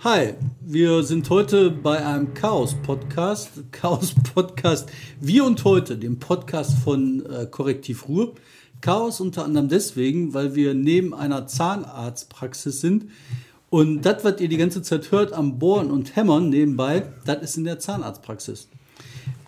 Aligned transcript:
Hi, 0.00 0.34
wir 0.60 1.02
sind 1.04 1.30
heute 1.30 1.70
bei 1.70 2.04
einem 2.04 2.34
Chaos-Podcast. 2.34 3.72
Chaos-Podcast 3.72 4.90
Wir 5.22 5.42
und 5.46 5.64
Heute, 5.64 5.96
dem 5.96 6.18
Podcast 6.18 6.74
von 6.84 7.24
äh, 7.24 7.46
Korrektiv 7.46 8.06
Ruhr. 8.06 8.34
Chaos 8.82 9.20
unter 9.20 9.46
anderem 9.46 9.70
deswegen, 9.70 10.34
weil 10.34 10.54
wir 10.54 10.74
neben 10.74 11.14
einer 11.14 11.46
Zahnarztpraxis 11.46 12.82
sind. 12.82 13.06
Und 13.70 14.02
das, 14.02 14.22
was 14.22 14.38
ihr 14.38 14.48
die 14.48 14.58
ganze 14.58 14.82
Zeit 14.82 15.10
hört 15.12 15.32
am 15.32 15.58
Bohren 15.58 15.90
und 15.90 16.14
Hämmern 16.14 16.50
nebenbei, 16.50 17.04
das 17.24 17.40
ist 17.42 17.56
in 17.56 17.64
der 17.64 17.78
Zahnarztpraxis. 17.78 18.68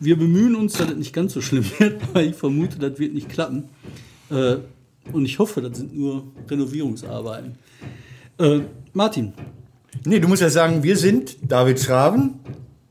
Wir 0.00 0.18
bemühen 0.18 0.56
uns, 0.56 0.72
dass 0.72 0.86
das 0.86 0.96
nicht 0.96 1.12
ganz 1.12 1.34
so 1.34 1.42
schlimm 1.42 1.66
wird, 1.78 2.00
weil 2.14 2.30
ich 2.30 2.36
vermute, 2.36 2.78
das 2.78 2.98
wird 2.98 3.12
nicht 3.12 3.28
klappen. 3.28 3.68
Äh, 4.30 4.56
und 5.12 5.26
ich 5.26 5.38
hoffe, 5.38 5.60
das 5.60 5.76
sind 5.76 5.94
nur 5.94 6.26
Renovierungsarbeiten. 6.48 7.58
Äh, 8.38 8.60
Martin, 8.94 9.34
Nee, 10.04 10.20
du 10.20 10.28
musst 10.28 10.42
ja 10.42 10.50
sagen, 10.50 10.82
wir 10.82 10.96
sind 10.96 11.36
David 11.42 11.80
Schraven, 11.80 12.34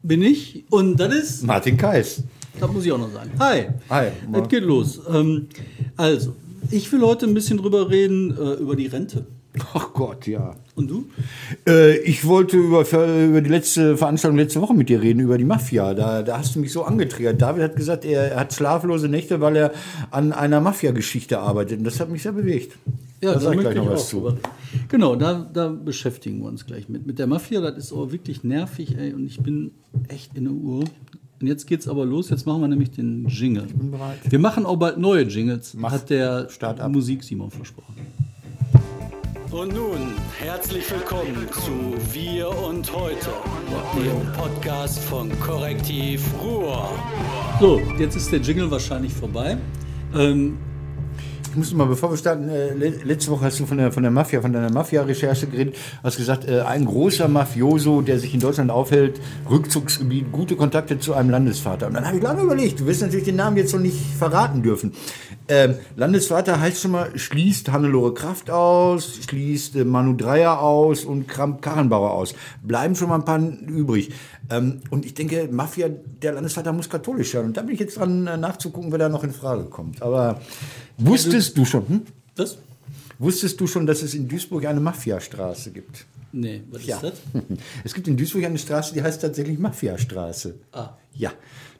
bin 0.03 0.21
ich 0.21 0.65
und 0.69 0.97
das 0.97 1.13
ist, 1.13 1.43
Martin 1.43 1.77
Kais. 1.77 2.23
das 2.59 2.71
muss 2.71 2.85
ich 2.85 2.91
auch 2.91 2.97
noch 2.97 3.11
sagen. 3.11 3.31
Hi, 3.39 3.67
Hi. 3.89 4.07
es 4.33 4.47
geht 4.49 4.63
los. 4.63 4.99
Ähm, 5.09 5.47
also, 5.95 6.35
ich 6.71 6.91
will 6.91 7.01
heute 7.01 7.25
ein 7.25 7.33
bisschen 7.33 7.57
drüber 7.57 7.89
reden, 7.89 8.31
äh, 8.37 8.53
über 8.53 8.75
die 8.75 8.87
Rente. 8.87 9.25
Ach 9.73 9.93
Gott, 9.93 10.27
ja. 10.27 10.55
Und 10.75 10.89
du? 10.89 11.05
Äh, 11.67 11.97
ich 11.99 12.25
wollte 12.25 12.57
über, 12.57 12.81
über 12.81 13.41
die 13.41 13.49
letzte 13.49 13.97
Veranstaltung 13.97 14.37
letzte 14.37 14.61
Woche 14.61 14.73
mit 14.73 14.89
dir 14.89 15.01
reden, 15.01 15.19
über 15.19 15.37
die 15.37 15.43
Mafia. 15.43 15.93
Da, 15.93 16.21
da 16.21 16.37
hast 16.37 16.55
du 16.55 16.59
mich 16.59 16.71
so 16.71 16.83
angetriggert. 16.83 17.41
David 17.41 17.63
hat 17.63 17.75
gesagt, 17.75 18.05
er, 18.05 18.31
er 18.31 18.39
hat 18.41 18.53
schlaflose 18.53 19.07
Nächte, 19.07 19.41
weil 19.41 19.55
er 19.55 19.71
an 20.11 20.31
einer 20.33 20.61
Mafia-Geschichte 20.61 21.39
arbeitet. 21.39 21.79
Und 21.79 21.83
das 21.85 21.99
hat 21.99 22.09
mich 22.09 22.23
sehr 22.23 22.33
bewegt. 22.33 22.77
Ja, 23.21 23.33
da 23.33 23.39
sag 23.39 23.55
ich 23.55 23.61
gleich 23.61 23.75
noch 23.75 23.89
was 23.89 24.09
zu. 24.09 24.19
reden. 24.19 24.39
Genau, 24.89 25.15
da, 25.15 25.49
da 25.51 25.69
beschäftigen 25.69 26.39
wir 26.39 26.47
uns 26.47 26.65
gleich 26.65 26.87
mit. 26.87 27.07
Mit 27.07 27.17
der 27.17 27.27
Mafia, 27.27 27.61
das 27.61 27.77
ist 27.77 27.93
auch 27.93 28.11
wirklich 28.11 28.43
nervig, 28.43 28.95
ey, 28.97 29.13
und 29.13 29.25
ich 29.25 29.39
bin 29.39 29.71
echt 30.07 30.37
in 30.37 30.43
der 30.43 30.53
Uhr. 30.53 30.83
Und 31.39 31.45
jetzt 31.47 31.67
geht's 31.67 31.87
aber 31.87 32.05
los, 32.05 32.29
jetzt 32.29 32.45
machen 32.47 32.61
wir 32.61 32.67
nämlich 32.67 32.91
den 32.91 33.27
Jingle. 33.27 33.63
bin 33.63 33.91
bereit. 33.91 34.17
Wir 34.27 34.39
machen 34.39 34.65
auch 34.65 34.77
bald 34.77 34.97
neue 34.97 35.23
Jingles, 35.23 35.75
Mach. 35.75 35.91
hat 35.91 36.09
der 36.09 36.49
Start. 36.49 36.87
Musik 36.91 37.23
Simon 37.23 37.51
versprochen. 37.51 37.95
Und 39.51 39.73
nun, 39.73 40.13
herzlich 40.37 40.91
willkommen 40.91 41.47
zu 41.51 41.95
Wir 42.13 42.49
und 42.49 42.91
Heute, 42.93 43.29
dem 43.95 44.33
Podcast 44.33 44.99
von 44.99 45.31
Korrektiv 45.39 46.21
Ruhr. 46.41 46.89
So, 47.61 47.79
jetzt 47.97 48.17
ist 48.17 48.29
der 48.29 48.39
Jingle 48.39 48.69
wahrscheinlich 48.69 49.13
vorbei. 49.13 49.57
Ähm, 50.13 50.57
muss 51.57 51.73
mal, 51.73 51.87
bevor 51.87 52.11
wir 52.11 52.17
starten, 52.17 52.47
äh, 52.49 52.73
le- 52.73 52.99
letzte 53.03 53.31
Woche 53.31 53.45
hast 53.45 53.59
du 53.59 53.65
von 53.65 53.77
der, 53.77 53.91
von 53.91 54.03
der 54.03 54.11
Mafia, 54.11 54.41
von 54.41 54.53
deiner 54.53 54.71
Mafia-Recherche 54.71 55.47
geredet, 55.47 55.75
hast 56.03 56.17
gesagt, 56.17 56.47
äh, 56.47 56.61
ein 56.61 56.85
großer 56.85 57.27
Mafioso, 57.27 58.01
der 58.01 58.19
sich 58.19 58.33
in 58.33 58.39
Deutschland 58.39 58.71
aufhält, 58.71 59.19
Rückzugsgebiet, 59.49 60.31
gute 60.31 60.55
Kontakte 60.55 60.99
zu 60.99 61.13
einem 61.13 61.29
Landesvater. 61.31 61.87
Und 61.87 61.95
dann 61.95 62.05
habe 62.05 62.17
ich 62.17 62.23
lange 62.23 62.43
überlegt, 62.43 62.79
du 62.79 62.85
wirst 62.85 63.01
natürlich 63.01 63.25
den 63.25 63.35
Namen 63.35 63.57
jetzt 63.57 63.73
noch 63.73 63.81
nicht 63.81 63.97
verraten 64.17 64.63
dürfen. 64.63 64.93
Ähm, 65.49 65.75
Landesvater 65.95 66.59
heißt 66.59 66.81
schon 66.81 66.91
mal, 66.91 67.17
schließt 67.17 67.71
Hannelore 67.71 68.13
Kraft 68.13 68.51
aus, 68.51 69.19
schließt 69.27 69.77
äh, 69.77 69.85
Manu 69.85 70.13
Dreier 70.15 70.61
aus 70.61 71.05
und 71.05 71.27
Kramp 71.27 71.61
Karrenbauer 71.61 72.11
aus. 72.11 72.35
Bleiben 72.61 72.95
schon 72.95 73.09
mal 73.09 73.15
ein 73.15 73.25
paar 73.25 73.39
übrig. 73.39 74.11
Ähm, 74.49 74.81
und 74.91 75.05
ich 75.05 75.13
denke, 75.13 75.47
Mafia, 75.51 75.89
der 76.21 76.33
Landesvater 76.33 76.73
muss 76.73 76.89
katholisch 76.89 77.31
sein. 77.31 77.45
Und 77.45 77.57
da 77.57 77.61
bin 77.61 77.73
ich 77.73 77.79
jetzt 77.79 77.97
dran, 77.97 78.27
äh, 78.27 78.37
nachzugucken, 78.37 78.91
wer 78.91 78.99
da 78.99 79.09
noch 79.09 79.23
in 79.23 79.31
Frage 79.31 79.63
kommt. 79.63 80.01
Aber 80.01 80.39
wusstest 80.97 81.57
du 81.57 81.65
schon, 81.65 81.87
hm? 81.87 82.01
was? 82.35 82.57
Wusstest 83.19 83.59
du 83.59 83.67
schon, 83.67 83.87
dass 83.87 84.03
es 84.03 84.13
in 84.13 84.27
Duisburg 84.27 84.65
eine 84.65 84.79
Mafiastraße 84.79 85.71
gibt? 85.71 86.05
Nee, 86.39 86.63
was 86.69 86.85
ja. 86.85 86.97
ist 86.97 87.03
das? 87.03 87.13
Es 87.83 87.93
gibt 87.93 88.07
in 88.07 88.15
Duisburg 88.15 88.45
eine 88.45 88.59
Straße, 88.59 88.93
die 88.93 89.01
heißt 89.01 89.21
tatsächlich 89.21 89.57
Mafiastraße. 89.57 90.59
Ah. 90.71 90.97
Ja, 91.13 91.31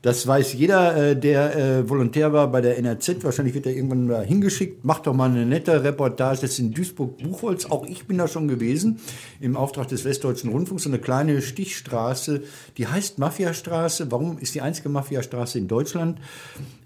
das 0.02 0.25
weiß 0.27 0.53
jeder, 0.53 0.95
äh, 0.95 1.16
der 1.16 1.55
äh, 1.55 1.89
Volontär 1.89 2.31
war 2.31 2.51
bei 2.51 2.62
der 2.62 2.78
NRZ. 2.78 3.23
Wahrscheinlich 3.23 3.56
wird 3.56 3.66
er 3.66 3.75
irgendwann 3.75 4.07
mal 4.07 4.25
hingeschickt. 4.25 4.85
Macht 4.85 5.07
doch 5.07 5.13
mal 5.13 5.29
eine 5.29 5.45
nette 5.45 5.84
Reportage. 5.84 6.41
Das 6.41 6.51
ist 6.51 6.59
in 6.59 6.72
Duisburg-Buchholz. 6.72 7.66
Auch 7.66 7.85
ich 7.85 8.06
bin 8.06 8.18
da 8.18 8.28
schon 8.28 8.47
gewesen. 8.47 9.00
Im 9.40 9.57
Auftrag 9.57 9.88
des 9.88 10.06
Westdeutschen 10.06 10.51
Rundfunks. 10.51 10.84
So 10.84 10.89
eine 10.89 11.00
kleine 11.00 11.41
Stichstraße. 11.41 12.44
Die 12.78 12.88
heißt 12.88 13.18
Mafiastraße. 13.18 14.12
Warum 14.12 14.38
ist 14.38 14.53
die 14.53 14.62
einzige 14.62 14.89
Mafiastraße 14.89 15.57
in 15.57 15.68
Deutschland? 15.68 16.19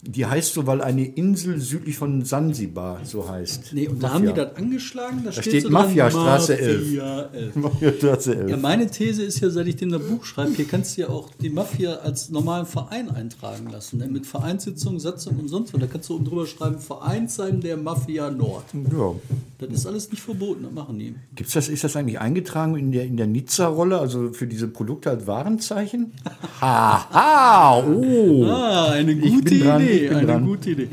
Die 0.01 0.25
heißt 0.25 0.53
so, 0.53 0.65
weil 0.65 0.81
eine 0.81 1.05
Insel 1.05 1.59
südlich 1.59 1.97
von 1.97 2.25
Sansibar 2.25 3.01
so 3.03 3.29
heißt. 3.29 3.73
Nee, 3.73 3.87
und 3.87 4.01
Mafia. 4.01 4.07
da 4.07 4.13
haben 4.15 4.25
die 4.25 4.33
das 4.33 4.55
angeschlagen? 4.55 5.17
Da, 5.17 5.25
da 5.25 5.31
steht, 5.33 5.45
steht 5.45 5.63
so 5.63 5.69
Mafiastraße 5.69 6.53
Mafia 6.53 7.21
11. 7.25 7.55
11. 7.55 7.55
Mario 7.61 7.91
Platz 7.91 8.27
11. 8.27 8.49
Ja, 8.49 8.57
meine 8.57 8.89
These 8.89 9.23
ist 9.23 9.39
ja, 9.39 9.49
seit 9.49 9.67
ich 9.67 9.75
dem 9.75 9.91
das 9.91 10.01
Buch 10.01 10.25
schreibe, 10.25 10.51
hier 10.53 10.65
kannst 10.65 10.97
du 10.97 11.01
ja 11.01 11.09
auch 11.09 11.29
die 11.41 11.49
Mafia 11.49 11.95
als 11.95 12.29
normalen 12.29 12.65
Verein 12.65 13.09
eintragen 13.09 13.69
lassen. 13.71 13.99
Ne? 13.99 14.07
Mit 14.07 14.25
Vereinssitzung, 14.25 14.99
Satzung 14.99 15.37
und 15.37 15.47
sonst 15.47 15.73
was. 15.73 15.79
Da 15.79 15.87
kannst 15.87 16.09
du 16.09 16.15
oben 16.15 16.25
drüber 16.25 16.45
schreiben, 16.45 16.79
Vereinsheim 16.79 17.61
der 17.61 17.77
Mafia 17.77 18.29
Nord. 18.29 18.65
Ja. 18.73 19.15
Das 19.59 19.69
ist 19.71 19.85
alles 19.85 20.09
nicht 20.09 20.21
verboten, 20.21 20.63
das 20.63 20.73
machen 20.73 20.97
die. 20.99 21.15
Gibt's 21.35 21.53
das, 21.53 21.69
ist 21.69 21.83
das 21.83 21.95
eigentlich 21.95 22.19
eingetragen 22.19 22.75
in 22.75 22.91
der, 22.91 23.05
in 23.05 23.17
der 23.17 23.27
Nizza-Rolle, 23.27 23.99
also 23.99 24.33
für 24.33 24.47
diese 24.47 24.67
Produkte 24.67 25.11
als 25.11 25.27
Warenzeichen? 25.27 26.13
Haha! 26.59 27.09
ha, 27.13 27.83
oh! 27.83 28.45
Ah, 28.45 28.91
eine 28.91 29.15
gute 29.15 29.53
Idee, 29.55 30.07
dran, 30.07 30.17
eine 30.17 30.27
dran. 30.27 30.45
gute 30.45 30.71
Idee. 30.71 30.87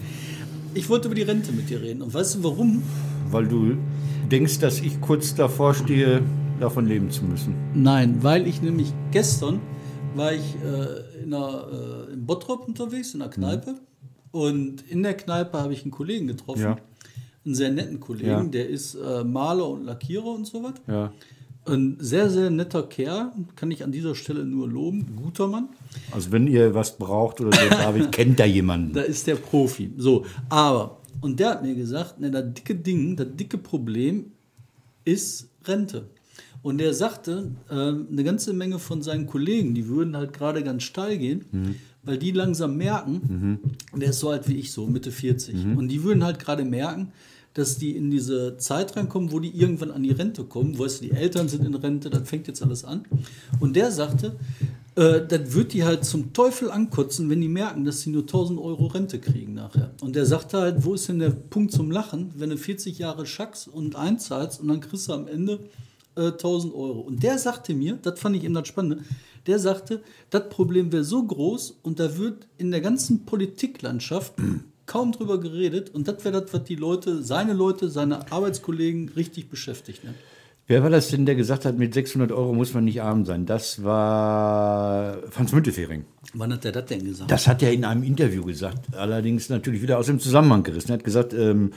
Ich 0.75 0.89
wollte 0.89 1.09
über 1.09 1.15
die 1.15 1.23
Rente 1.23 1.53
mit 1.53 1.71
dir 1.71 1.81
reden. 1.81 2.03
Und 2.03 2.13
weißt 2.15 2.37
du 2.37 2.45
warum? 2.45 2.83
Weil 3.31 3.47
du 3.47 3.77
denkst, 4.31 4.59
dass 4.59 4.81
ich 4.81 5.01
kurz 5.01 5.35
davor 5.35 5.75
stehe, 5.75 6.23
davon 6.61 6.87
leben 6.87 7.11
zu 7.11 7.25
müssen. 7.25 7.55
Nein, 7.75 8.23
weil 8.23 8.47
ich 8.47 8.63
nämlich 8.63 8.93
gestern 9.11 9.61
war 10.15 10.33
ich 10.33 10.57
äh, 10.65 11.23
in 11.23 11.33
einer, 11.35 12.07
äh, 12.09 12.13
in 12.13 12.27
Bottrop 12.27 12.67
unterwegs, 12.67 13.15
in 13.15 13.23
einer 13.23 13.31
Kneipe. 13.31 13.75
Und 14.31 14.83
in 14.91 15.03
der 15.03 15.15
Kneipe 15.17 15.59
habe 15.59 15.73
ich 15.73 15.83
einen 15.83 15.91
Kollegen 15.91 16.27
getroffen. 16.27 16.63
Ja. 16.63 16.77
Einen 17.45 17.55
sehr 17.55 17.71
netten 17.71 18.01
Kollegen, 18.01 18.29
Ja. 18.29 18.43
der 18.45 18.69
ist 18.69 18.95
äh, 18.95 19.25
Maler 19.25 19.69
und 19.69 19.85
Lackierer 19.85 20.27
und 20.27 20.47
so 20.47 20.63
was. 20.63 20.75
Ja. 20.87 21.13
Ein 21.67 21.97
sehr, 22.01 22.31
sehr 22.31 22.49
netter 22.51 22.83
Kerl, 22.85 23.31
kann 23.55 23.71
ich 23.71 23.85
an 23.85 23.93
dieser 23.93 24.15
Stelle 24.15 24.45
nur 24.45 24.69
loben. 24.69 25.17
Guter 25.23 25.47
Mann. 25.49 25.69
Also 26.13 26.33
wenn 26.33 26.47
ihr 26.47 26.75
was 26.75 26.97
braucht 26.97 27.41
oder 27.41 27.53
so, 27.57 27.69
David, 27.71 28.11
kennt 28.13 28.39
da 28.41 28.45
jemanden. 28.45 28.95
Da 28.95 29.03
ist 29.03 29.27
der 29.27 29.35
Profi. 29.37 29.93
So, 29.99 30.25
aber, 30.49 30.99
und 31.21 31.39
der 31.41 31.51
hat 31.51 31.63
mir 31.63 31.75
gesagt, 31.75 32.21
ne, 32.21 32.31
das 32.31 32.55
dicke 32.55 32.75
Ding, 32.75 33.17
das 33.17 33.29
dicke 33.35 33.59
Problem 33.59 34.33
ist 35.05 35.49
Rente. 35.65 36.09
Und 36.63 36.79
der 36.79 36.93
sagte, 36.93 37.53
ähm, 37.71 38.09
eine 38.11 38.25
ganze 38.25 38.53
Menge 38.53 38.79
von 38.79 39.03
seinen 39.03 39.27
Kollegen, 39.27 39.75
die 39.75 39.87
würden 39.89 40.17
halt 40.17 40.33
gerade 40.33 40.63
ganz 40.63 40.83
steil 40.83 41.19
gehen, 41.19 41.45
weil 42.03 42.19
die 42.19 42.33
langsam 42.33 42.77
merken, 42.77 43.61
und 43.93 44.01
der 44.01 44.11
ist 44.11 44.21
so 44.21 44.31
alt 44.31 44.49
wie 44.49 44.57
ich, 44.57 44.73
so 44.73 44.87
Mitte 44.87 45.13
40, 45.13 45.77
und 45.77 45.89
die 45.89 46.03
würden 46.03 46.25
halt 46.25 46.39
gerade 46.39 46.65
merken, 46.65 47.13
dass 47.55 47.77
die 47.77 47.97
in 47.97 48.11
diese 48.11 48.57
Zeit 48.59 48.97
reinkommen, 48.97 49.33
wo 49.33 49.41
die 49.41 49.51
irgendwann 49.51 49.91
an 49.91 50.05
die 50.05 50.13
Rente 50.13 50.45
kommen, 50.45 50.79
weißt 50.79 51.01
du, 51.01 51.07
die 51.07 51.11
Eltern 51.11 51.49
sind 51.49 51.65
in 51.65 51.75
Rente, 51.75 52.09
dann 52.09 52.25
fängt 52.25 52.47
jetzt 52.47 52.63
alles 52.63 52.85
an. 52.85 53.05
Und 53.59 53.75
der 53.75 53.91
sagte, 53.91 54.37
äh, 54.95 55.27
das 55.27 55.55
wird 55.55 55.73
die 55.73 55.83
halt 55.83 56.05
zum 56.05 56.33
Teufel 56.33 56.71
ankotzen, 56.71 57.29
wenn 57.31 57.41
die 57.41 57.49
merken, 57.49 57.85
dass 57.85 58.03
sie 58.03 58.11
nur 58.11 58.23
1000 58.23 58.61
Euro 58.61 58.87
Rente 58.87 59.19
kriegen 59.19 59.55
nachher. 59.55 59.91
Und 60.01 60.15
der 60.15 60.25
sagte 60.25 60.59
halt, 60.59 60.85
wo 60.85 60.95
ist 60.95 61.09
denn 61.09 61.19
der 61.19 61.31
Punkt 61.31 61.73
zum 61.73 61.91
Lachen, 61.91 62.31
wenn 62.37 62.51
du 62.51 62.57
40 62.57 62.99
Jahre 62.99 63.27
schackst 63.27 63.67
und 63.67 63.97
einzahlst 63.97 64.61
und 64.61 64.69
dann 64.69 64.81
kriegst 64.81 65.09
du 65.09 65.15
am 65.15 65.27
Ende 65.27 65.59
äh, 66.19 66.33
1000 66.33 66.75
Euro. 66.75 67.01
Und 67.01 67.23
der 67.23 67.39
sagte 67.39 67.75
mir, 67.75 67.99
das 68.03 68.21
fand 68.21 68.37
ich 68.37 68.45
eben 68.45 68.55
das 68.55 68.69
Spannende, 68.69 69.05
der 69.47 69.59
sagte, 69.59 70.03
das 70.31 70.49
Problem 70.51 70.93
wäre 70.93 71.05
so 71.05 71.23
groß 71.23 71.79
und 71.83 72.01
da 72.01 72.19
wird 72.19 72.47
in 72.59 72.71
der 72.71 72.81
ganzen 72.81 73.25
Politiklandschaft 73.25 74.35
kaum 74.87 75.13
drüber 75.13 75.39
geredet 75.39 75.95
und 75.95 76.09
das 76.09 76.25
wäre 76.25 76.43
das, 76.43 76.53
was 76.53 76.65
die 76.65 76.75
Leute, 76.75 77.23
seine 77.23 77.53
Leute, 77.53 77.89
seine 77.89 78.31
Arbeitskollegen 78.33 79.11
richtig 79.11 79.49
beschäftigt. 79.49 80.05
Ne? 80.05 80.15
Wer 80.71 80.83
war 80.83 80.91
das 80.91 81.09
denn, 81.09 81.25
der 81.25 81.35
gesagt 81.35 81.65
hat, 81.65 81.79
mit 81.79 81.95
600 81.95 82.31
Euro 82.31 82.53
muss 82.53 82.75
man 82.75 82.85
nicht 82.85 83.01
arm 83.01 83.25
sein? 83.25 83.47
Das 83.47 83.83
war 83.85 85.17
Franz 85.31 85.51
Müntefering. 85.53 86.05
Wann 86.35 86.53
hat 86.53 86.65
der 86.65 86.73
das 86.73 86.85
denn 86.85 87.03
gesagt? 87.03 87.31
Das 87.31 87.47
hat 87.47 87.63
er 87.63 87.73
in 87.73 87.87
einem 87.87 88.03
Interview 88.03 88.45
gesagt, 88.45 88.95
allerdings 88.95 89.49
natürlich 89.49 89.81
wieder 89.81 89.99
aus 89.99 90.07
dem 90.07 90.21
Zusammenhang 90.21 90.65
gerissen. 90.65 90.91
Er 90.91 90.99
hat 90.99 91.05
gesagt, 91.05 91.33
ähm, 91.33 91.73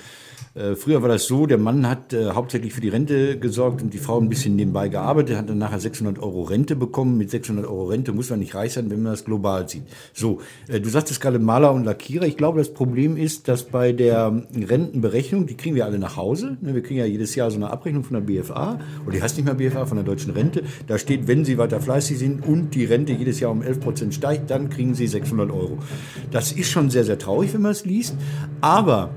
äh, 0.53 0.75
früher 0.75 1.01
war 1.01 1.07
das 1.07 1.25
so, 1.25 1.45
der 1.45 1.57
Mann 1.57 1.87
hat 1.87 2.11
äh, 2.11 2.31
hauptsächlich 2.31 2.73
für 2.73 2.81
die 2.81 2.89
Rente 2.89 3.39
gesorgt 3.39 3.81
und 3.81 3.93
die 3.93 3.97
Frau 3.97 4.19
ein 4.19 4.27
bisschen 4.27 4.57
nebenbei 4.57 4.89
gearbeitet, 4.89 5.37
hat 5.37 5.49
dann 5.49 5.57
nachher 5.57 5.79
600 5.79 6.19
Euro 6.19 6.41
Rente 6.41 6.75
bekommen. 6.75 7.17
Mit 7.17 7.31
600 7.31 7.65
Euro 7.65 7.85
Rente 7.85 8.11
muss 8.11 8.29
man 8.29 8.39
nicht 8.39 8.53
reich 8.53 8.73
sein, 8.73 8.89
wenn 8.91 9.01
man 9.01 9.13
das 9.13 9.23
global 9.23 9.69
sieht. 9.69 9.83
So, 10.13 10.41
äh, 10.67 10.81
du 10.81 10.89
sagtest 10.89 11.21
gerade 11.21 11.39
Maler 11.39 11.71
und 11.71 11.85
Lackierer. 11.85 12.25
Ich 12.25 12.35
glaube, 12.35 12.59
das 12.59 12.73
Problem 12.73 13.15
ist, 13.15 13.47
dass 13.47 13.63
bei 13.63 13.93
der 13.93 14.43
Rentenberechnung, 14.53 15.47
die 15.47 15.55
kriegen 15.55 15.75
wir 15.75 15.85
alle 15.85 15.99
nach 15.99 16.17
Hause. 16.17 16.57
Ne, 16.59 16.75
wir 16.75 16.83
kriegen 16.83 16.99
ja 16.99 17.05
jedes 17.05 17.35
Jahr 17.35 17.49
so 17.49 17.55
eine 17.55 17.69
Abrechnung 17.69 18.03
von 18.03 18.15
der 18.15 18.21
BFA, 18.21 18.80
oder 19.05 19.15
die 19.15 19.21
heißt 19.21 19.37
nicht 19.37 19.45
mehr 19.45 19.55
BFA, 19.55 19.85
von 19.85 19.97
der 19.97 20.05
deutschen 20.05 20.33
Rente. 20.33 20.63
Da 20.87 20.97
steht, 20.97 21.27
wenn 21.27 21.45
Sie 21.45 21.57
weiter 21.57 21.79
fleißig 21.79 22.19
sind 22.19 22.45
und 22.45 22.75
die 22.75 22.85
Rente 22.85 23.13
jedes 23.13 23.39
Jahr 23.39 23.51
um 23.51 23.61
11 23.61 23.79
Prozent 23.79 24.13
steigt, 24.13 24.49
dann 24.49 24.69
kriegen 24.69 24.93
Sie 24.95 25.07
600 25.07 25.51
Euro. 25.51 25.77
Das 26.31 26.51
ist 26.51 26.69
schon 26.69 26.89
sehr, 26.89 27.03
sehr 27.03 27.17
traurig, 27.17 27.53
wenn 27.53 27.61
man 27.61 27.71
es 27.71 27.85
liest. 27.85 28.15
Aber 28.61 29.11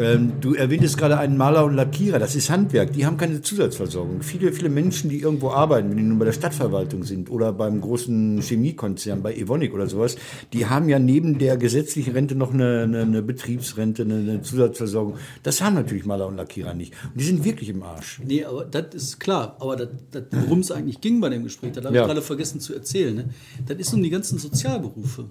Ähm, 0.00 0.32
du 0.40 0.54
erwähntest 0.54 0.96
gerade 0.96 1.18
einen 1.18 1.36
Maler 1.36 1.64
und 1.64 1.74
Lackierer, 1.74 2.18
das 2.18 2.34
ist 2.34 2.48
Handwerk, 2.50 2.92
die 2.94 3.04
haben 3.04 3.16
keine 3.18 3.42
Zusatzversorgung. 3.42 4.22
Viele, 4.22 4.52
viele 4.52 4.70
Menschen, 4.70 5.10
die 5.10 5.20
irgendwo 5.20 5.50
arbeiten, 5.50 5.90
wenn 5.90 5.96
die 5.98 6.02
nun 6.02 6.18
bei 6.18 6.24
der 6.24 6.32
Stadtverwaltung 6.32 7.04
sind 7.04 7.30
oder 7.30 7.52
beim 7.52 7.80
großen 7.80 8.40
Chemiekonzern, 8.40 9.22
bei 9.22 9.34
Evonik 9.34 9.74
oder 9.74 9.86
sowas, 9.86 10.16
die 10.52 10.66
haben 10.66 10.88
ja 10.88 10.98
neben 10.98 11.38
der 11.38 11.56
gesetzlichen 11.58 12.14
Rente 12.14 12.34
noch 12.34 12.54
eine, 12.54 12.82
eine, 12.84 13.02
eine 13.02 13.22
Betriebsrente, 13.22 14.02
eine, 14.02 14.14
eine 14.14 14.42
Zusatzversorgung. 14.42 15.16
Das 15.42 15.60
haben 15.60 15.74
natürlich 15.74 16.06
Maler 16.06 16.26
und 16.28 16.36
Lackierer 16.36 16.74
nicht. 16.74 16.94
Und 17.12 17.20
die 17.20 17.24
sind 17.24 17.44
wirklich 17.44 17.68
im 17.68 17.82
Arsch. 17.82 18.20
Nee, 18.24 18.44
aber 18.44 18.64
das 18.64 18.94
ist 18.94 19.20
klar. 19.20 19.56
Aber 19.60 19.76
worum 20.30 20.60
es 20.60 20.70
eigentlich 20.70 21.00
ging 21.00 21.20
bei 21.20 21.28
dem 21.28 21.44
Gespräch, 21.44 21.72
das 21.72 21.84
habe 21.84 21.94
Ja. 21.94 22.02
ich 22.02 22.06
gerade 22.08 22.22
vergessen 22.22 22.60
zu 22.60 22.74
erzählen. 22.74 23.14
Ne? 23.14 23.24
Das 23.66 23.76
ist 23.78 23.92
um 23.92 24.02
die 24.02 24.10
ganzen 24.10 24.38
Sozialberufe. 24.38 25.26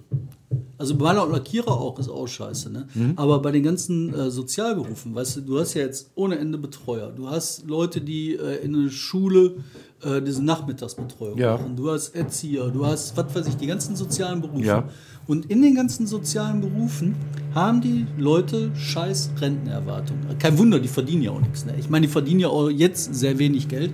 Also 0.80 0.94
Maler 0.94 1.24
und 1.26 1.32
Lackierer 1.32 1.70
auch 1.72 1.98
ist 1.98 2.08
auch 2.08 2.26
scheiße. 2.26 2.70
Ne? 2.72 2.86
Mhm. 2.94 3.12
Aber 3.16 3.40
bei 3.42 3.52
den 3.52 3.62
ganzen 3.62 4.14
äh, 4.14 4.30
Sozialberufen, 4.30 5.14
weißt 5.14 5.36
du, 5.36 5.40
du 5.42 5.58
hast 5.60 5.74
ja 5.74 5.82
jetzt 5.82 6.10
ohne 6.14 6.38
Ende 6.38 6.56
Betreuer. 6.56 7.12
Du 7.14 7.28
hast 7.28 7.66
Leute, 7.68 8.00
die 8.00 8.34
äh, 8.34 8.64
in 8.64 8.74
eine 8.74 8.90
Schule 8.90 9.56
äh, 10.02 10.22
diese 10.22 10.42
Nachmittagsbetreuung 10.42 11.36
Ja. 11.38 11.58
machen. 11.58 11.76
Du 11.76 11.90
hast 11.90 12.14
Erzieher, 12.16 12.68
du 12.68 12.86
hast, 12.86 13.14
was 13.16 13.34
weiß 13.34 13.46
ich, 13.48 13.56
die 13.56 13.66
ganzen 13.66 13.94
sozialen 13.94 14.40
Berufe. 14.40 14.64
Ja. 14.64 14.88
Und 15.26 15.50
in 15.50 15.60
den 15.62 15.74
ganzen 15.74 16.06
sozialen 16.06 16.62
Berufen 16.62 17.14
haben 17.54 17.82
die 17.82 18.06
Leute 18.18 18.70
scheiß 18.74 19.32
Rentenerwartungen. 19.38 20.38
Kein 20.38 20.56
Wunder, 20.58 20.80
die 20.80 20.88
verdienen 20.88 21.22
ja 21.22 21.30
auch 21.32 21.40
nichts. 21.42 21.66
Ne? 21.66 21.74
Ich 21.78 21.90
meine, 21.90 22.06
die 22.06 22.12
verdienen 22.12 22.40
ja 22.40 22.48
auch 22.48 22.70
jetzt 22.70 23.14
sehr 23.14 23.38
wenig 23.38 23.68
Geld. 23.68 23.92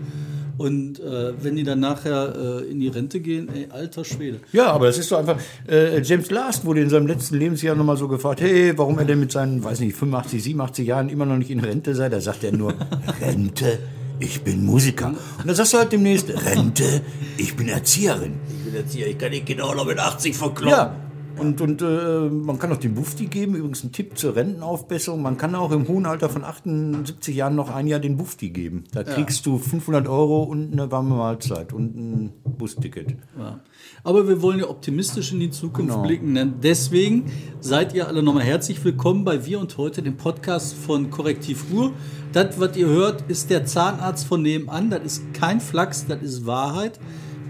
Und 0.58 1.00
äh, 1.00 1.32
wenn 1.42 1.56
die 1.56 1.64
dann 1.64 1.80
nachher 1.80 2.34
äh, 2.34 2.70
in 2.70 2.80
die 2.80 2.88
Rente 2.88 3.20
gehen, 3.20 3.48
ey, 3.54 3.68
alter 3.70 4.04
Schwede. 4.04 4.40
Ja, 4.52 4.72
aber 4.72 4.86
das 4.86 4.98
ist 4.98 5.12
doch 5.12 5.18
einfach. 5.18 5.38
Äh, 5.68 6.00
James 6.00 6.30
Last 6.30 6.64
wurde 6.64 6.80
in 6.80 6.88
seinem 6.88 7.06
letzten 7.06 7.36
Lebensjahr 7.36 7.74
nochmal 7.74 7.96
so 7.96 8.08
gefragt: 8.08 8.40
Hey, 8.40 8.76
warum 8.76 8.98
er 8.98 9.04
denn 9.04 9.20
mit 9.20 9.32
seinen, 9.32 9.62
weiß 9.62 9.80
nicht, 9.80 9.96
85, 9.96 10.42
87 10.42 10.86
Jahren 10.86 11.08
immer 11.08 11.26
noch 11.26 11.36
nicht 11.36 11.50
in 11.50 11.60
Rente 11.60 11.94
sei. 11.94 12.08
Da 12.08 12.20
sagt 12.20 12.42
er 12.42 12.52
nur: 12.52 12.74
Rente, 13.20 13.78
ich 14.18 14.42
bin 14.42 14.64
Musiker. 14.64 15.08
Und 15.08 15.46
dann 15.46 15.54
sagst 15.54 15.74
du 15.74 15.78
halt 15.78 15.92
demnächst: 15.92 16.30
Rente, 16.30 17.02
ich 17.36 17.54
bin 17.54 17.68
Erzieherin. 17.68 18.34
Ich 18.48 18.64
bin 18.64 18.74
Erzieher, 18.74 19.08
ich 19.08 19.18
kann 19.18 19.32
die 19.32 19.40
Kinder 19.40 19.66
auch 19.66 19.74
noch 19.74 19.86
mit 19.86 19.98
80 19.98 20.34
verkloppen. 20.34 20.70
Ja. 20.70 21.05
Und, 21.38 21.60
und 21.60 21.82
äh, 21.82 22.28
man 22.30 22.58
kann 22.58 22.72
auch 22.72 22.78
den 22.78 22.94
Bufti 22.94 23.26
geben, 23.26 23.54
übrigens 23.56 23.84
ein 23.84 23.92
Tipp 23.92 24.16
zur 24.16 24.36
Rentenaufbessung. 24.36 25.20
Man 25.20 25.36
kann 25.36 25.54
auch 25.54 25.70
im 25.70 25.86
hohen 25.86 26.06
Alter 26.06 26.28
von 26.30 26.44
78 26.44 27.36
Jahren 27.36 27.54
noch 27.54 27.70
ein 27.74 27.86
Jahr 27.86 28.00
den 28.00 28.16
Bufti 28.16 28.48
geben. 28.50 28.84
Da 28.92 29.02
kriegst 29.02 29.44
du 29.44 29.58
500 29.58 30.08
Euro 30.08 30.44
und 30.44 30.72
eine 30.72 30.90
warme 30.90 31.14
Mahlzeit 31.14 31.72
und 31.74 31.94
ein 31.96 32.32
Busticket. 32.56 33.16
Ja. 33.38 33.60
Aber 34.02 34.26
wir 34.28 34.40
wollen 34.40 34.60
ja 34.60 34.68
optimistisch 34.68 35.32
in 35.32 35.40
die 35.40 35.50
Zukunft 35.50 35.92
Genau. 35.92 36.02
blicken. 36.06 36.34
Denn 36.34 36.54
deswegen 36.62 37.26
seid 37.60 37.92
ihr 37.94 38.08
alle 38.08 38.22
nochmal 38.22 38.44
herzlich 38.44 38.82
willkommen 38.84 39.24
bei 39.24 39.44
Wir 39.44 39.60
und 39.60 39.76
Heute, 39.76 40.02
dem 40.02 40.16
Podcast 40.16 40.74
von 40.74 41.10
Korrektiv 41.10 41.66
Ruhr. 41.70 41.92
Das, 42.32 42.58
was 42.58 42.76
ihr 42.76 42.86
hört, 42.88 43.24
ist 43.28 43.50
der 43.50 43.66
Zahnarzt 43.66 44.26
von 44.26 44.40
nebenan. 44.42 44.88
Das 44.90 45.02
ist 45.04 45.34
kein 45.34 45.60
Flachs, 45.60 46.06
das 46.06 46.22
ist 46.22 46.46
Wahrheit. 46.46 46.98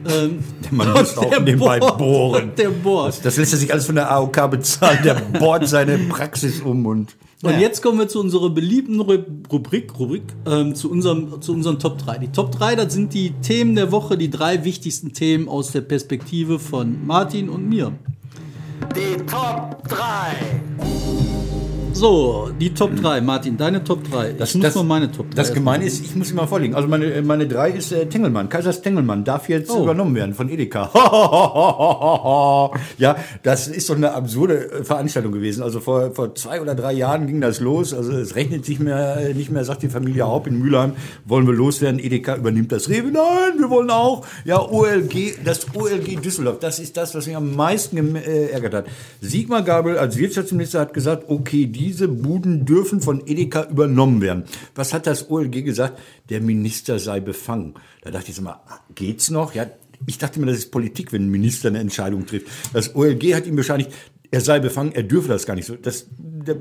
Ähm, 0.08 0.38
Man 0.70 0.93
muss 0.93 1.17
auch 1.17 1.29
der 1.31 1.41
nebenbei 1.41 1.79
bohrt, 1.81 1.99
bohren. 1.99 2.53
Der 2.56 2.69
bohrt. 2.70 3.08
Das, 3.08 3.20
das 3.23 3.37
lässt 3.37 3.53
er 3.53 3.58
sich 3.58 3.73
alles 3.73 3.87
von 3.87 3.94
der 3.94 4.11
AOK 4.11 4.50
bezahlen. 4.50 4.99
Der 5.05 5.14
bohrt 5.14 5.69
seine 5.69 5.99
Praxis 5.99 6.61
um 6.61 6.87
und. 6.87 7.17
Und 7.43 7.61
jetzt 7.61 7.82
kommen 7.82 7.99
wir 7.99 8.08
zu 8.08 8.19
unserer 8.20 8.49
beliebten 8.50 8.99
Ru- 9.00 9.23
Rubrik, 9.53 9.99
Rubrik 9.99 10.23
ähm, 10.47 10.75
zu, 10.75 10.91
unserem, 10.91 11.41
zu 11.43 11.53
unseren 11.53 11.79
Top 11.79 11.99
3. 11.99 12.19
Die 12.19 12.29
Top 12.32 12.50
3, 12.53 12.76
das 12.76 12.94
sind 12.94 13.12
die 13.14 13.31
Themen 13.43 13.76
der 13.76 13.93
Woche, 13.93 14.17
die 14.17 14.31
drei 14.31 14.64
wichtigsten 14.64 15.12
Themen 15.12 15.47
aus 15.49 15.70
der 15.70 15.82
Perspektive 15.82 16.59
von 16.59 17.06
Martin 17.06 17.49
und 17.50 17.69
mir. 17.69 17.93
Die 18.97 19.17
Top 19.26 19.87
3. 19.88 19.97
So, 21.99 22.51
die 22.61 22.75
Top 22.75 22.95
3. 22.95 23.23
Martin, 23.23 23.57
deine 23.57 23.83
Top 23.83 24.05
3. 24.11 24.35
Ich 24.39 24.55
muss 24.55 24.75
mal 24.75 24.83
meine 24.83 25.11
Top 25.11 25.31
3. 25.31 25.35
Das 25.35 25.55
Gemeine 25.55 25.87
ist, 25.87 26.05
ich 26.05 26.15
muss 26.15 26.29
sie 26.29 26.35
mal 26.35 26.47
vorlegen. 26.47 26.75
Also 26.75 26.87
meine, 26.89 27.23
meine 27.23 27.47
drei 27.49 27.71
ist 27.71 27.91
äh, 27.91 28.05
Tengelmann. 28.05 28.51
Kaisers 28.51 28.83
Tengelmann 28.83 29.25
darf 29.25 29.49
jetzt 29.49 29.71
Oh. 29.71 29.83
übernommen 29.85 30.15
werden 30.15 30.35
von 30.35 30.51
Edeka. 30.51 30.91
ja, 32.99 33.17
das 33.43 33.69
ist 33.69 33.89
doch 33.89 33.97
eine 33.97 34.13
absurde 34.13 34.71
äh, 34.73 34.85
Veranstaltung 34.85 35.33
gewesen. 35.33 35.63
Also 35.63 35.81
vor, 35.81 36.11
vor 36.15 36.35
zwei 36.35 36.61
oder 36.61 36.75
drei 36.75 36.93
Jahren 36.93 37.27
ging 37.27 37.41
das 37.41 37.61
los. 37.61 37.95
Also 37.95 38.13
es 38.13 38.35
rechnet 38.37 38.67
sich 38.67 38.79
mehr, 38.79 39.17
äh, 39.17 39.33
nicht 39.33 39.51
mehr, 39.51 39.65
sagt 39.65 39.83
die 39.83 39.89
Familie 39.89 40.27
Haupt 40.27 40.49
in 40.49 40.59
Mülheim, 40.59 40.93
wollen 41.25 41.47
wir 41.47 41.55
loswerden. 41.55 41.99
Edeka 41.99 42.37
übernimmt 42.37 42.73
das 42.73 42.91
Rewe. 42.91 43.11
Nein, 43.11 43.59
wir 43.59 43.71
wollen 43.71 43.89
auch. 43.89 44.27
Ja, 44.45 44.61
OLG, 44.61 45.39
das 45.47 45.75
OLG 45.75 46.17
Düsseldorf, 46.21 46.59
das 46.59 46.79
ist 46.79 46.95
das, 46.99 47.15
was 47.15 47.27
mich 47.27 47.37
am 47.37 47.57
meisten 47.57 48.17
äh, 48.17 48.49
ärgert 48.49 48.75
hat. 48.75 48.85
Sigmar 49.23 49.63
Gabel 49.63 49.97
als 49.97 50.19
Wirtschaftsminister 50.19 50.81
hat 50.81 50.93
gesagt, 50.93 51.25
okay, 51.29 51.65
diese 51.87 52.09
Buden 52.09 52.65
dürfen 52.65 53.00
von 53.00 53.25
Edeka 53.29 53.69
übernommen 53.71 54.21
werden. 54.21 54.43
Was 54.75 54.93
hat 54.93 55.06
das 55.06 55.31
OLG 55.31 55.62
gesagt? 55.62 56.00
Der 56.31 56.41
Minister 56.41 56.99
sei 56.99 57.21
befangen. 57.21 57.75
Da 58.03 58.11
dachte 58.11 58.31
ich 58.31 58.35
so 58.35 58.43
mal, 58.43 58.61
geht's 58.97 59.31
noch? 59.31 59.55
Ja, 59.55 59.67
ich 60.05 60.19
dachte 60.19 60.41
mir, 60.41 60.47
das 60.47 60.56
ist 60.56 60.73
Politik, 60.73 61.12
wenn 61.12 61.27
ein 61.27 61.31
Minister 61.31 61.69
eine 61.69 61.79
Entscheidung 61.79 62.27
trifft. 62.27 62.49
Das 62.73 62.97
OLG 62.97 63.35
hat 63.35 63.47
ihm 63.47 63.55
bescheinigt, 63.55 63.93
er 64.33 64.41
sei 64.41 64.59
befangen, 64.59 64.93
er 64.97 65.05
dürfe 65.05 65.29
das 65.29 65.47
gar 65.47 65.55
nicht 65.55 65.67
so. 65.67 65.77
Das, 65.77 66.06
der 66.19 66.56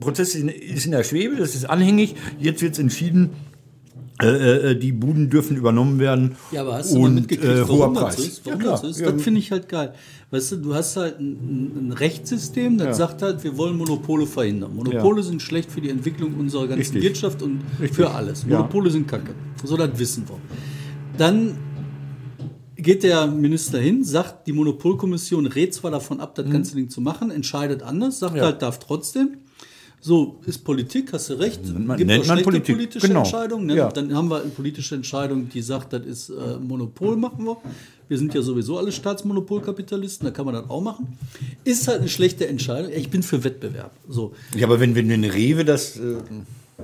Prozess 0.00 0.34
ist 0.34 0.86
in 0.86 0.90
der 0.90 1.04
Schwebe, 1.04 1.36
das 1.36 1.54
ist 1.54 1.66
anhängig. 1.66 2.16
Jetzt 2.40 2.60
wird 2.60 2.72
es 2.72 2.80
entschieden, 2.80 3.30
äh, 4.22 4.70
äh, 4.70 4.74
die 4.78 4.92
Buden 4.92 5.28
dürfen 5.28 5.56
übernommen 5.56 5.98
werden. 5.98 6.36
Ja, 6.52 6.60
aber 6.60 6.74
hast 6.76 6.94
du 6.94 6.98
mal 7.00 7.06
und, 7.06 7.14
mitgekriegt, 7.16 7.50
äh, 7.52 7.62
hoher 7.64 7.78
warum 7.80 7.94
Preis. 7.94 8.16
das 8.16 8.26
ist? 8.26 8.46
Warum 8.46 8.60
ja, 8.60 8.70
das 8.70 8.84
ist? 8.84 9.00
Ja, 9.00 9.10
Das 9.10 9.22
finde 9.22 9.40
ich 9.40 9.50
halt 9.50 9.68
geil. 9.68 9.92
Weißt 10.30 10.52
du, 10.52 10.56
du 10.56 10.74
hast 10.74 10.96
halt 10.96 11.18
ein, 11.18 11.88
ein 11.88 11.92
Rechtssystem, 11.92 12.78
das 12.78 12.86
Ja. 12.86 12.94
sagt 12.94 13.22
halt, 13.22 13.42
wir 13.42 13.56
wollen 13.56 13.76
Monopole 13.76 14.26
verhindern. 14.26 14.74
Monopole 14.74 15.22
sind 15.22 15.42
schlecht 15.42 15.70
für 15.70 15.80
die 15.80 15.88
Entwicklung 15.90 16.34
unserer 16.38 16.68
ganzen 16.68 16.78
Richtig. 16.94 17.02
Wirtschaft 17.02 17.42
und 17.42 17.60
Richtig. 17.80 17.96
für 17.96 18.10
alles. 18.10 18.44
Ja. 18.48 18.58
Monopole 18.58 18.90
sind 18.90 19.08
Kacke. 19.08 19.34
So, 19.64 19.76
das 19.76 19.98
wissen 19.98 20.24
wir. 20.28 20.38
Dann 21.18 21.56
geht 22.76 23.02
der 23.02 23.26
Minister 23.26 23.78
hin, 23.78 24.04
sagt, 24.04 24.46
die 24.46 24.52
Monopolkommission 24.52 25.46
rät 25.46 25.74
zwar 25.74 25.90
davon 25.90 26.20
ab, 26.20 26.34
das 26.34 26.48
ganze 26.50 26.76
Ding 26.76 26.88
zu 26.88 27.00
machen, 27.00 27.30
entscheidet 27.30 27.82
anders, 27.82 28.18
sagt. 28.18 28.36
Ja. 28.36 28.44
halt, 28.44 28.62
darf 28.62 28.78
trotzdem. 28.78 29.38
So 30.06 30.38
ist 30.44 30.58
Politik, 30.64 31.14
hast 31.14 31.30
du 31.30 31.34
recht. 31.38 31.62
man- 31.64 31.96
Gibt 31.96 32.08
nennt 32.08 32.26
man 32.26 32.36
schlechte 32.36 32.44
Politik, 32.44 32.76
politische 32.76 33.08
genau. 33.08 33.20
Entscheidungen. 33.20 33.64
Ne? 33.64 33.76
Ja. 33.76 33.88
Dann 33.88 34.14
haben 34.14 34.28
wir 34.28 34.42
eine 34.42 34.50
politische 34.50 34.94
Entscheidung, 34.96 35.48
die 35.48 35.62
sagt, 35.62 35.94
das 35.94 36.04
ist 36.04 36.28
äh, 36.28 36.58
Monopol, 36.60 37.16
machen 37.16 37.42
wir. 37.46 37.56
Wir 38.08 38.18
sind 38.18 38.34
ja 38.34 38.42
sowieso 38.42 38.76
alle 38.76 38.92
Staatsmonopolkapitalisten, 38.92 40.26
da 40.26 40.30
kann 40.30 40.44
man 40.44 40.56
das 40.56 40.68
auch 40.68 40.82
machen. 40.82 41.16
Ist 41.64 41.88
halt 41.88 42.00
eine 42.00 42.10
schlechte 42.10 42.46
Entscheidung. 42.46 42.92
Ich 42.94 43.08
bin 43.08 43.22
für 43.22 43.44
Wettbewerb. 43.44 43.92
So. 44.06 44.34
ja, 44.54 44.66
aber 44.66 44.78
wenn, 44.78 44.94
wenn 44.94 45.08
wenn 45.08 45.24
Rewe 45.24 45.64
das. 45.64 45.96
Äh, 45.96 46.16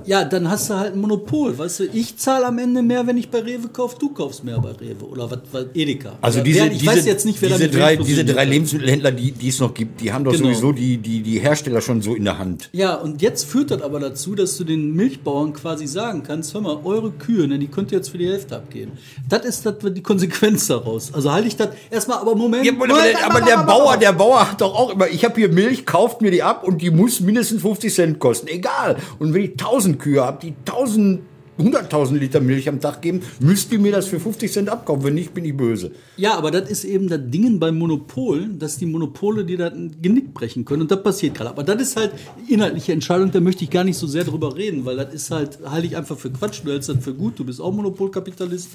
Ja, 0.05 0.23
dann 0.23 0.49
hast 0.49 0.69
du 0.69 0.75
halt 0.75 0.93
ein 0.93 0.99
Monopol. 1.01 1.57
Weißt 1.57 1.79
du, 1.81 1.83
ich 1.93 2.17
zahle 2.17 2.45
am 2.45 2.57
Ende 2.59 2.81
mehr, 2.81 3.05
wenn 3.07 3.17
ich 3.17 3.29
bei 3.29 3.39
Rewe 3.39 3.67
kaufe, 3.69 3.97
du 3.99 4.09
kaufst 4.09 4.43
mehr 4.43 4.59
bei 4.59 4.71
Rewe. 4.71 5.05
Oder 5.09 5.29
was, 5.29 5.39
was 5.51 5.65
Edeka. 5.73 6.13
Also 6.21 6.37
Oder 6.39 6.43
diese, 6.45 6.59
wer, 6.61 6.71
ich 6.71 6.77
diese, 6.79 6.91
weiß 6.91 7.05
jetzt 7.05 7.25
nicht, 7.25 7.41
wer 7.41 7.49
diese 7.49 7.69
drei, 7.69 7.95
diese 7.95 8.25
drei. 8.25 8.45
Lebensmittelhändler, 8.45 9.11
die, 9.11 9.31
die 9.31 9.49
es 9.49 9.59
noch 9.59 9.73
gibt, 9.73 10.01
die 10.01 10.11
haben 10.11 10.23
doch 10.23 10.31
Genau. 10.31 10.45
sowieso 10.45 10.71
die, 10.71 10.97
die, 10.97 11.21
die 11.21 11.39
Hersteller 11.39 11.81
schon 11.81 12.01
so 12.01 12.15
in 12.15 12.23
der 12.25 12.37
Hand. 12.37 12.69
Ja, 12.73 12.95
und 12.95 13.21
jetzt 13.21 13.45
führt 13.45 13.71
das 13.71 13.81
aber 13.81 13.99
dazu, 13.99 14.35
dass 14.35 14.57
du 14.57 14.63
den 14.63 14.95
Milchbauern 14.95 15.53
quasi 15.53 15.87
sagen 15.87 16.23
kannst, 16.23 16.53
hör 16.53 16.61
mal, 16.61 16.79
eure 16.83 17.11
Kühe, 17.11 17.47
ne, 17.47 17.59
die 17.59 17.67
könnt 17.67 17.91
ihr 17.91 17.97
jetzt 17.97 18.09
für 18.09 18.17
die 18.17 18.27
Hälfte 18.27 18.55
abgeben. 18.55 18.93
Das 19.29 19.45
ist 19.45 19.65
das, 19.65 19.75
die 19.93 20.01
Konsequenz 20.01 20.67
daraus. 20.67 21.13
Also 21.13 21.31
halte 21.31 21.47
ich 21.47 21.55
das 21.55 21.69
erstmal, 21.89 22.19
aber 22.19 22.35
Moment. 22.35 22.65
Ja, 22.65 22.71
aber, 22.73 22.87
Moment, 22.87 23.05
der, 23.19 23.25
aber 23.25 23.41
der 23.41 23.57
Bauer, 23.63 23.97
der 24.01 24.13
Bauer 24.13 24.49
hat 24.51 24.61
doch 24.61 24.73
auch 24.73 24.93
immer, 24.93 25.07
ich 25.07 25.23
habe 25.25 25.35
hier 25.35 25.49
Milch, 25.49 25.85
kauft 25.85 26.21
mir 26.21 26.31
die 26.31 26.43
ab 26.43 26.63
und 26.63 26.81
die 26.81 26.89
muss 26.89 27.19
mindestens 27.19 27.61
50 27.61 27.93
Cent 27.93 28.19
kosten. 28.19 28.47
Egal. 28.47 28.97
Und 29.19 29.33
wenn 29.33 29.43
ich 29.43 29.51
1000 29.51 29.90
Kühe 29.97 30.23
habe, 30.23 30.39
die 30.41 30.53
1000, 30.65 31.21
100.000 31.59 32.17
Liter 32.17 32.39
Milch 32.39 32.67
am 32.69 32.79
Tag 32.79 33.01
geben, 33.03 33.21
müsst 33.39 33.71
ihr 33.71 33.77
mir 33.77 33.91
das 33.91 34.07
für 34.07 34.19
50 34.19 34.51
Cent 34.51 34.69
abkaufen. 34.69 35.03
Wenn 35.03 35.13
nicht, 35.13 35.31
bin 35.33 35.45
ich 35.45 35.55
böse. 35.55 35.91
Ja, 36.17 36.35
aber 36.35 36.49
das 36.49 36.69
ist 36.71 36.85
eben 36.85 37.07
das 37.07 37.19
Dingen 37.25 37.59
beim 37.59 37.77
Monopolen, 37.77 38.57
dass 38.57 38.77
die 38.77 38.87
Monopole 38.87 39.45
dir 39.45 39.57
das 39.59 39.73
ein 39.73 39.95
Genick 40.01 40.33
brechen 40.33 40.65
können. 40.65 40.83
Und 40.83 40.91
das 40.91 41.03
passiert 41.03 41.35
gerade. 41.35 41.51
Aber 41.51 41.63
das 41.63 41.79
ist 41.81 41.97
halt 41.97 42.13
inhaltliche 42.47 42.93
Entscheidung, 42.93 43.31
da 43.31 43.39
möchte 43.41 43.63
ich 43.63 43.69
gar 43.69 43.83
nicht 43.83 43.97
so 43.97 44.07
sehr 44.07 44.23
drüber 44.23 44.55
reden, 44.55 44.85
weil 44.85 44.95
das 44.95 45.13
ist 45.13 45.29
halt, 45.29 45.59
halte 45.63 45.85
ich 45.85 45.95
einfach 45.95 46.17
für 46.17 46.31
Quatsch. 46.31 46.61
Du 46.63 46.71
hältst 46.71 46.89
das 46.89 46.97
für 47.03 47.13
gut, 47.13 47.37
du 47.37 47.45
bist 47.45 47.61
auch 47.61 47.71
Monopolkapitalist. 47.71 48.69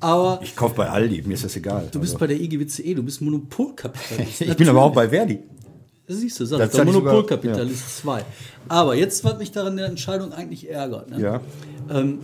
Aber 0.00 0.40
Ich 0.42 0.56
kaufe 0.56 0.74
bei 0.74 0.88
Aldi, 0.88 1.22
mir 1.26 1.34
ist 1.34 1.44
das 1.44 1.54
egal. 1.54 1.88
du 1.92 2.00
bist 2.00 2.18
bei 2.18 2.26
der 2.26 2.40
EGWCE, 2.40 2.94
du 2.94 3.02
bist 3.04 3.20
Monopolkapitalist. 3.20 4.40
ich 4.40 4.56
bin 4.56 4.68
aber 4.68 4.82
auch 4.82 4.92
bei 4.92 5.08
Verdi. 5.08 5.38
Das 6.06 6.18
siehst 6.18 6.38
du, 6.38 6.44
sag 6.44 6.58
Das 6.58 6.70
ich, 6.70 6.76
der 6.76 6.84
Monopolkapitalist 6.84 7.98
2. 7.98 8.24
Aber 8.68 8.94
jetzt, 8.94 9.24
was 9.24 9.38
mich 9.38 9.50
daran 9.52 9.76
der 9.76 9.86
Entscheidung 9.86 10.32
eigentlich 10.32 10.68
ärgert, 10.70 11.10
ne? 11.10 11.20
Ja. 11.20 11.40
ähm, 11.90 12.18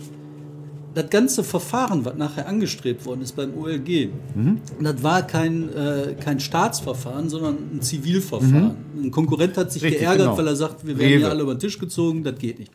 das 0.93 1.09
ganze 1.09 1.43
Verfahren, 1.43 2.05
was 2.05 2.15
nachher 2.15 2.47
angestrebt 2.47 3.03
worden 3.05 3.21
ist 3.23 3.35
beim 3.35 3.57
OLG, 3.57 4.09
Mhm. 4.35 4.59
das 4.79 5.01
war 5.01 5.25
kein, 5.25 5.73
äh, 5.75 6.13
kein 6.23 6.39
Staatsverfahren, 6.39 7.29
sondern 7.29 7.57
ein 7.73 7.81
Zivilverfahren. 7.81 8.75
Ein 9.01 9.09
Konkurrent 9.11 9.57
hat 9.57 9.71
sich 9.71 9.81
Mhm. 9.81 9.85
Richtig, 9.87 10.01
geärgert, 10.03 10.25
genau. 10.27 10.37
weil 10.37 10.47
er 10.47 10.55
sagt, 10.55 10.85
wir 10.85 10.95
werden 10.97 11.07
Rewe. 11.09 11.17
hier 11.19 11.29
alle 11.29 11.41
über 11.41 11.55
den 11.55 11.59
Tisch 11.59 11.79
gezogen, 11.79 12.23
das 12.23 12.37
geht 12.37 12.59
nicht. 12.59 12.71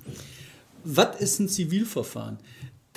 Was 0.84 1.20
ist 1.20 1.38
ein 1.38 1.48
Zivilverfahren? 1.48 2.38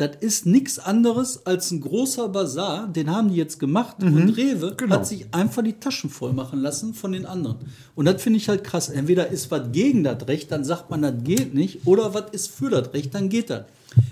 Das 0.02 0.16
ist 0.20 0.48
nichts 0.48 0.80
anderes 0.80 1.46
als 1.46 1.70
ein 1.70 1.80
großer 1.80 2.28
Bazar, 2.30 2.88
den 2.88 3.12
haben 3.12 3.30
die 3.30 3.36
jetzt 3.36 3.60
gemacht 3.60 3.98
und 4.02 4.30
Rewe 4.30 4.74
genau. 4.76 4.96
hat 4.96 5.06
sich 5.08 5.28
einfach 5.32 5.62
die 5.62 5.74
Taschen 5.74 6.10
voll 6.10 6.34
machen 6.34 6.60
lassen 6.60 6.96
von 6.96 7.12
den 7.12 7.28
anderen. 7.28 7.58
Und 7.94 8.06
das 8.06 8.20
finde 8.20 8.38
ich 8.38 8.50
halt 8.50 8.64
krass. 8.64 8.90
Entweder 8.90 9.28
ist 9.28 9.52
was 9.52 9.72
gegen 9.72 10.04
das 10.04 10.28
Recht, 10.28 10.52
dann 10.52 10.64
sagt 10.64 10.90
man, 10.90 11.04
das 11.04 11.14
geht 11.24 11.54
nicht, 11.54 11.86
oder 11.86 12.16
was 12.16 12.32
ist 12.32 12.48
für 12.48 12.72
das 12.72 12.94
Recht, 12.94 13.14
dann 13.14 13.30
geht 13.30 13.52
das. 13.52 13.66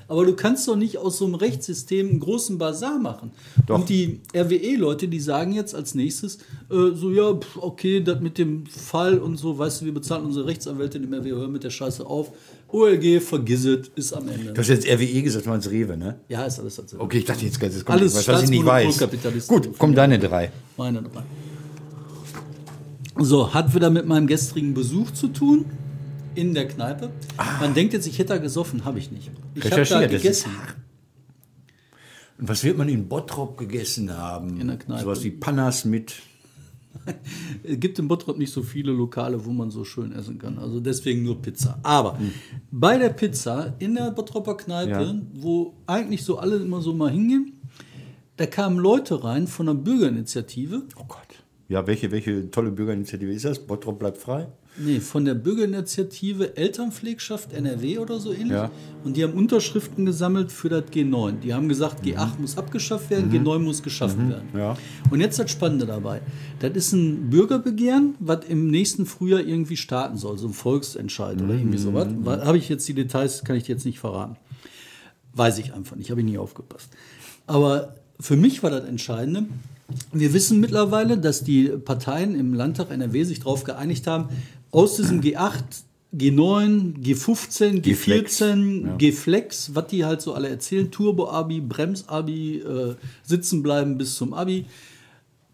Aber 0.08 0.26
du 0.26 0.36
kannst 0.36 0.68
doch 0.68 0.76
nicht 0.76 0.98
aus 0.98 1.18
so 1.18 1.26
einem 1.26 1.36
Rechtssystem 1.36 2.10
einen 2.10 2.20
großen 2.20 2.58
Bazar 2.58 3.00
machen. 3.00 3.32
Doch. 3.66 3.80
Und 3.80 3.90
die 3.90 4.20
RWE-Leute, 4.36 5.08
die 5.08 5.20
sagen 5.20 5.54
jetzt 5.54 5.74
als 5.74 5.96
nächstes, 5.96 6.38
äh, 6.70 6.92
so, 6.94 7.12
ja, 7.12 7.40
okay, 7.56 8.02
das 8.02 8.20
mit 8.20 8.38
dem 8.38 8.66
Fall 8.66 9.20
und 9.20 9.38
so, 9.38 9.58
weißt 9.58 9.82
du, 9.82 9.86
wir 9.86 9.94
bezahlen 9.94 10.26
unsere 10.26 10.48
Rechtsanwälte 10.48 11.00
nicht 11.00 11.10
mehr, 11.10 11.24
wir 11.24 11.36
hören 11.36 11.52
mit 11.52 11.64
der 11.64 11.70
Scheiße 11.70 12.06
auf. 12.06 12.32
OLG, 12.72 13.22
vergiss 13.22 13.66
es, 13.66 13.88
ist 13.96 14.14
am 14.14 14.28
Ende. 14.30 14.54
Du 14.54 14.62
hast 14.62 14.68
jetzt 14.68 14.88
RWE 14.88 15.22
gesagt, 15.24 15.46
du 15.46 15.50
meinst 15.50 15.70
Rewe, 15.70 15.98
ne? 15.98 16.20
ja, 16.28 16.46
ist 16.46 16.60
alles 16.60 16.76
dazu. 16.76 17.00
Okay, 17.00 17.20
ich 17.20 17.26
dachte 17.26 17.46
jetzt 17.46 17.62
jetzt 17.62 17.86
kommt 17.86 18.00
Alles 18.00 18.16
was, 18.16 18.28
was 18.28 18.44
ich 18.44 18.50
nicht 18.50 18.66
weiß. 18.66 19.48
Gut, 19.48 19.78
kommen 19.78 19.96
deine 19.96 20.20
drei. 20.20 20.52
Meine 20.78 21.02
dabei. 21.02 21.24
So, 23.18 23.54
hat 23.54 23.74
wieder 23.74 23.90
mit 23.90 24.06
meinem 24.06 24.28
gestrigen 24.28 24.74
Besuch 24.74 25.12
zu 25.12 25.30
tun 25.30 25.66
in 26.36 26.54
der 26.54 26.68
Kneipe. 26.68 27.10
Man 27.60 27.74
denkt 27.74 27.94
jetzt, 27.94 28.08
ich 28.08 28.18
hätte 28.20 28.34
da 28.34 28.38
gesoffen, 28.38 28.86
habe 28.86 29.00
ich 29.00 29.12
nicht. 29.12 29.32
Ich 29.56 29.66
habe 29.66 29.84
da 29.84 30.02
das 30.02 30.12
gegessen. 30.12 30.52
Und 32.38 32.48
was 32.48 32.64
wird 32.64 32.78
man 32.78 32.88
in 32.88 33.10
Bottrop 33.10 33.58
gegessen 33.58 34.16
haben? 34.16 34.62
In 34.62 34.68
der 34.68 34.78
Kneipe. 34.78 35.04
Sowas 35.04 35.24
wie 35.24 35.32
Pannas 35.32 35.84
mit. 35.86 36.16
Es 37.64 37.80
gibt 37.80 38.00
in 38.00 38.08
Bottrop 38.08 38.38
nicht 38.38 38.52
so 38.52 38.62
viele 38.62 38.92
Lokale, 38.92 39.44
wo 39.46 39.52
man 39.52 39.72
so 39.72 39.84
schön 39.84 40.12
essen 40.12 40.38
kann. 40.40 40.58
Also 40.58 40.80
deswegen 40.80 41.24
nur 41.24 41.42
Pizza. 41.42 41.80
Aber 41.84 42.18
bei 42.72 42.98
der 42.98 43.10
Pizza 43.10 43.74
in 43.80 43.96
der 43.96 44.12
Bottroper 44.12 44.56
Kneipe, 44.58 44.92
Ja. 44.92 45.16
wo 45.34 45.74
eigentlich 45.86 46.24
so 46.24 46.38
alle 46.38 46.58
immer 46.58 46.82
so 46.82 46.94
mal 46.94 47.12
hingehen, 47.12 47.54
da 48.38 48.46
kamen 48.46 48.80
Leute 48.80 49.24
rein 49.24 49.48
von 49.48 49.68
einer 49.70 49.78
Bürgerinitiative. 49.80 50.84
Oh 50.96 51.06
Gott. 51.08 51.44
Ja, 51.68 51.86
welche, 51.86 52.12
welche 52.12 52.50
tolle 52.50 52.72
Bürgerinitiative 52.72 53.32
ist 53.32 53.46
das? 53.46 53.60
Bottrop 53.60 54.00
bleibt 54.00 54.18
frei? 54.18 54.48
Nee, 54.82 55.02
von 55.02 55.26
der 55.26 55.34
Bürgerinitiative 55.34 56.56
Elternpflegschaft 56.56 57.52
NRW 57.52 58.00
oder 58.00 58.20
so 58.20 58.32
ähnlich. 58.32 58.52
Ja. 58.52 58.72
Und 59.04 59.18
die 59.18 59.24
haben 59.24 59.34
Unterschriften 59.34 60.06
gesammelt 60.06 60.52
für 60.52 60.70
das 60.70 60.86
G9. 60.86 61.40
Die 61.40 61.54
haben 61.54 61.68
gesagt, 61.68 62.06
G8 62.06 62.40
muss 62.40 62.58
abgeschafft 62.58 63.10
werden, 63.10 63.32
G9 63.32 63.60
muss 63.60 63.84
geschaffen 63.84 64.30
werden. 64.30 64.48
Ja. 64.54 64.78
Und 65.12 65.20
jetzt 65.20 65.38
das 65.38 65.52
Spannende 65.52 65.86
dabei. 65.86 66.22
Das 66.60 66.72
ist 66.72 66.94
ein 66.94 67.30
Bürgerbegehren, 67.30 68.16
was 68.20 68.46
im 68.48 68.70
nächsten 68.72 69.06
Frühjahr 69.06 69.42
irgendwie 69.42 69.78
starten 69.78 70.18
soll. 70.18 70.38
So 70.38 70.48
ein 70.48 70.54
Volksentscheid 70.54 71.42
oder 71.42 71.54
irgendwie 71.54 71.78
sowas. 71.78 72.08
Habe 72.26 72.58
ich 72.58 72.70
jetzt 72.70 72.88
die 72.88 72.94
Details, 72.94 73.44
kann 73.44 73.58
ich 73.58 73.68
jetzt 73.68 73.86
nicht 73.86 74.00
verraten. 74.00 74.38
Weiß 75.34 75.58
ich 75.60 75.74
einfach 75.74 75.96
nicht, 75.96 76.10
habe 76.10 76.22
ich 76.22 76.26
nie 76.26 76.38
aufgepasst. 76.38 76.90
Aber 77.48 77.96
für 78.20 78.38
mich 78.38 78.64
war 78.64 78.70
das 78.70 78.86
Entscheidende. 78.86 79.46
Wir 80.12 80.34
wissen 80.34 80.60
mittlerweile, 80.60 81.18
dass 81.18 81.44
die 81.44 81.66
Parteien 81.68 82.36
im 82.36 82.54
Landtag 82.54 82.92
NRW 82.92 83.24
sich 83.24 83.40
darauf 83.40 83.64
geeinigt 83.64 84.06
haben, 84.06 84.30
aus 84.72 84.98
diesem 84.98 85.22
G8, 85.22 85.64
G9, 86.16 86.96
G15, 87.04 87.82
G-Flex, 87.82 88.42
G14, 88.42 88.86
ja. 88.86 88.96
G-Flex, 88.96 89.76
was 89.76 89.88
die 89.88 90.06
halt 90.06 90.22
so 90.22 90.34
alle 90.34 90.50
erzählen, 90.50 90.90
Turbo-Abi, 90.90 91.62
Brems-Abi, 91.62 92.58
äh, 92.58 92.96
sitzen 93.24 93.62
bleiben 93.62 93.98
bis 93.98 94.16
zum 94.16 94.34
Abi, 94.34 94.66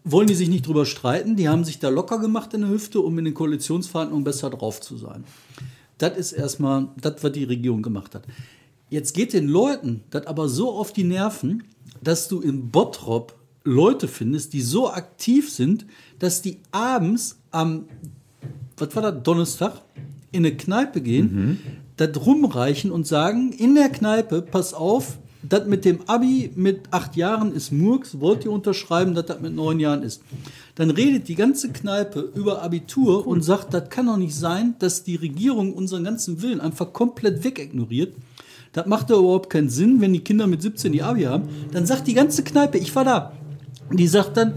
wollen 0.04 0.28
die 0.28 0.34
sich 0.34 0.48
nicht 0.48 0.66
drüber 0.66 0.86
streiten. 0.86 1.36
Die 1.36 1.48
haben 1.48 1.64
sich 1.64 1.78
da 1.78 1.88
locker 1.88 2.18
gemacht 2.18 2.54
in 2.54 2.62
der 2.62 2.70
Hüfte, 2.70 3.00
um 3.00 3.18
in 3.18 3.26
den 3.26 3.34
Koalitionsverhandlungen 3.34 4.24
besser 4.24 4.48
drauf 4.50 4.80
zu 4.80 4.96
sein. 4.96 5.24
Das 5.98 6.16
ist 6.16 6.32
erstmal 6.32 6.88
das, 7.00 7.22
was 7.22 7.32
die 7.32 7.44
Regierung 7.44 7.82
gemacht 7.82 8.14
hat. 8.14 8.24
Jetzt 8.88 9.14
geht 9.14 9.32
den 9.32 9.48
Leuten 9.48 10.04
das 10.10 10.26
aber 10.26 10.48
so 10.48 10.70
auf 10.70 10.92
die 10.92 11.04
Nerven, 11.04 11.64
dass 12.02 12.28
du 12.28 12.40
in 12.40 12.70
Bottrop 12.70 13.34
Leute 13.64 14.06
findest, 14.06 14.52
die 14.52 14.62
so 14.62 14.90
aktiv 14.90 15.52
sind, 15.52 15.86
dass 16.20 16.40
die 16.40 16.60
abends 16.70 17.40
am, 17.50 17.86
was 18.76 18.94
war 18.94 19.02
das, 19.02 19.22
Donnerstag, 19.22 19.82
in 20.32 20.44
eine 20.44 20.56
Kneipe 20.56 21.00
gehen, 21.00 21.60
das 21.96 22.10
rumreichen 22.26 22.90
und 22.90 23.06
sagen, 23.06 23.52
in 23.52 23.74
der 23.74 23.88
Kneipe, 23.88 24.42
pass 24.42 24.74
auf, 24.74 25.18
das 25.48 25.66
mit 25.66 25.84
dem 25.84 26.00
Abi 26.06 26.50
mit 26.56 26.82
acht 26.90 27.16
Jahren 27.16 27.52
ist 27.52 27.70
Murks, 27.72 28.20
wollt 28.20 28.44
ihr 28.44 28.50
unterschreiben, 28.50 29.14
dass 29.14 29.26
das 29.26 29.40
mit 29.40 29.54
neun 29.54 29.78
Jahren 29.80 30.02
ist? 30.02 30.22
Dann 30.74 30.90
redet 30.90 31.28
die 31.28 31.36
ganze 31.36 31.70
Kneipe 31.70 32.20
über 32.34 32.62
Abitur 32.62 33.26
und 33.26 33.42
sagt, 33.42 33.72
das 33.72 33.88
kann 33.88 34.06
doch 34.06 34.16
nicht 34.16 34.34
sein, 34.34 34.74
dass 34.78 35.04
die 35.04 35.16
Regierung 35.16 35.72
unseren 35.72 36.04
ganzen 36.04 36.42
Willen 36.42 36.60
einfach 36.60 36.92
komplett 36.92 37.44
wegignoriert. 37.44 38.14
Das 38.72 38.86
macht 38.86 39.10
doch 39.10 39.20
überhaupt 39.20 39.48
keinen 39.48 39.70
Sinn, 39.70 40.00
wenn 40.00 40.12
die 40.12 40.20
Kinder 40.20 40.46
mit 40.46 40.62
17 40.62 40.92
die 40.92 41.02
Abi 41.02 41.22
haben. 41.22 41.48
Dann 41.72 41.86
sagt 41.86 42.06
die 42.08 42.14
ganze 42.14 42.42
Kneipe, 42.42 42.78
ich 42.78 42.94
war 42.94 43.04
da. 43.04 43.32
Die 43.90 44.08
sagt 44.08 44.36
dann, 44.36 44.54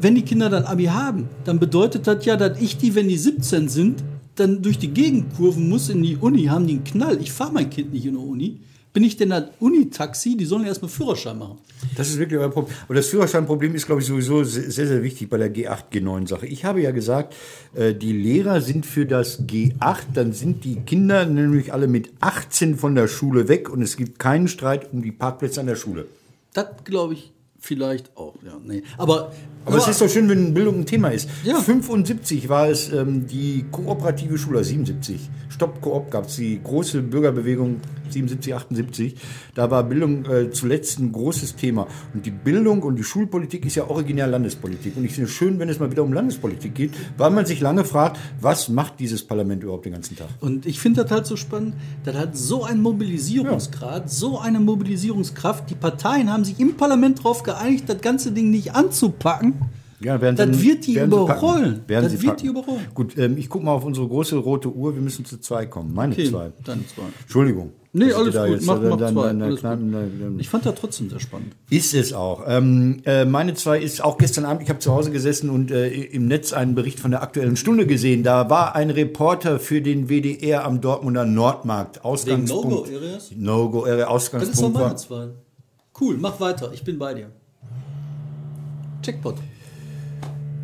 wenn 0.00 0.14
die 0.14 0.22
Kinder 0.22 0.48
dann 0.48 0.64
Abi 0.64 0.84
haben, 0.84 1.28
dann 1.44 1.58
bedeutet 1.58 2.06
das 2.06 2.24
ja, 2.24 2.36
dass 2.36 2.60
ich 2.60 2.76
die, 2.76 2.94
wenn 2.94 3.08
die 3.08 3.18
17 3.18 3.68
sind, 3.68 4.04
dann 4.36 4.62
durch 4.62 4.78
die 4.78 4.88
Gegend 4.88 5.34
kurven 5.36 5.68
muss 5.68 5.88
in 5.88 6.02
die 6.02 6.16
Uni, 6.16 6.44
haben 6.44 6.66
die 6.66 6.74
einen 6.74 6.84
Knall. 6.84 7.20
Ich 7.20 7.32
fahre 7.32 7.52
mein 7.52 7.70
Kind 7.70 7.92
nicht 7.92 8.06
in 8.06 8.12
die 8.12 8.18
Uni. 8.18 8.60
Bin 8.92 9.04
ich 9.04 9.16
denn 9.16 9.30
das 9.30 9.44
Uni-Taxi? 9.60 10.36
Die 10.36 10.44
sollen 10.44 10.64
erstmal 10.64 10.88
Führerschein 10.88 11.38
machen. 11.38 11.58
Das 11.96 12.08
ist 12.08 12.18
wirklich 12.18 12.40
euer 12.40 12.48
Problem. 12.48 12.74
Aber 12.84 12.94
das 12.94 13.06
Führerscheinproblem 13.08 13.74
ist, 13.74 13.86
glaube 13.86 14.00
ich, 14.00 14.06
sowieso 14.06 14.42
sehr, 14.44 14.70
sehr 14.70 15.02
wichtig 15.02 15.28
bei 15.28 15.36
der 15.36 15.54
G8, 15.54 15.92
G9-Sache. 15.92 16.46
Ich 16.46 16.64
habe 16.64 16.80
ja 16.80 16.90
gesagt, 16.90 17.34
äh, 17.74 17.94
die 17.94 18.12
Lehrer 18.12 18.60
sind 18.60 18.86
für 18.86 19.04
das 19.04 19.46
G8, 19.46 20.04
dann 20.14 20.32
sind 20.32 20.64
die 20.64 20.76
Kinder 20.76 21.26
nämlich 21.26 21.72
alle 21.72 21.86
mit 21.86 22.10
18 22.20 22.76
von 22.76 22.94
der 22.94 23.08
Schule 23.08 23.48
weg 23.48 23.68
und 23.68 23.82
es 23.82 23.96
gibt 23.96 24.18
keinen 24.18 24.48
Streit 24.48 24.92
um 24.92 25.02
die 25.02 25.12
Parkplätze 25.12 25.60
an 25.60 25.66
der 25.66 25.76
Schule. 25.76 26.06
Das 26.54 26.66
glaube 26.84 27.14
ich 27.14 27.32
vielleicht 27.58 28.16
auch. 28.16 28.34
Ja, 28.44 28.58
nee. 28.64 28.82
Aber, 28.96 29.32
Aber 29.64 29.76
es 29.76 29.88
ist 29.88 30.00
doch 30.00 30.08
schön, 30.08 30.28
wenn 30.28 30.54
Bildung 30.54 30.80
ein 30.80 30.86
Thema 30.86 31.08
ist. 31.08 31.28
Ja. 31.44 31.56
75 31.58 32.48
war 32.48 32.68
es 32.68 32.92
ähm, 32.92 33.26
die 33.26 33.64
kooperative 33.70 34.38
Schule, 34.38 34.62
77. 34.62 35.28
Stopp 35.48 35.80
Koop 35.80 36.10
gab 36.10 36.26
es 36.26 36.36
die 36.36 36.60
große 36.62 37.02
Bürgerbewegung 37.02 37.80
77, 38.10 38.54
78. 38.54 39.16
Da 39.54 39.70
war 39.70 39.82
Bildung 39.82 40.24
äh, 40.26 40.50
zuletzt 40.50 40.98
ein 40.98 41.12
großes 41.12 41.56
Thema. 41.56 41.86
Und 42.14 42.24
die 42.26 42.30
Bildung 42.30 42.82
und 42.82 42.96
die 42.96 43.02
Schulpolitik 43.02 43.66
ist 43.66 43.74
ja 43.74 43.88
originär 43.88 44.26
Landespolitik. 44.26 44.96
Und 44.96 45.04
ich 45.04 45.12
finde 45.12 45.28
es 45.28 45.34
schön, 45.34 45.58
wenn 45.58 45.68
es 45.68 45.80
mal 45.80 45.90
wieder 45.90 46.04
um 46.04 46.12
Landespolitik 46.12 46.74
geht, 46.74 46.92
weil 47.16 47.30
man 47.30 47.44
sich 47.44 47.60
lange 47.60 47.84
fragt, 47.84 48.18
was 48.40 48.68
macht 48.68 49.00
dieses 49.00 49.26
Parlament 49.26 49.62
überhaupt 49.62 49.84
den 49.84 49.92
ganzen 49.92 50.16
Tag? 50.16 50.28
Und 50.40 50.64
ich 50.64 50.78
finde 50.80 51.02
das 51.02 51.10
halt 51.10 51.26
so 51.26 51.36
spannend. 51.36 51.74
Das 52.04 52.16
hat 52.16 52.36
so 52.36 52.64
einen 52.64 52.80
Mobilisierungsgrad, 52.80 54.10
so 54.10 54.38
eine 54.38 54.60
Mobilisierungskraft. 54.60 55.70
Die 55.70 55.74
Parteien 55.74 56.32
haben 56.32 56.44
sich 56.44 56.58
im 56.60 56.76
Parlament 56.76 57.18
darauf 57.18 57.42
geeinigt, 57.52 57.84
das 57.88 58.00
ganze 58.00 58.32
Ding 58.32 58.50
nicht 58.50 58.74
anzupacken. 58.74 59.54
Ja, 60.00 60.20
werden 60.20 60.36
Das 60.36 60.56
sie- 60.56 60.62
wird 60.68 60.86
die 60.86 60.94
werden 60.94 61.10
überrollen. 61.10 61.80
Werden 61.88 62.04
Das 62.04 62.12
sie 62.12 62.18
wird 62.22 62.36
packen. 62.36 62.42
die 62.42 62.46
überrollen. 62.46 62.86
Gut, 62.94 63.18
ähm, 63.18 63.36
ich 63.36 63.48
gucke 63.48 63.64
mal 63.64 63.72
auf 63.72 63.84
unsere 63.84 64.06
große 64.06 64.36
rote 64.36 64.72
Uhr. 64.72 64.94
Wir 64.94 65.02
müssen 65.02 65.24
zu 65.24 65.38
zwei 65.40 65.66
kommen. 65.66 65.92
Meine 65.92 66.12
Okay, 66.12 66.30
zwei. 66.30 66.52
dann 66.64 66.84
zwei. 66.94 67.02
Entschuldigung. 67.22 67.72
Nee, 67.92 68.12
alles 68.12 68.32
gut. 68.36 68.60
Mach, 68.64 68.78
dann- 68.80 68.90
mach 68.90 68.96
dann- 68.98 69.14
zwei. 69.16 69.32
dann- 69.32 69.92
dann- 69.92 69.92
dann- 70.20 70.38
Ich 70.38 70.48
fand 70.48 70.64
das 70.66 70.76
trotzdem 70.76 71.10
sehr 71.10 71.18
spannend. 71.18 71.56
Ist 71.68 71.94
es 71.94 72.12
auch. 72.12 72.44
Ähm, 72.46 73.00
äh, 73.06 73.24
meine 73.24 73.54
zwei 73.54 73.80
ist 73.80 74.04
auch 74.04 74.18
gestern 74.18 74.44
Abend, 74.44 74.62
ich 74.62 74.68
habe 74.68 74.78
zu 74.78 74.92
Hause 74.92 75.10
gesessen 75.10 75.50
und 75.50 75.72
äh, 75.72 75.88
im 75.88 76.28
Netz 76.28 76.52
einen 76.52 76.76
Bericht 76.76 77.00
von 77.00 77.10
der 77.10 77.22
Aktuellen 77.24 77.56
Stunde 77.56 77.84
gesehen. 77.86 78.22
Da 78.22 78.48
war 78.50 78.76
ein 78.76 78.90
Reporter 78.90 79.58
für 79.58 79.82
den 79.82 80.08
WDR 80.08 80.64
am 80.64 80.80
Dortmunder 80.80 81.24
Nordmarkt. 81.24 82.04
Ausgangspunkt. 82.04 82.68
No-Go-Areas? 82.70 83.32
No-Go-Area, 83.34 83.96
Das 83.96 84.02
ist 84.02 84.06
auch 84.06 84.14
Ausgangspunkt 84.14 84.74
meine 84.78 84.94
zwei. 84.96 85.28
Cool, 86.00 86.18
mach 86.20 86.38
weiter. 86.38 86.70
Ich 86.72 86.84
bin 86.84 86.98
bei 87.00 87.14
dir. 87.14 87.30
Checkpot. 89.08 89.36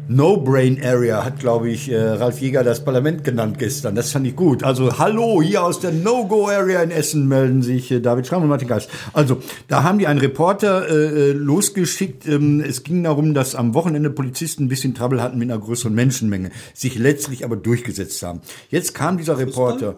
No-Brain-Area 0.07 1.25
hat, 1.25 1.39
glaube 1.39 1.71
ich, 1.71 1.91
äh, 1.91 1.99
Ralf 1.99 2.39
Jäger 2.39 2.63
das 2.63 2.85
Parlament 2.85 3.25
genannt 3.25 3.59
gestern. 3.59 3.95
Das 3.95 4.13
fand 4.13 4.27
ich 4.27 4.37
gut. 4.37 4.63
Also, 4.63 4.99
hallo, 4.99 5.41
hier 5.41 5.65
aus 5.65 5.81
der 5.81 5.93
No-Go-Area 5.93 6.83
in 6.83 6.91
Essen 6.91 7.27
melden 7.27 7.63
sich 7.63 7.91
äh, 7.91 8.01
David 8.01 8.27
Schramm 8.27 8.43
und 8.43 8.51
Martin 8.51 8.69
Geist. 8.69 8.91
Also, 9.15 9.39
da 9.67 9.83
haben 9.83 9.99
die 9.99 10.07
einen 10.07 10.21
Reporter 10.21 10.87
äh, 10.87 11.31
äh, 11.31 11.33
losgeschickt. 11.33 12.29
Ähm, 12.29 12.61
es 12.61 12.83
ging 12.83 13.03
darum, 13.03 13.33
dass 13.33 13.55
am 13.55 13.73
Wochenende 13.73 14.11
Polizisten 14.11 14.65
ein 14.65 14.69
bisschen 14.69 14.95
Trouble 14.95 15.23
hatten 15.23 15.39
mit 15.39 15.51
einer 15.51 15.59
größeren 15.59 15.95
Menschenmenge, 15.95 16.51
sich 16.75 16.99
letztlich 16.99 17.43
aber 17.43 17.57
durchgesetzt 17.57 18.23
haben. 18.23 18.43
Jetzt 18.69 18.95
kam 18.95 19.17
dieser 19.17 19.39
Reporter. 19.39 19.97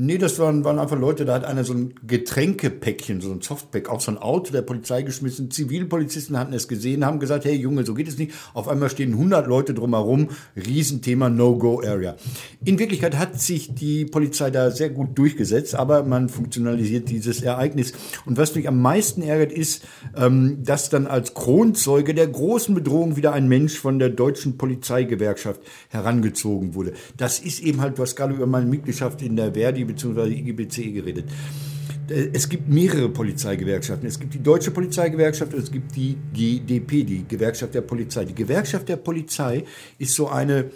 Nee, 0.00 0.16
das 0.16 0.38
waren, 0.38 0.62
waren 0.62 0.78
einfach 0.78 0.96
Leute, 0.96 1.24
da 1.24 1.34
hat 1.34 1.44
einer 1.44 1.64
so 1.64 1.72
ein 1.72 1.92
Getränkepäckchen, 2.06 3.20
so 3.20 3.32
ein 3.32 3.40
Softpack, 3.40 3.88
auf 3.88 4.00
so 4.00 4.12
ein 4.12 4.18
Auto 4.18 4.52
der 4.52 4.62
Polizei 4.62 5.02
geschmissen. 5.02 5.50
Zivilpolizisten 5.50 6.38
hatten 6.38 6.52
es 6.52 6.68
gesehen, 6.68 7.04
haben 7.04 7.18
gesagt, 7.18 7.44
hey 7.44 7.56
Junge, 7.56 7.84
so 7.84 7.94
geht 7.94 8.06
es 8.06 8.16
nicht. 8.16 8.30
Auf 8.54 8.68
einmal 8.68 8.90
stehen 8.90 9.14
100 9.14 9.48
Leute 9.48 9.74
drumherum, 9.74 10.28
Riesenthema 10.54 11.30
No-Go-Area. 11.30 12.14
In 12.64 12.78
Wirklichkeit 12.78 13.18
hat 13.18 13.40
sich 13.40 13.74
die 13.74 14.04
Polizei 14.04 14.52
da 14.52 14.70
sehr 14.70 14.90
gut 14.90 15.18
durchgesetzt, 15.18 15.74
aber 15.74 16.04
man 16.04 16.28
funktionalisiert 16.28 17.08
dieses 17.10 17.42
Ereignis. 17.42 17.92
Und 18.24 18.36
was 18.36 18.54
mich 18.54 18.68
am 18.68 18.80
meisten 18.80 19.22
ärgert, 19.22 19.50
ist, 19.50 19.84
ähm, 20.16 20.62
dass 20.62 20.90
dann 20.90 21.08
als 21.08 21.34
Kronzeuge 21.34 22.14
der 22.14 22.28
großen 22.28 22.72
Bedrohung 22.72 23.16
wieder 23.16 23.32
ein 23.32 23.48
Mensch 23.48 23.76
von 23.76 23.98
der 23.98 24.10
deutschen 24.10 24.58
Polizeigewerkschaft 24.58 25.60
herangezogen 25.88 26.76
wurde. 26.76 26.92
Das 27.16 27.40
ist 27.40 27.58
eben 27.58 27.80
halt, 27.80 27.98
hast 27.98 28.14
gerade 28.14 28.34
über 28.34 28.46
meine 28.46 28.66
Mitgliedschaft 28.66 29.22
in 29.22 29.34
der 29.34 29.54
Verdi 29.54 29.87
bzw. 29.88 30.28
IGBC 30.32 30.92
geredet. 30.92 31.24
Äh, 32.08 32.28
Es 32.32 32.48
gibt 32.48 32.68
mehrere 32.68 33.08
Polizeigewerkschaften. 33.08 34.06
Es 34.06 34.18
gibt 34.18 34.34
die 34.34 34.42
Deutsche 34.42 34.70
Polizeigewerkschaft 34.70 35.54
und 35.54 35.62
es 35.62 35.70
gibt 35.70 35.96
die 35.96 36.16
GDP, 36.32 37.04
die 37.04 37.24
Gewerkschaft 37.26 37.74
der 37.74 37.82
Polizei. 37.82 38.24
Die 38.24 38.34
Gewerkschaft 38.34 38.88
der 38.88 38.96
Polizei 38.96 39.64
ist 39.98 40.14
so 40.14 40.28
eine, 40.28 40.70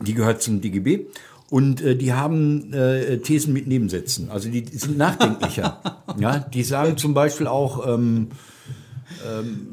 die 0.00 0.14
gehört 0.14 0.42
zum 0.42 0.60
DGB 0.60 1.06
und 1.50 1.82
äh, 1.82 1.96
die 1.96 2.12
haben 2.12 2.72
äh, 2.72 3.18
Thesen 3.18 3.52
mit 3.52 3.66
Nebensätzen. 3.66 4.30
Also 4.30 4.48
die 4.48 4.64
sind 4.64 4.96
nachdenklicher. 4.96 6.04
ja, 6.18 6.38
die 6.38 6.62
sagen 6.62 6.96
zum 6.96 7.14
Beispiel 7.14 7.46
auch, 7.46 7.86
ähm, 7.86 8.28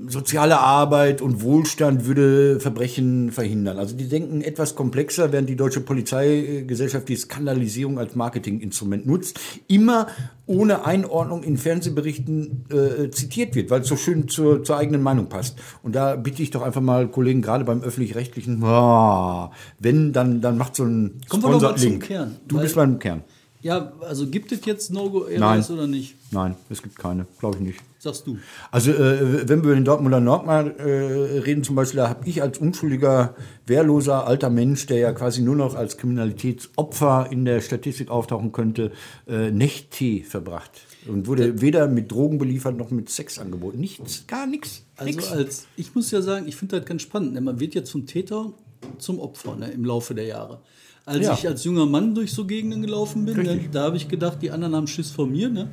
soziale 0.08 0.60
Arbeit 0.60 1.22
und 1.22 1.42
Wohlstand 1.42 2.06
würde 2.06 2.60
Verbrechen 2.60 3.32
verhindern. 3.32 3.78
Also 3.78 3.96
die 3.96 4.08
denken 4.08 4.42
etwas 4.42 4.76
komplexer, 4.76 5.32
während 5.32 5.50
die 5.50 5.56
deutsche 5.56 5.82
Polizeigesellschaft 5.82 7.10
die 7.10 7.16
Skandalisierung 7.16 8.00
als 8.00 8.16
Marketinginstrument 8.16 9.06
nutzt, 9.06 9.40
immer 9.68 10.08
ohne 10.46 10.86
Einordnung 10.86 11.44
in 11.44 11.58
Fernsehberichten 11.58 12.66
äh, 12.72 13.12
zitiert 13.12 13.56
wird, 13.56 13.70
weil 13.70 13.82
es 13.82 13.88
so 13.88 13.96
schön 13.96 14.28
zur, 14.28 14.64
zur 14.64 14.78
eigenen 14.78 15.02
Meinung 15.02 15.30
passt. 15.30 15.60
Und 15.84 15.96
da 15.96 16.16
bitte 16.16 16.42
ich 16.42 16.52
doch 16.52 16.64
einfach 16.64 16.82
mal 16.82 17.08
Kollegen, 17.08 17.42
gerade 17.42 17.64
beim 17.64 17.82
öffentlich-rechtlichen, 17.82 18.64
ah, 18.64 19.52
wenn, 19.78 20.12
dann, 20.12 20.42
dann 20.42 20.58
macht 20.58 20.76
so 20.76 20.84
ein 20.84 21.22
Sponsor-Link. 21.28 22.04
Kern, 22.04 22.36
Du 22.48 22.60
bist 22.60 22.76
beim 22.76 22.98
Kern. 23.00 23.24
Ja, 23.62 23.92
also 24.02 24.28
gibt 24.28 24.52
es 24.54 24.64
jetzt 24.66 24.92
No-Go-Areas 24.92 25.70
oder 25.70 25.86
nicht? 25.86 26.16
Nein, 26.32 26.56
es 26.70 26.82
gibt 26.82 26.98
keine, 26.98 27.26
glaube 27.40 27.58
ich 27.58 27.64
nicht. 27.64 27.80
Sagst 27.98 28.26
du. 28.26 28.38
Also 28.72 28.92
äh, 28.92 29.50
wenn 29.50 29.62
wir 29.62 29.72
über 29.72 29.76
den 29.76 29.84
Dortmunder 29.84 30.22
Nordmark 30.22 30.80
äh, 30.80 31.40
reden 31.40 31.66
zum 31.66 31.76
Beispiel, 31.76 31.98
da 31.98 32.08
habe 32.08 32.26
ich 32.30 32.42
als 32.42 32.58
unschuldiger, 32.60 33.36
wehrloser 33.68 34.26
alter 34.26 34.50
Mensch, 34.50 34.86
der 34.86 35.00
ja 35.00 35.12
quasi 35.12 35.42
nur 35.42 35.58
noch 35.58 35.76
als 35.76 35.98
Kriminalitätsopfer 35.98 37.28
in 37.30 37.44
der 37.44 37.60
Statistik 37.60 38.10
auftauchen 38.10 38.54
könnte, 38.54 38.94
äh, 39.28 39.52
Nächte 39.52 40.24
verbracht. 40.24 40.72
Und 41.08 41.28
wurde 41.28 41.60
weder 41.62 41.88
mit 41.88 42.10
Drogen 42.10 42.38
beliefert 42.38 42.78
noch 42.78 42.92
mit 42.92 43.10
Sex 43.10 43.40
angeboten. 43.40 43.80
Nichts, 43.80 44.26
gar 44.28 44.48
nichts. 44.48 44.84
Also 44.96 45.20
als, 45.34 45.68
ich 45.76 45.94
muss 45.94 46.12
ja 46.12 46.22
sagen, 46.22 46.48
ich 46.48 46.56
finde 46.56 46.80
das 46.80 46.88
ganz 46.88 47.02
spannend. 47.02 47.34
Ne? 47.34 47.42
Man 47.42 47.60
wird 47.60 47.76
ja 47.76 47.84
zum 47.84 48.06
Täter, 48.06 48.54
zum 48.98 49.20
Opfer 49.20 49.58
ne? 49.58 49.72
im 49.72 49.84
Laufe 49.84 50.16
der 50.16 50.26
Jahre. 50.26 50.62
Als 51.06 51.26
Ja. 51.26 51.34
ich 51.34 51.48
als 51.48 51.64
junger 51.64 51.86
Mann 51.86 52.14
durch 52.16 52.32
so 52.34 52.46
Gegenden 52.46 52.82
gelaufen 52.82 53.26
bin, 53.26 53.36
ne? 53.38 53.50
Richtig. 53.52 53.72
da 53.72 53.84
habe 53.84 53.98
ich 53.98 54.08
gedacht, 54.08 54.38
die 54.42 54.52
anderen 54.52 54.76
haben 54.76 54.88
Schiss 54.88 55.10
vor 55.12 55.26
mir. 55.28 55.50
Ne? 55.50 55.70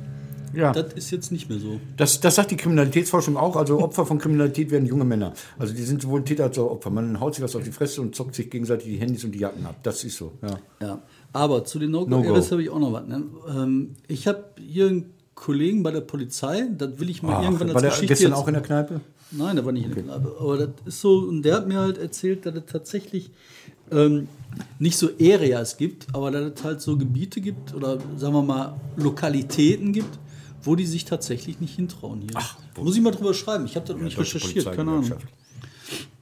ja. 0.53 0.71
Das 0.71 0.93
ist 0.93 1.11
jetzt 1.11 1.31
nicht 1.31 1.49
mehr 1.49 1.59
so. 1.59 1.79
Das, 1.97 2.19
das 2.19 2.35
sagt 2.35 2.49
die 2.51 2.57
Kriminalitätsforschung 2.57 3.37
auch. 3.37 3.55
Also 3.55 3.79
Opfer 3.79 4.05
von 4.05 4.17
Kriminalität 4.17 4.71
werden 4.71 4.85
junge 4.87 5.03
Männer. 5.05 5.33
Also 5.59 5.73
die 5.73 5.83
sind 5.83 6.01
sowohl 6.01 6.23
Täter 6.23 6.45
als 6.45 6.57
auch 6.57 6.71
Opfer. 6.71 6.89
Man 6.89 7.19
haut 7.19 7.35
sich 7.35 7.43
was 7.43 7.55
auf 7.55 7.63
die 7.63 7.71
Fresse 7.71 8.01
und 8.01 8.15
zockt 8.15 8.33
sich 8.33 8.49
gegenseitig 8.49 8.87
die 8.87 8.97
Handys 8.97 9.23
und 9.23 9.33
die 9.33 9.39
Jacken 9.39 9.65
ab. 9.65 9.75
Das 9.83 10.03
ist 10.03 10.17
so. 10.17 10.31
Ja. 10.41 10.57
Ja. 10.81 11.01
Aber 11.33 11.63
zu 11.65 11.77
den 11.77 11.91
No-Go. 11.91 12.09
No-Go-Areas 12.09 12.51
habe 12.51 12.63
ich 12.63 12.69
auch 12.71 12.79
noch 12.79 12.93
was. 12.93 13.05
Ne? 13.05 13.23
Ähm, 13.49 13.89
ich 14.07 14.27
habe 14.27 14.45
hier 14.57 14.87
einen 14.87 15.13
Kollegen 15.35 15.83
bei 15.83 15.91
der 15.91 16.01
Polizei, 16.01 16.67
das 16.75 16.97
will 16.99 17.11
ich 17.11 17.21
mal 17.21 17.35
Ach, 17.35 17.43
irgendwann 17.43 17.67
als 17.67 17.75
war 17.75 17.81
der 17.81 17.91
Geschichte 17.91 18.07
gestern 18.07 18.31
jetzt- 18.31 18.39
auch 18.39 18.47
in 18.47 18.53
der 18.55 18.63
Kneipe? 18.63 19.01
Nein, 19.31 19.55
der 19.55 19.65
war 19.65 19.71
nicht 19.71 19.85
in 19.85 19.93
der 19.93 20.03
Kneipe. 20.03 20.35
Aber 20.39 20.57
das 20.57 20.69
ist 20.85 21.01
so, 21.01 21.19
und 21.19 21.41
der 21.41 21.55
hat 21.55 21.67
mir 21.67 21.79
halt 21.79 21.97
erzählt, 21.97 22.45
dass 22.45 22.55
es 22.55 22.65
tatsächlich 22.65 23.29
ähm, 23.91 24.27
nicht 24.79 24.97
so 24.97 25.09
Areas 25.19 25.77
gibt, 25.77 26.07
aber 26.13 26.31
dass 26.31 26.53
es 26.55 26.63
halt 26.63 26.81
so 26.81 26.97
Gebiete 26.97 27.41
gibt 27.41 27.73
oder 27.73 27.99
sagen 28.17 28.33
wir 28.33 28.43
mal 28.43 28.79
Lokalitäten 28.95 29.93
gibt, 29.93 30.17
wo 30.61 30.75
die 30.75 30.85
sich 30.85 31.05
tatsächlich 31.05 31.59
nicht 31.59 31.75
hintrauen 31.75 32.21
hier. 32.21 32.31
Ach, 32.35 32.57
Muss 32.77 32.95
ich 32.95 33.01
mal 33.01 33.11
drüber 33.11 33.33
schreiben. 33.33 33.65
Ich 33.65 33.75
habe 33.75 33.85
das 33.85 33.95
noch 33.95 34.03
nicht 34.03 34.17
recherchiert, 34.17 34.65
keine 34.73 34.91
Ahnung. 34.91 35.11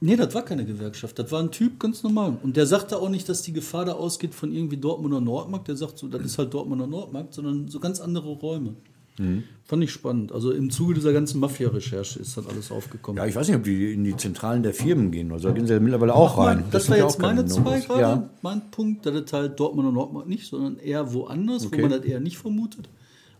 Nee, 0.00 0.16
das 0.16 0.34
war 0.34 0.44
keine 0.44 0.64
Gewerkschaft. 0.64 1.18
Das 1.18 1.32
war 1.32 1.40
ein 1.40 1.50
Typ, 1.50 1.80
ganz 1.80 2.02
normal. 2.02 2.36
Und 2.42 2.56
der 2.56 2.66
sagte 2.66 2.98
auch 2.98 3.08
nicht, 3.08 3.28
dass 3.28 3.42
die 3.42 3.52
Gefahr 3.52 3.84
da 3.84 3.92
ausgeht 3.92 4.34
von 4.34 4.52
irgendwie 4.52 4.76
Dortmunder 4.76 5.20
Nordmarkt. 5.20 5.68
Der 5.68 5.76
sagt 5.76 5.98
so, 5.98 6.06
das 6.06 6.22
ist 6.22 6.38
halt 6.38 6.52
Dortmunder 6.52 6.86
Nordmarkt, 6.86 7.34
sondern 7.34 7.66
so 7.68 7.80
ganz 7.80 8.00
andere 8.00 8.28
Räume. 8.28 8.74
Mhm. 9.18 9.44
Fand 9.64 9.82
ich 9.82 9.90
spannend. 9.90 10.30
Also 10.30 10.52
im 10.52 10.70
Zuge 10.70 10.94
dieser 10.94 11.12
ganzen 11.12 11.40
Mafia-Recherche 11.40 12.20
ist 12.20 12.36
das 12.36 12.46
alles 12.46 12.70
aufgekommen. 12.70 13.18
Ja, 13.18 13.26
ich 13.26 13.34
weiß 13.34 13.48
nicht, 13.48 13.56
ob 13.56 13.64
die 13.64 13.92
in 13.94 14.04
die 14.04 14.16
Zentralen 14.16 14.62
der 14.62 14.72
Firmen 14.72 15.10
gehen. 15.10 15.32
Also 15.32 15.48
da 15.48 15.54
gehen 15.54 15.66
sie 15.66 15.72
ja 15.72 15.80
mittlerweile 15.80 16.14
auch 16.14 16.38
rein. 16.38 16.62
Das, 16.70 16.84
sind 16.84 16.96
war 16.96 17.04
jetzt 17.04 17.20
meine 17.20 17.44
zwei 17.46 17.80
gerade. 17.80 18.00
Ja. 18.00 18.30
Mein 18.42 18.70
Punkt, 18.70 19.04
dass 19.06 19.14
es 19.14 19.32
halt 19.32 19.58
Dortmunder 19.58 19.90
Nordmarkt 19.90 20.28
nicht, 20.28 20.46
sondern 20.46 20.78
eher 20.78 21.12
woanders, 21.12 21.66
Okay. 21.66 21.78
wo 21.78 21.88
man 21.88 21.90
das 21.90 22.04
eher 22.04 22.20
nicht 22.20 22.38
vermutet. 22.38 22.88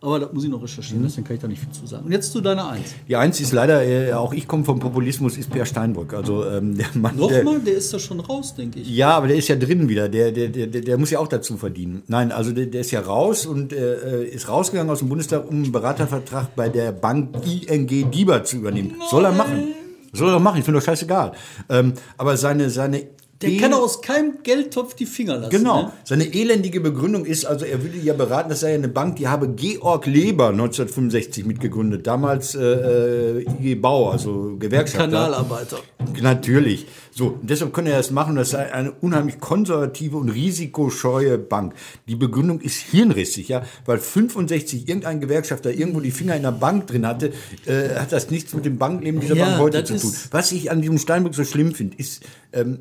Aber 0.01 0.21
das 0.21 0.33
muss 0.33 0.45
ich 0.45 0.51
noch 0.51 0.63
recherchieren, 0.63 1.03
deswegen 1.03 1.27
kann 1.27 1.37
ich 1.37 1.43
da 1.43 1.49
nicht 1.49 1.61
viel 1.61 1.73
zu 1.73 1.87
sagen. 1.87 2.05
Und 2.05 2.13
jetzt 2.13 2.31
zu 2.31 2.41
deiner 2.41 2.69
Eins. 2.69 2.95
Die 3.09 3.17
Eins 3.17 3.41
ist 3.41 3.53
leider, 3.53 3.85
äh, 3.85 4.13
auch 4.13 4.35
ich 4.35 4.47
komme 4.47 4.65
vom 4.65 4.79
Populismus, 4.79 5.37
ist 5.39 5.51
Per 5.51 5.65
Steinbrück. 5.65 6.13
Also 6.13 6.45
ähm, 6.45 6.77
der 6.77 6.87
Mann, 6.95 7.17
Nochmal, 7.17 7.61
der 7.61 7.75
ist 7.75 7.93
da 7.93 7.99
schon 7.99 8.21
raus, 8.21 8.55
denke 8.55 8.81
ich. 8.81 8.89
Ja, 8.89 9.11
aber 9.17 9.29
der 9.29 9.37
ist 9.37 9.49
ja 9.49 9.57
drin 9.57 9.89
wieder. 9.89 10.09
Der, 10.09 10.33
der, 10.33 10.49
der, 10.49 10.67
der 10.67 10.99
muss 10.99 11.11
ja 11.11 11.19
auch 11.19 11.29
dazu 11.29 11.57
verdienen. 11.57 12.03
Nein, 12.09 12.31
also 12.31 12.53
der, 12.53 12.67
der 12.67 12.83
ist 12.83 12.91
ja 12.91 13.01
raus 13.01 13.47
und 13.47 13.73
äh, 13.73 14.25
ist 14.25 14.49
rausgegangen 14.49 14.91
aus 14.91 14.99
dem 14.99 15.09
Bundestag, 15.09 15.49
um 15.49 15.57
einen 15.57 15.73
Beratervertrag 15.73 16.55
bei 16.55 16.69
der 16.69 16.93
Bank 16.93 17.35
ING 17.69 17.87
DIBA 17.87 18.45
zu 18.45 18.57
übernehmen. 18.57 18.95
Soll 19.11 19.25
er 19.25 19.33
machen. 19.33 19.75
Soll 20.13 20.31
er 20.31 20.41
machen, 20.41 20.59
ich 20.59 20.65
finde 20.65 20.81
doch 20.81 20.87
scheißegal. 20.87 21.33
Ähm, 21.69 21.93
aber 22.17 22.37
seine, 22.37 22.71
seine 22.71 23.05
Der 23.43 23.51
El- 23.51 23.59
kann 23.59 23.75
aus 23.75 24.01
keinem 24.01 24.43
Geldtopf 24.43 24.95
die 24.95 25.05
Finger 25.07 25.37
lassen. 25.37 25.51
Genau. 25.51 25.83
Ne? 25.83 25.93
Seine 26.05 26.33
elendige 26.35 26.81
Begründung 26.81 27.25
ist, 27.27 27.45
also 27.45 27.65
er 27.67 27.83
würde 27.83 27.99
ja 27.99 28.15
beraten, 28.15 28.49
das 28.49 28.61
sei 28.61 28.71
ja 28.71 28.75
eine 28.77 28.89
Bank, 28.89 29.17
die 29.17 29.29
habe 29.29 29.49
Georg 29.49 30.07
Leber 30.07 30.49
1965 30.49 31.45
mitgegründet. 31.45 32.07
Damals 32.07 32.55
äh, 32.55 33.41
IG 33.43 33.75
Bau, 33.75 34.11
also 34.11 34.57
Gewerkschaft. 34.59 35.05
Kanalarbeiter. 35.05 35.79
Natürlich. 36.23 36.87
So, 37.11 37.39
deshalb 37.43 37.73
könne 37.73 37.91
er 37.91 37.99
das 37.99 38.11
machen. 38.11 38.37
Das 38.37 38.51
sei 38.51 38.73
eine 38.73 38.93
unheimlich 38.93 39.39
konservative 39.41 40.17
und 40.17 40.29
risikoscheue 40.29 41.39
Bank. 41.39 41.75
Die 42.09 42.17
Begründung 42.17 42.61
ist 42.61 42.77
hirnrissig, 42.79 43.49
ja, 43.49 43.63
weil 43.85 43.99
65 43.99 44.89
irgendein 44.89 45.21
Gewerkschafter 45.21 45.73
irgendwo 45.73 46.01
die 46.01 46.11
Finger 46.11 46.37
in 46.37 46.43
der 46.43 46.53
Bank 46.53 46.87
drin 46.87 47.07
hatte, 47.07 47.33
äh, 47.67 47.97
hat 47.97 48.13
das 48.13 48.31
nichts 48.31 48.55
mit 48.55 48.65
dem 48.65 48.79
Bankleben 48.79 49.21
dieser 49.21 49.37
Ja, 49.37 49.47
Bank 49.47 49.59
heute 49.59 49.85
zu 49.85 49.97
tun. 49.99 50.13
Was 50.31 50.53
ich 50.53 50.71
an 50.71 50.81
diesem 50.81 50.99
Steinbrück 50.99 51.35
so 51.35 51.45
schlimm 51.45 51.75
finde, 51.75 51.97
ist, 51.99 52.23
ähm, 52.53 52.79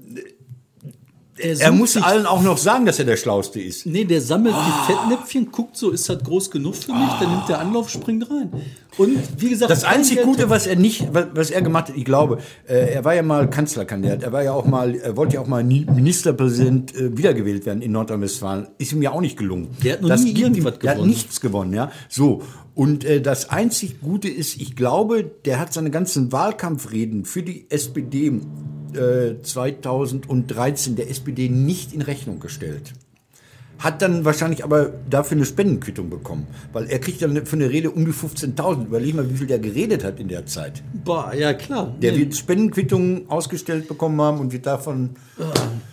er 1.37 1.71
muss 1.71 1.93
sich- 1.93 2.03
allen 2.03 2.25
auch 2.25 2.41
noch 2.41 2.57
sagen, 2.57 2.85
dass 2.85 2.97
er 2.99 3.05
der 3.05 3.17
Schlauste 3.17 3.59
ist. 3.61 3.85
Nee, 3.85 4.05
der 4.05 4.21
sammelt 4.21 4.55
Ah. 4.55 4.65
die 4.87 4.93
Fettnäpfchen, 4.93 5.51
guckt 5.51 5.75
so, 5.77 5.91
ist 5.91 6.07
das 6.09 6.23
groß 6.23 6.49
genug 6.51 6.75
für 6.75 6.93
mich, 6.93 7.09
dann 7.19 7.29
nimmt 7.31 7.49
der 7.49 7.59
Anlauf, 7.59 7.89
springt 7.89 8.29
rein. 8.29 8.51
Und 8.97 9.17
wie 9.41 9.49
gesagt, 9.49 9.69
Das 9.69 9.83
kein 9.83 9.95
einzig 9.97 10.15
Geld- 10.15 10.25
Gute, 10.27 10.49
was 10.49 10.67
er 10.67 10.77
nicht, 10.77 11.07
was, 11.11 11.49
er 11.49 11.61
gemacht 11.61 11.89
hat, 11.89 11.97
ich 11.97 12.05
glaube, 12.05 12.37
äh, 12.65 12.93
er 12.93 13.03
war 13.03 13.13
ja 13.13 13.23
mal 13.23 13.49
Kanzlerkandidat, 13.49 14.23
er 14.23 14.31
war 14.31 14.43
ja 14.43 14.53
auch 14.53 14.65
mal, 14.65 14.95
er 14.95 15.17
wollte 15.17 15.35
ja 15.35 15.41
auch 15.41 15.47
mal 15.47 15.63
Ministerpräsident 15.65 16.95
äh, 16.95 17.17
wiedergewählt 17.17 17.65
werden 17.65 17.81
in 17.81 17.91
Nordrhein-Westfalen. 17.91 18.67
Ist 18.77 18.93
ihm 18.93 19.01
ja 19.01 19.11
auch 19.11 19.19
nicht 19.21 19.37
gelungen. 19.37 19.67
Der 19.83 19.93
hat 19.93 20.01
noch 20.01 20.09
das 20.09 20.23
nie 20.23 20.31
irgendwas 20.39 20.79
Der 20.79 20.91
hat 20.91 20.97
gewonnen. 20.97 21.09
nichts 21.11 21.41
gewonnen, 21.41 21.73
ja. 21.73 21.91
So. 22.07 22.41
Und 22.73 23.03
äh, 23.03 23.21
das 23.21 23.49
einzig 23.49 23.99
Gute 24.01 24.29
ist, 24.29 24.61
ich 24.61 24.75
glaube, 24.77 25.29
der 25.45 25.59
hat 25.59 25.73
seine 25.73 25.91
ganzen 25.91 26.31
Wahlkampfreden 26.31 27.25
für 27.25 27.41
die 27.43 27.65
SPD 27.69 28.31
äh, 28.95 29.41
2013 29.41 30.95
der 30.95 31.09
SPD 31.09 31.49
nicht 31.49 31.93
in 31.93 32.01
Rechnung 32.01 32.39
gestellt. 32.39 32.93
Hat 33.79 34.01
dann 34.01 34.23
wahrscheinlich 34.23 34.63
aber 34.63 34.93
dafür 35.09 35.35
eine 35.35 35.45
Spendenquittung 35.45 36.09
bekommen. 36.09 36.47
Weil 36.71 36.85
er 36.85 36.99
kriegt 36.99 37.21
dann 37.21 37.45
für 37.45 37.55
eine 37.57 37.69
Rede 37.69 37.91
um 37.91 38.05
die 38.05 38.13
15.000. 38.13 38.85
Überleg 38.85 39.13
mal, 39.13 39.29
wie 39.29 39.35
viel 39.35 39.47
der 39.47 39.59
geredet 39.59 40.03
hat 40.03 40.19
in 40.19 40.29
der 40.29 40.45
Zeit. 40.45 40.81
Boah, 41.03 41.33
ja 41.33 41.53
klar. 41.53 41.93
Der 42.01 42.13
Nee, 42.13 42.19
wird 42.19 42.35
Spendenquittungen 42.35 43.29
ausgestellt 43.29 43.87
bekommen 43.87 44.19
haben 44.21 44.39
und 44.39 44.53
wird 44.53 44.65
davon. 44.65 45.11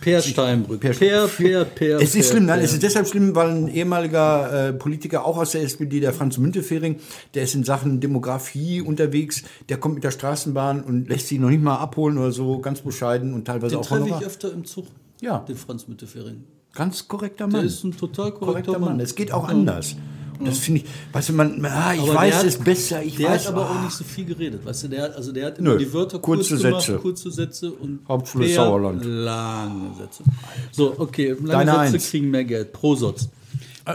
Per 0.03 0.21
Steinbrück. 0.21 0.81
Per, 0.81 0.93
per, 0.93 1.27
per, 1.27 1.65
per. 1.65 2.01
Es 2.01 2.13
ist 2.13 2.13
per, 2.13 2.23
schlimm, 2.23 2.45
nein, 2.45 2.57
per. 2.57 2.65
es 2.65 2.73
ist 2.73 2.83
deshalb 2.83 3.07
schlimm, 3.07 3.35
weil 3.35 3.49
ein 3.49 3.67
ehemaliger 3.69 4.69
äh, 4.69 4.73
Politiker, 4.73 5.25
auch 5.25 5.37
aus 5.37 5.51
der 5.51 5.61
SPD, 5.63 5.99
der 5.99 6.11
Franz 6.11 6.37
Müntefering, 6.37 6.97
der 7.33 7.43
ist 7.43 7.55
in 7.55 7.63
Sachen 7.63 8.01
Demografie 8.01 8.81
unterwegs, 8.81 9.43
der 9.69 9.77
kommt 9.77 9.95
mit 9.95 10.03
der 10.03 10.11
Straßenbahn 10.11 10.83
und 10.83 11.07
lässt 11.07 11.29
sich 11.29 11.39
noch 11.39 11.49
nicht 11.49 11.63
mal 11.63 11.77
abholen 11.77 12.17
oder 12.17 12.31
so, 12.31 12.59
ganz 12.59 12.81
bescheiden 12.81 13.33
und 13.33 13.45
teilweise 13.45 13.75
Den 13.75 13.79
auch 13.79 13.85
treffe 13.85 14.09
ich 14.09 14.25
öfter 14.25 14.51
im 14.51 14.65
Zug. 14.65 14.87
Ja. 15.21 15.39
Den 15.39 15.55
Franz 15.55 15.87
Müttefering. 15.87 16.43
Ganz 16.73 17.07
korrekter 17.07 17.47
Der 17.47 17.57
Mann. 17.59 17.65
ist 17.65 17.83
ein 17.83 17.95
total 17.95 18.31
korrekter, 18.31 18.45
korrekter 18.45 18.79
Mann. 18.79 18.97
Mann. 18.97 18.99
Es 18.99 19.15
geht 19.15 19.31
auch 19.31 19.47
anders. 19.47 19.95
Und 20.39 20.47
das 20.47 20.57
finde 20.59 20.81
ich, 20.81 20.85
weißt 21.13 21.29
du, 21.29 21.33
man, 21.33 21.63
ah, 21.65 21.93
ich 21.93 22.01
Aber 22.01 22.15
weiß 22.15 22.29
der 22.31 22.39
hat- 22.39 22.45
es 22.47 22.57
besser, 22.57 23.03
ich 23.03 23.15
der 23.15 23.29
weiß 23.29 23.47
hat 23.47 23.53
aber 23.53 23.69
auch 23.69 23.75
ah. 23.75 23.83
nicht 23.83 23.93
so 23.95 24.03
viel 24.03 24.25
geredet, 24.25 24.65
weißt 24.65 24.83
du, 24.83 24.87
der 24.89 25.03
hat, 25.03 25.15
also 25.15 25.31
der 25.31 25.45
hat 25.47 25.57
immer 25.59 25.71
Nö, 25.71 25.77
die 25.77 25.93
Wörter 25.93 26.19
kurze 26.19 26.49
kurz 26.55 26.61
gemacht, 26.63 26.81
Sätze. 26.85 26.99
kurze 26.99 27.31
Sätze 27.31 27.71
und 27.71 27.99
Hauptschule 28.07 28.53
Sauerland. 28.53 29.03
lange 29.05 29.95
Sätze. 29.97 30.23
So, 30.71 30.93
okay, 30.97 31.29
lange 31.43 31.65
Deine 31.65 31.71
Sätze 31.71 31.95
Eins. 31.95 32.09
kriegen 32.09 32.29
mehr 32.31 32.43
Geld. 32.45 32.73
Prosotz. 32.73 33.29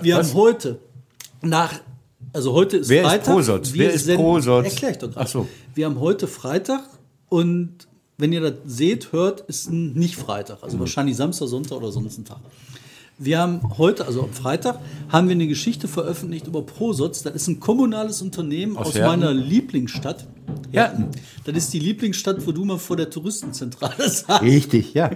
Wir 0.02 0.16
was? 0.16 0.28
haben 0.28 0.34
heute 0.34 0.78
nach, 1.42 1.74
also 2.32 2.52
heute 2.52 2.78
ist 2.78 2.88
Wer 2.88 3.02
ist 3.02 3.08
Freitag. 3.08 3.34
Prosotz? 3.34 3.72
Wir 3.72 3.80
Wer 3.86 3.92
ist 3.94 4.14
Prosotz? 4.14 4.64
Erklär 4.66 4.90
ich 4.92 4.98
doch 4.98 5.10
gerade. 5.12 5.28
So. 5.30 5.48
Wir 5.74 5.86
haben 5.86 6.00
heute 6.00 6.26
Freitag 6.28 6.82
und 7.28 7.70
wenn 8.20 8.32
ihr 8.32 8.40
das 8.40 8.54
seht, 8.66 9.12
hört, 9.12 9.42
ist 9.42 9.70
ein 9.70 9.92
nicht 9.92 10.16
Freitag. 10.16 10.58
Mhm. 10.58 10.64
Also 10.64 10.78
wahrscheinlich 10.80 11.16
Samstag, 11.16 11.46
Sonntag 11.48 11.76
oder 11.76 11.92
sonst 11.92 12.18
ein 12.18 12.24
Tag. 12.24 12.38
Wir 13.20 13.40
haben 13.40 13.76
heute, 13.78 14.06
also 14.06 14.22
am 14.22 14.32
Freitag, 14.32 14.78
haben 15.08 15.26
wir 15.28 15.34
eine 15.34 15.48
Geschichte 15.48 15.88
veröffentlicht 15.88 16.46
über 16.46 16.62
Prosotz. 16.62 17.24
Das 17.24 17.34
ist 17.34 17.48
ein 17.48 17.58
kommunales 17.58 18.22
Unternehmen 18.22 18.76
aus, 18.76 18.88
Aus 18.88 18.98
meiner 18.98 19.34
Lieblingsstadt. 19.34 20.28
Herten. 20.70 21.08
Das 21.44 21.56
ist 21.56 21.72
die 21.72 21.80
Lieblingsstadt, 21.80 22.46
wo 22.46 22.52
du 22.52 22.64
mal 22.64 22.78
vor 22.78 22.96
der 22.96 23.10
Touristenzentrale 23.10 23.96
saßt. 24.08 24.40
Richtig, 24.42 24.94
ja. 24.94 25.10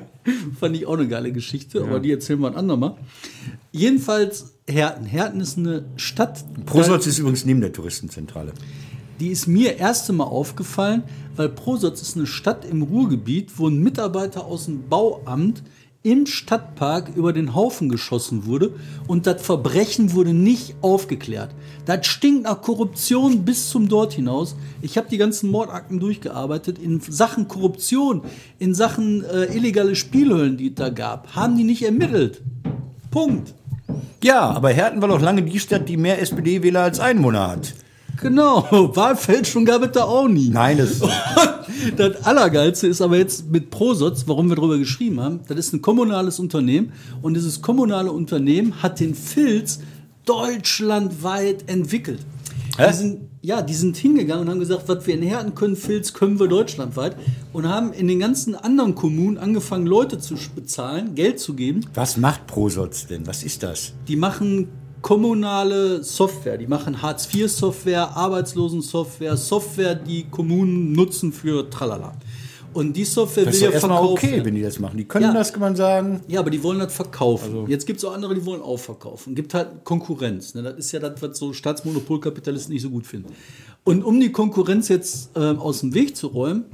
Fand 0.59 0.77
ich 0.77 0.87
auch 0.87 0.95
eine 0.95 1.07
geile 1.07 1.31
Geschichte, 1.31 1.83
aber 1.83 2.01
die 2.01 2.11
erzählen 2.11 2.41
wir 2.41 2.49
ein 2.49 2.57
andermal. 2.57 2.97
Jedenfalls 3.71 4.55
Herten. 4.67 5.05
Herten 5.05 5.41
ist 5.41 5.57
eine 5.57 5.85
Stadt. 5.95 6.45
Prosotz 6.67 7.07
ist 7.07 7.19
übrigens 7.19 7.45
neben 7.45 7.61
der 7.61 7.73
Touristenzentrale. 7.73 8.53
Die 9.21 9.29
ist 9.29 9.47
mir 9.47 9.77
erste 9.77 10.13
Mal 10.13 10.25
aufgefallen, 10.25 11.05
weil 11.37 11.49
Prosotz 11.49 12.03
ist 12.03 12.17
eine 12.17 12.27
Stadt 12.27 12.65
im 12.65 12.83
Ruhrgebiet, 12.83 13.53
wo 13.59 13.69
ein 13.69 13.79
Mitarbeiter 13.79 14.45
aus 14.45 14.65
dem 14.65 14.89
Bauamt 14.89 15.63
im 16.05 16.27
Stadtpark 16.27 17.11
über 17.15 17.33
den 17.33 17.55
Haufen 17.55 17.89
geschossen 17.89 18.47
wurde 18.47 18.75
und 19.07 19.27
das 19.27 19.41
Verbrechen 19.41 20.15
wurde 20.15 20.35
nicht 20.35 20.75
aufgeklärt. 20.81 21.51
Das 21.87 22.07
stinkt 22.07 22.45
nach 22.45 22.61
Korruption 22.61 23.45
bis 23.45 23.71
zum 23.71 23.89
Dort 23.89 24.13
hinaus. 24.13 24.57
Ich 24.81 24.97
habe 24.97 25.09
die 25.09 25.19
ganzen 25.19 25.51
Mordakten 25.51 26.01
durchgearbeitet. 26.01 26.79
In 26.79 27.01
Sachen 27.01 27.47
Korruption, 27.47 28.23
in 28.59 28.75
Sachen 28.75 29.25
äh, 29.25 29.45
illegale 29.57 29.95
Spielhöllen, 29.95 30.57
die 30.57 30.69
es 30.69 30.75
da 30.75 30.89
gab, 30.91 31.37
haben 31.37 31.57
die 31.57 31.65
nicht 31.65 31.85
ermittelt. 31.85 32.43
Punkt. 33.11 33.55
Ja, 34.25 34.51
aber 34.51 34.71
Herten 34.71 35.01
war 35.03 35.09
doch 35.09 35.21
lange 35.21 35.43
die 35.43 35.61
Stadt, 35.61 35.89
die 35.89 35.97
mehr 35.97 36.21
SPD-Wähler 36.21 36.83
als 36.83 36.99
Einwohner 36.99 37.49
hat. 37.49 37.75
Genau, 38.23 38.63
Wahlfälschung 38.95 39.65
gab 39.65 39.83
es 39.83 39.91
da 39.93 40.05
auch 40.05 40.29
nie. 40.29 40.49
Nein, 40.49 40.79
das 40.79 41.01
das 41.97 42.25
Allergeilste 42.25 42.87
ist 42.87 43.03
aber 43.03 43.17
jetzt 43.17 43.51
mit 43.51 43.69
Prosotz, 43.71 44.23
warum 44.27 44.49
wir 44.49 44.55
darüber 44.55 44.79
geschrieben 44.79 45.21
haben, 45.21 45.41
das 45.49 45.59
ist 45.59 45.73
ein 45.73 45.83
kommunales 45.83 46.39
Unternehmen 46.39 46.93
und 47.21 47.35
dieses 47.35 47.61
kommunale 47.63 48.13
Unternehmen 48.13 48.81
hat 48.81 49.01
den 49.01 49.17
Filz 49.17 49.81
deutschlandweit 50.25 51.69
entwickelt. 51.69 52.21
Hä? 52.77 52.87
Die 52.89 52.95
sind, 52.95 53.21
ja, 53.43 53.61
die 53.61 53.75
sind 53.75 53.97
hingegangen 53.97 54.45
und 54.45 54.51
haben 54.51 54.61
gesagt, 54.61 54.85
was 54.87 55.05
wir 55.05 55.15
in 55.15 55.23
Herten 55.23 55.57
können, 55.57 55.75
Filz 55.75 56.13
können 56.13 56.39
wir 56.39 56.47
deutschlandweit 56.47 57.17
und 57.53 57.69
haben 57.69 57.93
in 57.93 58.07
den 58.07 58.21
ganzen 58.21 58.55
anderen 58.55 58.95
Kommunen 58.95 59.37
angefangen, 59.37 59.87
Leute 59.87 60.21
zu 60.21 60.37
bezahlen, 60.55 61.17
Geld 61.17 61.41
zu 61.41 61.55
geben. 61.55 61.81
Was 61.95 62.17
macht 62.17 62.47
Prosotz 62.47 63.09
denn? 63.09 63.27
Was 63.27 63.43
ist 63.43 63.65
das? 63.65 63.95
Die 64.07 64.15
machen 64.15 64.69
kommunale 65.03 66.03
Software. 66.03 66.57
Die 66.57 66.67
machen 66.67 67.03
Hartz-IV-Software, 67.03 68.17
Arbeitslosensoftware, 68.17 69.37
Software, 69.37 69.95
die 69.95 70.25
Kommunen 70.31 70.93
nutzen 70.93 71.33
für 71.33 71.69
Tralala. 71.69 72.13
Und 72.73 72.97
die 72.97 73.05
Software 73.05 73.45
Das 73.45 73.57
ist 73.57 73.61
will 73.61 73.69
doch 73.69 73.75
ja 73.75 73.81
verkauft 73.81 74.13
okay, 74.25 74.41
wenn 74.45 74.55
die 74.55 74.63
das 74.63 74.79
machen. 74.79 74.97
Die 74.97 75.05
können 75.05 75.27
Ja. 75.27 75.35
das, 75.35 75.53
kann 75.53 75.61
man 75.61 75.77
sagen. 75.77 76.23
Ja, 76.27 76.41
aber 76.41 76.49
die 76.49 76.63
wollen 76.63 76.79
das 76.79 76.95
verkaufen. 76.95 77.45
Also- 77.45 77.67
Jetzt 77.69 77.87
gibt 77.87 77.99
es 77.99 78.05
auch 78.07 78.15
andere, 78.15 78.35
die 78.35 78.47
wollen 78.47 78.63
auch 78.63 78.79
verkaufen. 78.79 79.35
Gibt 79.35 79.53
halt 79.53 79.85
Konkurrenz. 79.85 80.55
Ne? 80.55 80.63
Das 80.63 80.77
ist 80.79 80.93
ja 80.93 81.01
das, 81.01 81.21
was 81.21 81.37
so 81.39 81.53
Staatsmonopolkapitalisten 81.53 82.73
nicht 82.73 82.83
so 82.83 82.89
gut 82.89 83.07
finden. 83.07 83.35
Und 83.85 84.03
um 84.05 84.19
die 84.21 84.33
Konkurrenz 84.33 84.89
jetzt 84.89 85.31
ähm, 85.37 85.59
aus 85.59 85.81
dem 85.81 85.93
Weg 85.93 86.17
zu 86.17 86.29
räumen, 86.29 86.65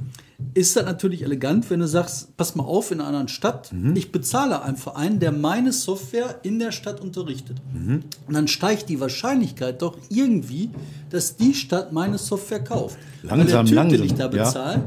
ist 0.53 0.75
das 0.75 0.85
natürlich 0.85 1.23
elegant, 1.23 1.69
wenn 1.69 1.79
du 1.79 1.87
sagst, 1.87 2.35
pass 2.37 2.55
mal 2.55 2.63
auf 2.63 2.91
in 2.91 2.99
einer 2.99 3.07
anderen 3.07 3.27
Stadt, 3.27 3.71
Mhm. 3.71 3.95
ich 3.95 4.11
bezahle 4.11 4.61
einen 4.61 4.77
Verein, 4.77 5.19
der 5.19 5.31
meine 5.31 5.71
Software 5.71 6.39
in 6.43 6.59
der 6.59 6.71
Stadt 6.71 7.01
unterrichtet. 7.01 7.57
Mhm. 7.73 8.03
Und 8.27 8.33
dann 8.33 8.47
steigt 8.47 8.89
die 8.89 8.99
Wahrscheinlichkeit 8.99 9.81
doch 9.81 9.97
irgendwie, 10.09 10.69
dass 11.09 11.35
die 11.35 11.53
Stadt 11.53 11.91
meine 11.91 12.17
Software 12.17 12.63
kauft. 12.63 12.97
Weil 13.23 13.39
Langsam, 13.39 13.47
der 13.47 13.65
Typ, 13.65 13.75
langsam, 13.75 13.97
den 13.97 14.05
ich 14.05 14.13
da 14.15 14.23
ja. 14.23 14.27
bezahle, 14.45 14.83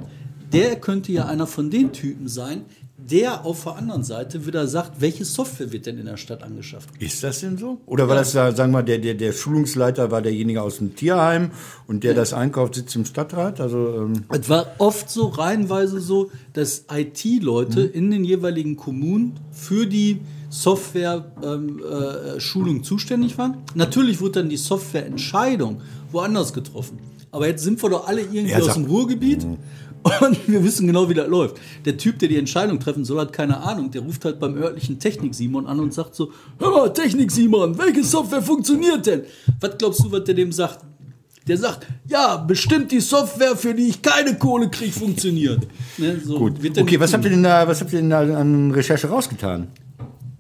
der 0.53 0.77
könnte 0.77 1.13
ja 1.13 1.27
einer 1.27 1.47
von 1.47 1.71
den 1.71 1.93
Typen 1.93 2.29
sein, 2.29 2.63
der 3.11 3.45
auf 3.45 3.65
der 3.65 3.77
anderen 3.77 4.05
Seite 4.05 4.47
wieder 4.47 4.67
sagt, 4.67 5.01
welche 5.01 5.25
Software 5.25 5.73
wird 5.73 5.87
denn 5.87 5.99
in 5.99 6.07
der 6.07 6.17
Stadt 6.17 6.43
angeschafft? 6.43 6.89
Ist 6.99 7.23
das 7.23 7.41
denn 7.41 7.59
so? 7.59 7.79
Oder 7.87 8.09
war 8.09 8.15
das, 8.17 8.33
da, 8.33 8.53
sagen 8.53 8.73
wir 8.73 8.79
mal, 8.79 8.83
der, 8.83 8.99
der, 8.99 9.15
der 9.15 9.33
Schulungsleiter 9.33 10.11
war 10.11 10.23
derjenige 10.23 10.63
aus 10.63 10.79
dem 10.79 10.95
Tierheim 10.95 11.51
und 11.87 12.05
der 12.05 12.15
das 12.15 12.33
einkauft, 12.33 12.75
sitzt 12.75 12.95
im 12.97 13.05
Stadtrat? 13.05 13.61
Also, 13.61 14.03
ähm, 14.03 14.25
Es 14.31 14.49
war 14.49 14.67
oft 14.79 15.11
so, 15.11 15.27
reihenweise 15.27 16.01
so, 16.01 16.31
dass 16.53 16.85
IT-Leute 16.93 17.83
in 17.83 18.11
den 18.11 18.25
jeweiligen 18.25 18.77
Kommunen 18.77 19.35
für 19.51 19.87
die 19.87 20.21
Software-Schulung 20.51 22.37
äh, 22.37 22.41
Schulung 22.41 22.85
zuständig 22.85 23.39
waren. 23.39 23.59
Natürlich 23.75 24.21
wurde 24.21 24.41
dann 24.41 24.51
die 24.51 24.59
Softwareentscheidung 24.59 25.81
woanders 26.11 26.53
getroffen. 26.53 26.99
Aber 27.31 27.47
jetzt 27.49 27.65
sind 27.65 27.83
wir 27.83 27.89
doch 27.89 28.07
alle 28.07 28.21
irgendwie 28.21 28.51
Ja, 28.51 28.59
aus 28.59 28.75
dem 28.75 28.85
Ruhrgebiet 28.85 29.47
und 30.21 30.49
wir 30.49 30.65
wissen 30.65 30.87
genau, 30.87 31.09
wie 31.09 31.15
das 31.15 31.29
läuft. 31.29 31.57
Der 31.85 31.97
Typ, 31.97 32.19
der 32.19 32.29
die 32.29 32.37
Entscheidung 32.37 32.81
treffen 32.81 33.05
soll, 33.05 33.21
hat 33.21 33.33
keine 33.33 33.59
Ahnung. 33.59 33.91
Der 33.91 34.03
ruft 34.03 34.25
halt 34.25 34.39
beim 34.41 34.57
örtlichen 34.57 34.99
Technik-Simon 34.99 35.67
an 35.67 35.81
und 35.81 35.95
sagt 35.95 36.15
so, 36.15 36.33
hör 36.59 36.71
mal, 36.71 36.93
Technik-Simon, 36.93 37.79
welche 37.79 38.05
Software 38.05 38.43
funktioniert 38.43 39.07
denn? 39.07 39.23
Was 39.61 39.79
glaubst 39.79 40.01
du, 40.01 40.11
was 40.13 40.25
der 40.25 40.35
dem 40.35 40.53
sagt? 40.53 40.85
Der 41.49 41.59
sagt, 41.59 41.87
ja, 42.07 42.37
bestimmt 42.37 42.93
die 42.93 43.01
Software, 43.01 43.57
für 43.57 43.75
die 43.75 43.89
ich 43.89 44.03
keine 44.03 44.37
Kohle 44.37 44.71
kriege, 44.71 44.93
funktioniert. 44.93 45.67
Ne, 45.99 46.21
so 46.25 46.39
gut. 46.39 46.55
Okay, 46.79 47.01
was 47.01 47.13
habt 47.13 47.25
ihr 47.25 47.31
denn 47.31 47.43
da, 47.43 47.67
was 47.67 47.81
habt 47.81 47.93
ihr 47.93 47.99
denn 47.99 48.11
da 48.11 48.21
an 48.21 48.71
Recherche 48.71 49.09
rausgetan? 49.09 49.69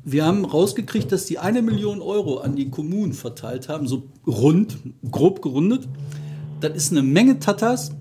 Wir 0.04 0.24
haben 0.24 0.44
rausgekriegt, 0.44 1.10
dass 1.12 1.26
die 1.26 1.38
eine 1.38 1.62
Million 1.62 2.00
Euro 2.00 2.38
an 2.38 2.56
die 2.56 2.70
Kommunen 2.70 3.12
verteilt 3.12 3.68
haben, 3.68 3.86
so 3.86 4.04
rund, 4.26 4.78
grob 5.10 5.42
gerundet. 5.42 5.88
Das 6.60 6.76
ist 6.76 6.92
eine 6.92 7.02
Menge 7.02 7.38
Tatas. 7.38 7.92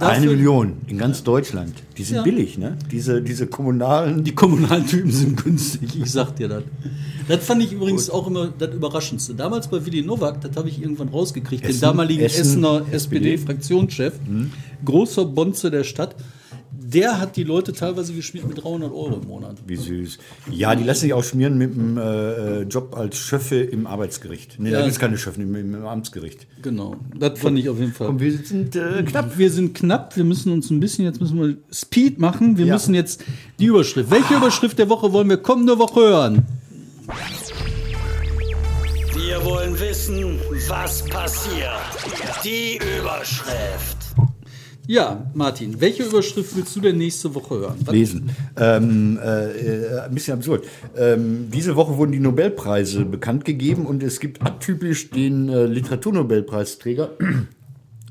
Eine 0.00 0.14
Dafür- 0.26 0.30
Million 0.36 0.72
in 0.88 0.98
ganz 0.98 1.22
Deutschland. 1.22 1.72
Die 1.96 2.02
sind 2.02 2.16
Ja. 2.16 2.22
billig, 2.22 2.58
ne? 2.58 2.76
Diese, 2.90 3.22
diese 3.22 3.46
kommunalen. 3.46 4.24
Die 4.24 4.34
kommunalen 4.34 4.86
Typen 4.86 5.10
sind 5.12 5.42
günstig, 5.44 6.00
ich 6.02 6.10
sag 6.10 6.34
dir 6.36 6.48
das. 6.48 6.62
Das 7.28 7.44
fand 7.44 7.62
ich 7.62 7.72
übrigens 7.72 8.10
auch 8.10 8.26
immer 8.26 8.52
das 8.58 8.74
Überraschendste. 8.74 9.34
Damals 9.34 9.68
bei 9.68 9.86
Willi 9.86 10.02
Nowak, 10.02 10.40
das 10.40 10.56
habe 10.56 10.68
ich 10.68 10.80
irgendwann 10.82 11.08
rausgekriegt, 11.08 11.62
den 11.64 11.70
Essen, 11.70 11.80
damaligen 11.80 12.22
Essen, 12.22 12.40
Essener 12.40 12.82
SPD. 12.90 13.34
SPD-Fraktionschef, 13.34 14.14
großer 14.84 15.24
Bonze 15.26 15.70
der 15.70 15.84
Stadt, 15.84 16.16
der 16.94 17.20
hat 17.20 17.36
die 17.36 17.42
Leute 17.44 17.72
teilweise 17.72 18.14
geschmiert 18.14 18.46
mit 18.48 18.62
300 18.62 18.90
Euro 18.92 19.18
im 19.20 19.26
Monat. 19.28 19.56
Wie 19.66 19.76
süß. 19.76 20.18
Ja, 20.50 20.74
die 20.74 20.84
lassen 20.84 21.00
sich 21.00 21.12
auch 21.12 21.24
schmieren 21.24 21.58
mit 21.58 21.74
dem 21.74 21.98
äh, 21.98 22.60
äh, 22.60 22.62
Job 22.62 22.96
als 22.96 23.18
Schöffe 23.18 23.56
im 23.56 23.86
Arbeitsgericht. 23.86 24.56
Nee, 24.58 24.70
da 24.70 24.78
Ja. 24.78 24.82
gibt 24.84 24.94
es 24.94 25.00
keine 25.00 25.18
Schöffen, 25.18 25.42
im, 25.42 25.54
im, 25.54 25.74
im 25.74 25.86
Amtsgericht. 25.86 26.46
Genau, 26.62 26.96
das 27.18 27.38
fand 27.38 27.58
ich 27.58 27.68
auf 27.68 27.78
jeden 27.78 27.92
Fall. 27.92 28.08
Und 28.08 28.20
wir 28.20 28.32
sind 28.38 28.76
äh, 28.76 29.02
knapp. 29.02 29.36
Wir 29.36 29.50
sind 29.50 29.74
knapp, 29.74 30.16
wir 30.16 30.24
müssen 30.24 30.52
uns 30.52 30.70
ein 30.70 30.80
bisschen, 30.80 31.04
jetzt 31.04 31.20
müssen 31.20 31.40
wir 31.40 31.56
Speed 31.72 32.18
machen. 32.18 32.56
Wir 32.56 32.66
Ja. 32.66 32.74
müssen 32.74 32.94
jetzt 32.94 33.24
die 33.58 33.66
Überschrift. 33.66 34.10
Welche 34.10 34.34
Überschrift 34.34 34.78
der 34.78 34.88
Woche 34.88 35.12
wollen 35.12 35.28
wir 35.28 35.38
kommende 35.38 35.78
Woche 35.78 36.00
hören? 36.00 36.46
Wir 39.14 39.44
wollen 39.44 39.78
wissen, 39.80 40.38
was 40.68 41.04
passiert. 41.06 41.70
Die 42.44 42.78
Überschrift. 42.98 43.96
Ja, 44.86 45.30
Martin, 45.32 45.80
welche 45.80 46.02
Überschrift 46.02 46.54
willst 46.56 46.76
du 46.76 46.80
denn 46.80 46.98
nächste 46.98 47.34
Woche 47.34 47.54
hören? 47.58 47.76
Was- 47.84 47.94
lesen. 47.94 48.30
Ähm, 48.56 49.18
äh, 49.22 49.50
äh, 49.50 50.00
ein 50.00 50.14
bisschen 50.14 50.34
absurd. 50.34 50.66
Ähm, 50.96 51.48
diese 51.50 51.74
Woche 51.74 51.96
wurden 51.96 52.12
die 52.12 52.20
Nobelpreise 52.20 53.06
bekannt 53.06 53.46
gegeben 53.46 53.86
und 53.86 54.02
es 54.02 54.20
gibt 54.20 54.42
atypisch 54.42 55.10
den 55.10 55.48
äh, 55.48 55.64
Literaturnobelpreisträger 55.64 57.12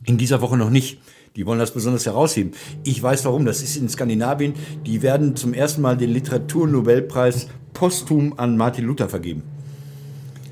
in 0.06 0.18
dieser 0.18 0.42
Woche 0.42 0.58
noch 0.58 0.72
nicht. 0.72 1.00
Die 1.36 1.46
wollen 1.46 1.60
das 1.60 1.72
besonders 1.72 2.06
herausheben. 2.06 2.54
Ich 2.84 3.02
weiß 3.02 3.26
warum. 3.26 3.46
Das 3.46 3.62
ist 3.62 3.76
in 3.78 3.88
Skandinavien. 3.90 4.54
Die 4.86 5.02
werden 5.02 5.36
zum 5.36 5.54
ersten 5.54 5.82
Mal 5.82 5.96
den 5.98 6.12
Literaturnobelpreis 6.12 7.48
posthum 7.74 8.38
an 8.38 8.58
Martin 8.58 8.86
Luther 8.86 9.10
vergeben. 9.10 9.44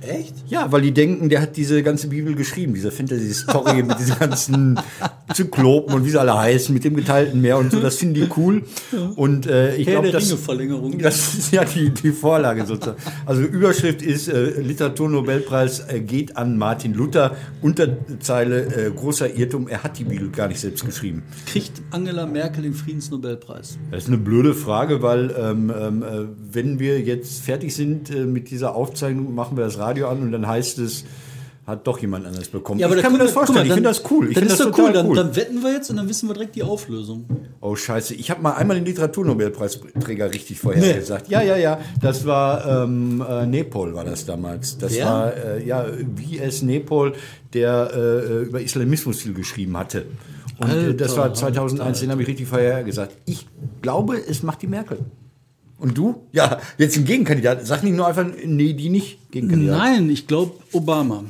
Echt? 0.02 0.34
Ja, 0.48 0.72
weil 0.72 0.82
die 0.82 0.94
denken, 0.94 1.30
der 1.30 1.42
hat 1.42 1.58
diese 1.58 1.84
ganze 1.84 2.08
Bibel 2.08 2.34
geschrieben, 2.34 2.74
diese 2.74 2.92
Fantasy-Story 2.92 3.84
mit 3.88 4.00
diesen 4.00 4.18
ganzen 4.18 4.80
Zyklopen 5.34 5.94
und 5.94 6.06
wie 6.06 6.10
sie 6.10 6.20
alle 6.20 6.38
heißen, 6.38 6.74
mit 6.74 6.84
dem 6.84 6.96
geteilten 6.96 7.40
Meer 7.40 7.58
und 7.60 7.72
so. 7.72 7.80
Das 7.80 7.98
finden 7.98 8.16
die 8.16 8.28
cool. 8.36 8.64
Und 9.16 9.46
äh, 9.46 9.76
ich 9.76 9.88
glaube, 9.88 10.12
das, 10.12 10.28
das 10.30 11.34
ist 11.36 11.54
ja 11.54 11.64
die, 11.64 11.92
die 11.92 12.12
Vorlage 12.12 12.66
sozusagen. 12.66 12.98
Also 13.26 13.44
Überschrift 13.44 14.02
ist 14.02 14.28
äh, 14.28 14.60
Literaturnobelpreis 14.60 15.82
äh, 15.88 16.02
geht 16.02 16.36
an 16.36 16.58
Martin 16.58 16.94
Luther. 16.94 17.36
Unterzeile 17.62 18.88
äh, 18.88 18.92
großer 18.92 19.36
Irrtum, 19.36 19.68
er 19.68 19.84
hat 19.84 20.00
die 20.00 20.04
Bibel 20.04 20.30
gar 20.32 20.48
nicht 20.48 20.60
selbst 20.60 20.84
geschrieben. 20.84 21.24
Kriegt 21.46 21.82
Angela 21.92 22.26
Merkel 22.26 22.64
den 22.64 22.74
Friedensnobelpreis? 22.74 23.78
Das 23.92 24.04
ist 24.04 24.08
eine 24.08 24.18
blöde 24.18 24.56
Frage, 24.56 25.04
weil 25.04 25.34
ähm, 25.38 25.72
ähm, 25.78 26.04
äh, 26.04 26.26
wenn 26.52 26.80
wir 26.80 27.00
jetzt 27.02 27.44
fertig 27.44 27.76
sind 27.76 28.10
äh, 28.10 28.26
mit 28.26 28.50
dieser 28.50 28.76
Aufzeichnung, 28.76 29.36
machen 29.36 29.58
wir 29.58 29.64
das 29.64 29.78
Radio 29.78 29.91
an 29.98 30.22
und 30.22 30.32
dann 30.32 30.48
heißt 30.48 30.80
es, 30.80 31.06
hat 31.66 31.86
doch 31.86 32.00
jemand 32.00 32.26
anders 32.26 32.50
bekommen. 32.50 32.80
ich 32.80 33.02
kann 33.02 33.14
mir 33.14 33.20
das 33.20 33.32
vorstellen, 33.32 33.66
ich 33.66 33.74
finde 33.74 33.90
das 33.90 34.04
cool. 34.10 34.30
Ich 34.30 34.36
Dann 34.36 34.46
ist 34.46 34.60
das 34.60 34.68
doch 34.68 34.78
cool, 34.78 34.88
total 34.88 34.94
dann, 34.94 35.08
cool. 35.08 35.16
dann 35.16 35.36
wetten 35.36 35.62
wir 35.62 35.72
jetzt 35.72 35.90
und 35.90 35.98
dann 35.98 36.10
wissen 36.10 36.28
wir 36.28 36.34
direkt 36.34 36.56
die 36.56 36.64
Auflösung. 36.64 37.26
Oh 37.62 37.76
scheiße, 37.76 38.16
ich 38.16 38.32
habe 38.32 38.42
mal 38.42 38.54
einmal 38.54 38.76
den 38.78 38.86
Literaturnobelpreisträger 38.86 40.34
richtig 40.34 40.60
vorhergesagt. 40.60 41.30
Ja, 41.30 41.42
ja, 41.42 41.56
ja, 41.58 41.80
das 42.02 42.26
war 42.26 42.84
ähm, 42.84 43.24
äh, 43.28 43.46
Nepal 43.46 43.94
war 43.94 44.04
das 44.04 44.26
damals. 44.26 44.78
Das 44.80 44.94
Wer? 44.94 45.06
war 45.06 45.34
äh, 45.34 45.66
ja 45.66 45.86
V.S. 45.86 46.64
Nepal, 46.64 47.14
der 47.54 47.92
äh, 47.94 48.44
über 48.44 48.62
Islamismus 48.62 49.22
viel 49.22 49.34
geschrieben 49.34 49.78
hatte. 49.78 50.06
Und 50.60 50.70
äh, 50.70 50.74
Alter, 50.74 50.94
das 50.94 51.18
war 51.18 51.34
2001, 51.34 51.80
Alter. 51.82 52.00
den 52.02 52.12
habe 52.12 52.22
ich 52.24 52.28
richtig 52.28 52.48
vorhergesagt. 52.48 53.16
Ich 53.26 53.48
glaube, 53.82 54.18
es 54.18 54.44
macht 54.44 54.62
die 54.62 54.68
Merkel. 54.68 55.00
Und 55.82 55.98
du? 55.98 56.28
Ja, 56.32 56.60
jetzt 56.78 56.96
ein 56.96 57.06
Gegenkandidat. 57.06 57.66
Sag 57.66 57.82
nicht 57.82 57.96
nur 57.96 58.06
einfach, 58.06 58.26
nee, 58.46 58.74
die 58.74 58.90
nicht 58.90 59.32
Gegenkandidat. 59.32 59.80
Nein, 59.80 60.10
ich 60.12 60.28
glaube 60.28 60.52
Obama. 60.74 61.24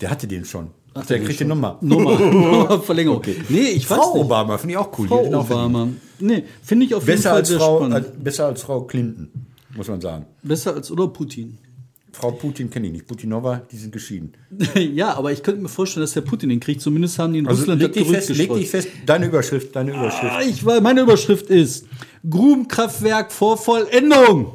Der 0.00 0.08
hatte 0.08 0.28
den 0.28 0.44
schon. 0.44 0.68
Ach, 0.94 1.04
der 1.04 1.18
kriegt 1.20 1.40
den 1.40 1.48
nochmal. 1.48 1.78
Nochmal 1.80 2.80
Verlängerung. 2.84 3.22
Nee, 3.48 3.58
ich 3.70 3.90
weiß 3.90 3.98
Frau 3.98 4.14
nicht. 4.14 4.24
Obama, 4.24 4.56
finde 4.56 4.72
ich 4.74 4.78
auch 4.78 4.96
cool. 4.98 5.08
Die 5.08 5.14
Frau. 5.14 5.40
Obama. 5.40 5.88
Nee, 6.20 6.44
finde 6.62 6.86
ich 6.86 6.94
auf 6.94 7.02
jeden 7.02 7.16
Besser 7.16 7.30
Fall 7.30 7.38
als, 7.40 7.48
sehr 7.48 7.58
Frau, 7.58 7.76
spannend. 7.78 7.94
als, 7.96 8.06
besser 8.22 8.46
als 8.46 8.62
Frau 8.62 8.80
Clinton, 8.82 9.30
muss 9.76 9.88
man 9.88 10.00
sagen. 10.00 10.26
Besser 10.44 10.74
als 10.74 10.90
oder 10.92 11.08
Putin. 11.08 11.58
Frau 12.12 12.30
Putin 12.32 12.70
kenne 12.70 12.86
ich 12.86 12.92
nicht. 12.92 13.06
Putinova, 13.06 13.62
die 13.70 13.76
sind 13.76 13.92
geschieden. 13.92 14.32
ja, 14.74 15.14
aber 15.14 15.32
ich 15.32 15.42
könnte 15.42 15.60
mir 15.60 15.68
vorstellen, 15.68 16.02
dass 16.02 16.12
der 16.12 16.22
Putin 16.22 16.48
den 16.48 16.60
kriegt. 16.60 16.80
Zumindest 16.80 17.18
haben 17.18 17.32
die 17.32 17.40
in 17.40 17.46
Also 17.46 17.60
Russland 17.60 17.82
leg 17.82 17.92
das 17.92 18.02
dich, 18.02 18.12
fest, 18.12 18.28
leg 18.36 18.54
dich 18.54 18.70
fest, 18.70 18.88
deine 19.06 19.26
Überschrift, 19.26 19.76
deine 19.76 19.92
Überschrift. 19.92 20.32
Ah, 20.32 20.42
ich, 20.42 20.64
meine 20.64 21.02
Überschrift 21.02 21.46
ist 21.50 21.86
Grubenkraftwerk 22.28 23.30
vor 23.30 23.56
Vollendung. 23.56 24.52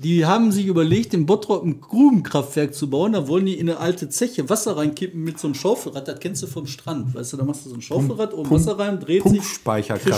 Die 0.00 0.24
haben 0.24 0.52
sich 0.52 0.66
überlegt, 0.66 1.12
in 1.12 1.26
Bottrop 1.26 1.64
ein 1.64 1.80
Grubenkraftwerk 1.80 2.72
zu 2.72 2.88
bauen. 2.88 3.14
Da 3.14 3.26
wollen 3.26 3.46
die 3.46 3.54
in 3.58 3.68
eine 3.68 3.80
alte 3.80 4.08
Zeche 4.08 4.48
Wasser 4.48 4.76
reinkippen 4.76 5.24
mit 5.24 5.40
so 5.40 5.48
einem 5.48 5.54
Schaufelrad. 5.56 6.06
Das 6.06 6.20
kennst 6.20 6.40
du 6.40 6.46
vom 6.46 6.68
Strand. 6.68 7.16
Weißt 7.16 7.32
du, 7.32 7.36
da 7.36 7.42
machst 7.44 7.64
du 7.66 7.70
so 7.70 7.74
ein 7.74 7.82
Schaufelrad, 7.82 8.32
oben 8.32 8.48
Pump- 8.48 8.60
Wasser 8.60 8.78
rein, 8.78 9.00
dreht 9.00 9.24
sich. 9.24 9.42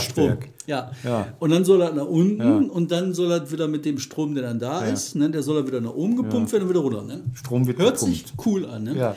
Strom. 0.03 0.37
Ja. 0.67 0.91
Ja. 1.03 1.29
Und 1.39 1.49
dann 1.51 1.65
soll 1.65 1.81
er 1.81 1.95
nach 1.95 2.05
unten 2.05 2.69
und 2.69 2.91
dann 2.91 3.15
soll 3.15 3.33
er 3.33 3.51
wieder 3.51 3.69
mit 3.69 3.87
dem 3.87 3.99
Strom, 3.99 4.35
der 4.35 4.45
dann 4.45 4.59
da 4.59 4.85
ist, 4.85 5.17
ne, 5.17 5.31
der 5.31 5.43
soll 5.43 5.57
er 5.57 5.67
wieder 5.67 5.81
nach 5.81 5.95
oben 5.95 6.15
gepumpt 6.17 6.53
werden 6.53 6.65
und 6.65 6.69
wieder 6.71 6.81
runter. 6.81 7.03
Ne? 7.03 7.23
Strom 7.33 7.67
wird 7.67 7.79
Hört 7.79 7.95
gepumpt. 8.01 8.15
sich 8.19 8.25
cool 8.45 8.67
an. 8.67 8.85
Ne? 8.85 8.97
Ja. 8.99 9.17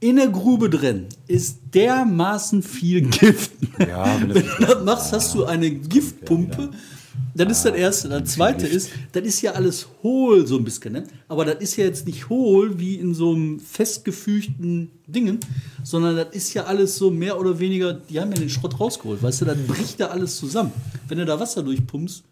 In 0.00 0.16
der 0.16 0.28
Grube 0.28 0.70
drin 0.70 1.06
ist 1.28 1.58
dermaßen 1.72 2.62
viel 2.64 3.02
Gift. 3.10 3.52
Ja, 3.78 4.18
wenn 4.20 4.30
das 4.30 4.36
Wenn 4.38 4.66
du 4.66 4.74
das 4.74 4.84
machst, 4.84 5.12
hast 5.12 5.34
du 5.36 5.44
eine 5.44 5.70
Giftpumpe. 5.70 6.70
Das 7.34 7.50
ist 7.50 7.64
das 7.64 7.74
Erste. 7.74 8.08
Das 8.08 8.24
Zweite 8.30 8.66
ist, 8.66 8.90
das 9.12 9.22
ist 9.24 9.42
ja 9.42 9.52
alles 9.52 9.88
hohl 10.02 10.46
so 10.46 10.56
ein 10.56 10.64
bisschen. 10.64 10.92
Ne? 10.92 11.04
Aber 11.28 11.44
das 11.44 11.56
ist 11.60 11.76
ja 11.76 11.84
jetzt 11.84 12.06
nicht 12.06 12.28
hohl 12.28 12.78
wie 12.78 12.94
in 12.96 13.14
so 13.14 13.32
einem 13.32 13.58
festgefügten 13.60 14.90
Dingen, 15.06 15.38
sondern 15.82 16.16
das 16.16 16.28
ist 16.32 16.54
ja 16.54 16.64
alles 16.64 16.96
so 16.96 17.10
mehr 17.10 17.38
oder 17.38 17.58
weniger, 17.58 17.92
die 17.94 18.20
haben 18.20 18.30
ja 18.32 18.38
den 18.38 18.48
Schrott 18.50 18.78
rausgeholt. 18.78 19.22
Weißt 19.22 19.40
du, 19.42 19.44
das 19.44 19.56
bricht 19.66 20.00
da 20.00 20.06
alles 20.06 20.36
zusammen. 20.36 20.72
Wenn 21.08 21.18
du 21.18 21.24
da 21.24 21.38
Wasser 21.38 21.62
durchpumpst, 21.62 22.22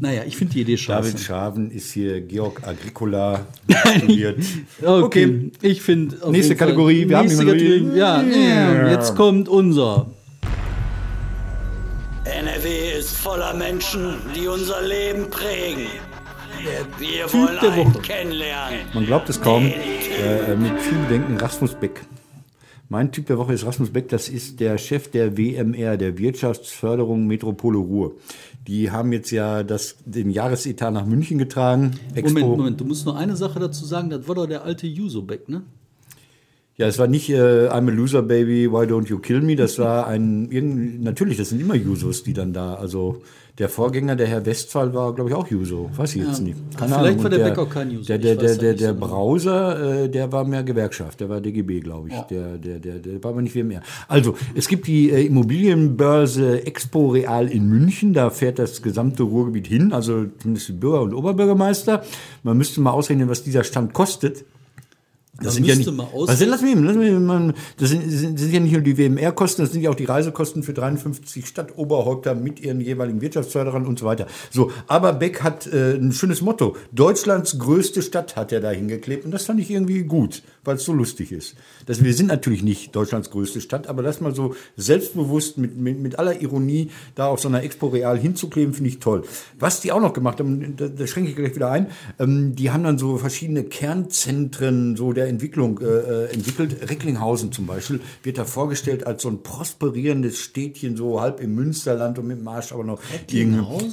naja, 0.00 0.22
ich 0.26 0.36
finde 0.36 0.54
die 0.54 0.60
Idee 0.60 0.76
scheiße. 0.76 1.08
David 1.10 1.20
Schaven 1.24 1.70
ist 1.72 1.90
hier 1.92 2.20
Georg 2.20 2.64
Agricola 2.66 3.44
studiert. 3.96 4.38
Okay, 4.84 5.50
ich 5.60 5.82
finde. 5.82 6.16
Nächste 6.30 6.54
Fall- 6.54 6.68
Kategorie, 6.68 7.08
wir 7.08 7.16
haben 7.18 7.26
nächste 7.26 7.44
die 7.44 7.50
mal 7.50 7.58
Kategorie. 7.58 7.98
Ja, 7.98 8.22
ja, 8.22 8.90
jetzt 8.92 9.16
kommt 9.16 9.48
unser. 9.48 10.06
Ist 12.98 13.16
voller 13.16 13.54
Menschen, 13.54 14.16
die 14.34 14.48
unser 14.48 14.82
Leben 14.82 15.30
prägen. 15.30 15.86
Wir 16.98 17.26
Typ 17.26 17.34
wollen 17.34 17.58
der 17.62 17.76
Woche. 17.76 18.00
kennenlernen. 18.00 18.80
Man 18.92 19.06
glaubt 19.06 19.28
es 19.28 19.40
kaum. 19.40 19.66
Äh, 19.66 20.56
mit 20.56 20.80
viel 20.80 20.98
Bedenken 20.98 21.36
Rasmus 21.36 21.74
Beck. 21.74 22.00
Mein 22.88 23.12
Typ 23.12 23.26
der 23.26 23.38
Woche 23.38 23.52
ist 23.52 23.64
Rasmus 23.64 23.90
Beck. 23.90 24.08
Das 24.08 24.28
ist 24.28 24.58
der 24.58 24.78
Chef 24.78 25.12
der 25.12 25.38
WMR, 25.38 25.96
der 25.96 26.18
Wirtschaftsförderung 26.18 27.28
Metropole 27.28 27.78
Ruhr. 27.78 28.16
Die 28.66 28.90
haben 28.90 29.12
jetzt 29.12 29.30
ja 29.30 29.62
das, 29.62 29.98
den 30.04 30.30
Jahresetat 30.30 30.92
nach 30.92 31.06
München 31.06 31.38
getragen. 31.38 31.92
Expo. 32.16 32.40
Moment, 32.40 32.58
Moment, 32.58 32.80
du 32.80 32.84
musst 32.84 33.06
nur 33.06 33.16
eine 33.16 33.36
Sache 33.36 33.60
dazu 33.60 33.84
sagen, 33.84 34.10
das 34.10 34.26
war 34.26 34.34
doch 34.34 34.46
der 34.46 34.64
alte 34.64 34.88
Jusobeck, 34.88 35.48
ne? 35.48 35.62
Ja, 36.78 36.86
es 36.86 36.96
war 36.96 37.08
nicht 37.08 37.28
äh, 37.28 37.68
I'm 37.68 37.88
a 37.88 37.90
loser 37.90 38.22
baby, 38.22 38.70
why 38.70 38.86
don't 38.86 39.08
you 39.08 39.18
kill 39.18 39.40
me? 39.40 39.56
Das 39.56 39.80
war 39.80 40.06
ein 40.06 40.48
irgend, 40.52 41.02
natürlich, 41.02 41.36
das 41.36 41.48
sind 41.48 41.60
immer 41.60 41.74
Jusos, 41.74 42.22
die 42.22 42.32
dann 42.32 42.52
da. 42.52 42.74
Also 42.74 43.20
der 43.58 43.68
Vorgänger, 43.68 44.14
der 44.14 44.28
Herr 44.28 44.46
Westphal, 44.46 44.94
war, 44.94 45.12
glaube 45.12 45.30
ich, 45.30 45.34
auch 45.34 45.48
Juso. 45.48 45.90
Weiß 45.96 46.14
ich 46.14 46.22
jetzt 46.22 46.40
nicht. 46.40 46.56
Vielleicht 46.76 46.92
Ahnung. 46.94 47.22
war 47.24 47.30
der 47.30 47.38
Beck 47.38 47.58
auch 47.58 47.68
kein 47.68 47.90
Juso. 47.90 48.06
Der, 48.06 48.18
der, 48.18 48.36
der, 48.36 48.54
der, 48.54 48.74
der 48.74 48.94
so. 48.94 49.00
Browser, 49.00 50.04
äh, 50.04 50.08
der 50.08 50.30
war 50.30 50.44
mehr 50.44 50.62
Gewerkschaft, 50.62 51.18
der 51.18 51.28
war 51.28 51.40
DGB, 51.40 51.80
glaube 51.80 52.10
ich. 52.10 52.14
Der, 52.30 52.56
der, 52.58 52.78
der, 52.78 53.00
der 53.00 53.24
war 53.24 53.32
aber 53.32 53.42
nicht 53.42 53.56
WMR. 53.56 53.82
Also, 54.06 54.36
es 54.54 54.68
gibt 54.68 54.86
die 54.86 55.10
äh, 55.10 55.26
Immobilienbörse 55.26 56.64
Expo 56.64 57.08
Real 57.08 57.48
in 57.48 57.68
München, 57.68 58.12
da 58.12 58.30
fährt 58.30 58.60
das 58.60 58.82
gesamte 58.82 59.24
Ruhrgebiet 59.24 59.66
hin, 59.66 59.92
also 59.92 60.26
zumindest 60.38 60.68
die 60.68 60.72
Bürger 60.74 61.02
und 61.02 61.12
Oberbürgermeister. 61.12 62.04
Man 62.44 62.56
müsste 62.56 62.80
mal 62.80 62.92
ausrechnen, 62.92 63.28
was 63.28 63.42
dieser 63.42 63.64
Stand 63.64 63.92
kostet. 63.94 64.44
Das 65.40 65.46
Man 65.46 65.52
sind 65.54 65.66
ja 65.66 65.74
nicht, 65.76 65.92
mal 65.92 66.08
aus- 66.12 66.28
also 66.28 66.44
lass 66.46 66.62
mich, 66.62 66.74
lass 66.76 66.96
mich 66.96 67.12
mal, 67.12 67.54
das 67.78 67.90
sind, 67.90 68.10
sind, 68.10 68.38
sind 68.40 68.52
ja 68.52 68.58
nicht 68.58 68.72
nur 68.72 68.80
die 68.80 68.98
WMR-Kosten, 68.98 69.62
das 69.62 69.70
sind 69.72 69.82
ja 69.82 69.90
auch 69.90 69.94
die 69.94 70.04
Reisekosten 70.04 70.64
für 70.64 70.72
53 70.72 71.46
Stadtoberhäupter 71.46 72.34
mit 72.34 72.58
ihren 72.58 72.80
jeweiligen 72.80 73.20
Wirtschaftsförderern 73.20 73.86
und 73.86 74.00
so 74.00 74.06
weiter. 74.06 74.26
So, 74.50 74.72
aber 74.88 75.12
Beck 75.12 75.42
hat 75.44 75.66
äh, 75.68 75.94
ein 75.94 76.10
schönes 76.10 76.42
Motto. 76.42 76.76
Deutschlands 76.90 77.56
größte 77.60 78.02
Stadt 78.02 78.34
hat 78.34 78.50
er 78.50 78.60
da 78.60 78.70
hingeklebt 78.70 79.24
und 79.24 79.30
das 79.30 79.44
fand 79.44 79.60
ich 79.60 79.70
irgendwie 79.70 80.02
gut, 80.02 80.42
weil 80.68 80.76
es 80.76 80.84
so 80.84 80.92
lustig 80.92 81.32
ist. 81.32 81.56
Das, 81.86 82.04
wir 82.04 82.14
sind 82.14 82.26
natürlich 82.26 82.62
nicht 82.62 82.94
Deutschlands 82.94 83.30
größte 83.30 83.60
Stadt, 83.60 83.88
aber 83.88 84.02
das 84.02 84.20
mal 84.20 84.34
so 84.34 84.54
selbstbewusst 84.76 85.58
mit, 85.58 85.76
mit, 85.76 85.98
mit 85.98 86.18
aller 86.18 86.40
Ironie 86.40 86.90
da 87.16 87.26
auf 87.26 87.40
so 87.40 87.48
einer 87.48 87.64
Expo 87.64 87.88
Real 87.88 88.18
hinzukleben, 88.18 88.74
finde 88.74 88.90
ich 88.90 89.00
toll. 89.00 89.24
Was 89.58 89.80
die 89.80 89.90
auch 89.90 90.00
noch 90.00 90.12
gemacht 90.12 90.38
haben, 90.38 90.76
da, 90.76 90.86
da 90.86 91.06
schränke 91.06 91.30
ich 91.30 91.36
gleich 91.36 91.56
wieder 91.56 91.70
ein, 91.70 91.88
ähm, 92.18 92.54
die 92.54 92.70
haben 92.70 92.84
dann 92.84 92.98
so 92.98 93.16
verschiedene 93.18 93.64
Kernzentren 93.64 94.96
so 94.96 95.12
der 95.12 95.26
Entwicklung 95.28 95.80
äh, 95.80 95.84
äh, 95.84 96.32
entwickelt. 96.32 96.88
Recklinghausen 96.88 97.50
zum 97.50 97.66
Beispiel 97.66 98.00
wird 98.22 98.38
da 98.38 98.44
vorgestellt 98.44 99.06
als 99.06 99.22
so 99.22 99.28
ein 99.28 99.42
prosperierendes 99.42 100.38
Städtchen, 100.38 100.96
so 100.96 101.20
halb 101.20 101.40
im 101.40 101.54
Münsterland 101.54 102.18
und 102.18 102.26
mit 102.26 102.38
dem 102.38 102.48
Arsch 102.48 102.72
aber 102.72 102.84
noch 102.84 103.00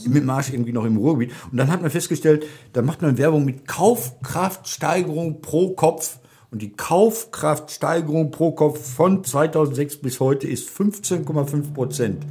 mit 0.05 0.23
dem 0.23 0.29
Arsch 0.29 0.51
irgendwie 0.51 0.73
noch 0.73 0.85
im 0.85 0.97
Ruhrgebiet. 0.97 1.31
Und 1.51 1.57
dann 1.57 1.71
hat 1.71 1.81
man 1.81 1.89
festgestellt, 1.89 2.45
da 2.73 2.81
macht 2.81 3.01
man 3.01 3.17
Werbung 3.17 3.45
mit 3.45 3.67
Kaufkraftsteigerung 3.67 5.41
pro 5.41 5.73
Kopf. 5.73 6.19
Und 6.55 6.61
die 6.61 6.71
Kaufkraftsteigerung 6.71 8.31
pro 8.31 8.53
Kopf 8.53 8.79
von 8.95 9.25
2006 9.25 9.97
bis 9.97 10.21
heute 10.21 10.47
ist 10.47 10.69
15,5 10.69 11.73
Prozent. 11.73 12.23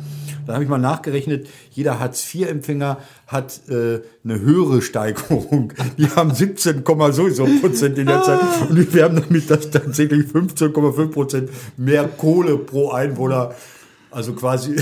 Da 0.47 0.55
habe 0.55 0.65
ich 0.65 0.71
mal 0.71 0.79
nachgerechnet, 0.79 1.47
jeder 1.73 2.01
Hartz-IV-Empfänger 2.01 2.97
hat 3.27 3.61
äh, 3.69 4.01
eine 4.25 4.41
höhere 4.41 4.81
Steigerung. 4.81 5.75
Die 5.99 6.09
haben 6.09 6.35
17, 6.35 6.85
sowieso 6.87 7.45
Prozent 7.61 7.99
in 7.99 8.07
der 8.07 8.23
Zeit. 8.23 8.41
Und 8.71 8.79
wir 8.79 8.95
werben 8.95 9.17
damit, 9.17 9.51
dass 9.51 9.71
tatsächlich 9.71 10.25
15,5 10.25 11.09
Prozent 11.09 11.51
mehr 11.77 12.09
Kohle 12.09 12.57
pro 12.57 12.93
Einwohner, 12.93 13.55
also 14.11 14.33
quasi 14.33 14.75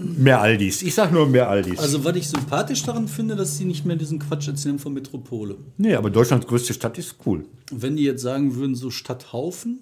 mehr 0.00 0.40
Aldis. 0.40 0.82
Ich 0.82 0.94
sag 0.94 1.12
nur 1.12 1.26
mehr 1.26 1.48
Aldis. 1.48 1.78
Also, 1.78 2.04
was 2.04 2.16
ich 2.16 2.28
sympathisch 2.28 2.82
daran 2.82 3.08
finde, 3.08 3.36
dass 3.36 3.56
sie 3.56 3.64
nicht 3.64 3.84
mehr 3.84 3.96
diesen 3.96 4.18
Quatsch 4.18 4.48
erzählen 4.48 4.78
von 4.78 4.92
Metropole. 4.92 5.56
nee, 5.78 5.94
aber 5.94 6.10
Deutschlands 6.10 6.46
größte 6.46 6.72
Stadt 6.74 6.98
ist 6.98 7.16
cool. 7.26 7.44
Und 7.70 7.82
wenn 7.82 7.96
die 7.96 8.04
jetzt 8.04 8.22
sagen 8.22 8.54
würden, 8.56 8.74
so 8.74 8.90
Stadthaufen, 8.90 9.80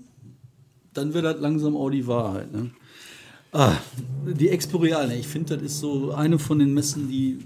dann 0.94 1.14
wäre 1.14 1.32
das 1.32 1.40
langsam 1.40 1.76
auch 1.76 1.90
die 1.90 2.06
Wahrheit. 2.06 2.52
Ne? 2.52 2.70
Ah, 3.52 3.72
die 4.26 4.48
Exporeal, 4.48 5.08
ne? 5.08 5.16
ich 5.16 5.26
finde, 5.28 5.56
das 5.56 5.64
ist 5.64 5.80
so 5.80 6.12
eine 6.12 6.38
von 6.38 6.58
den 6.58 6.74
Messen, 6.74 7.08
die. 7.08 7.38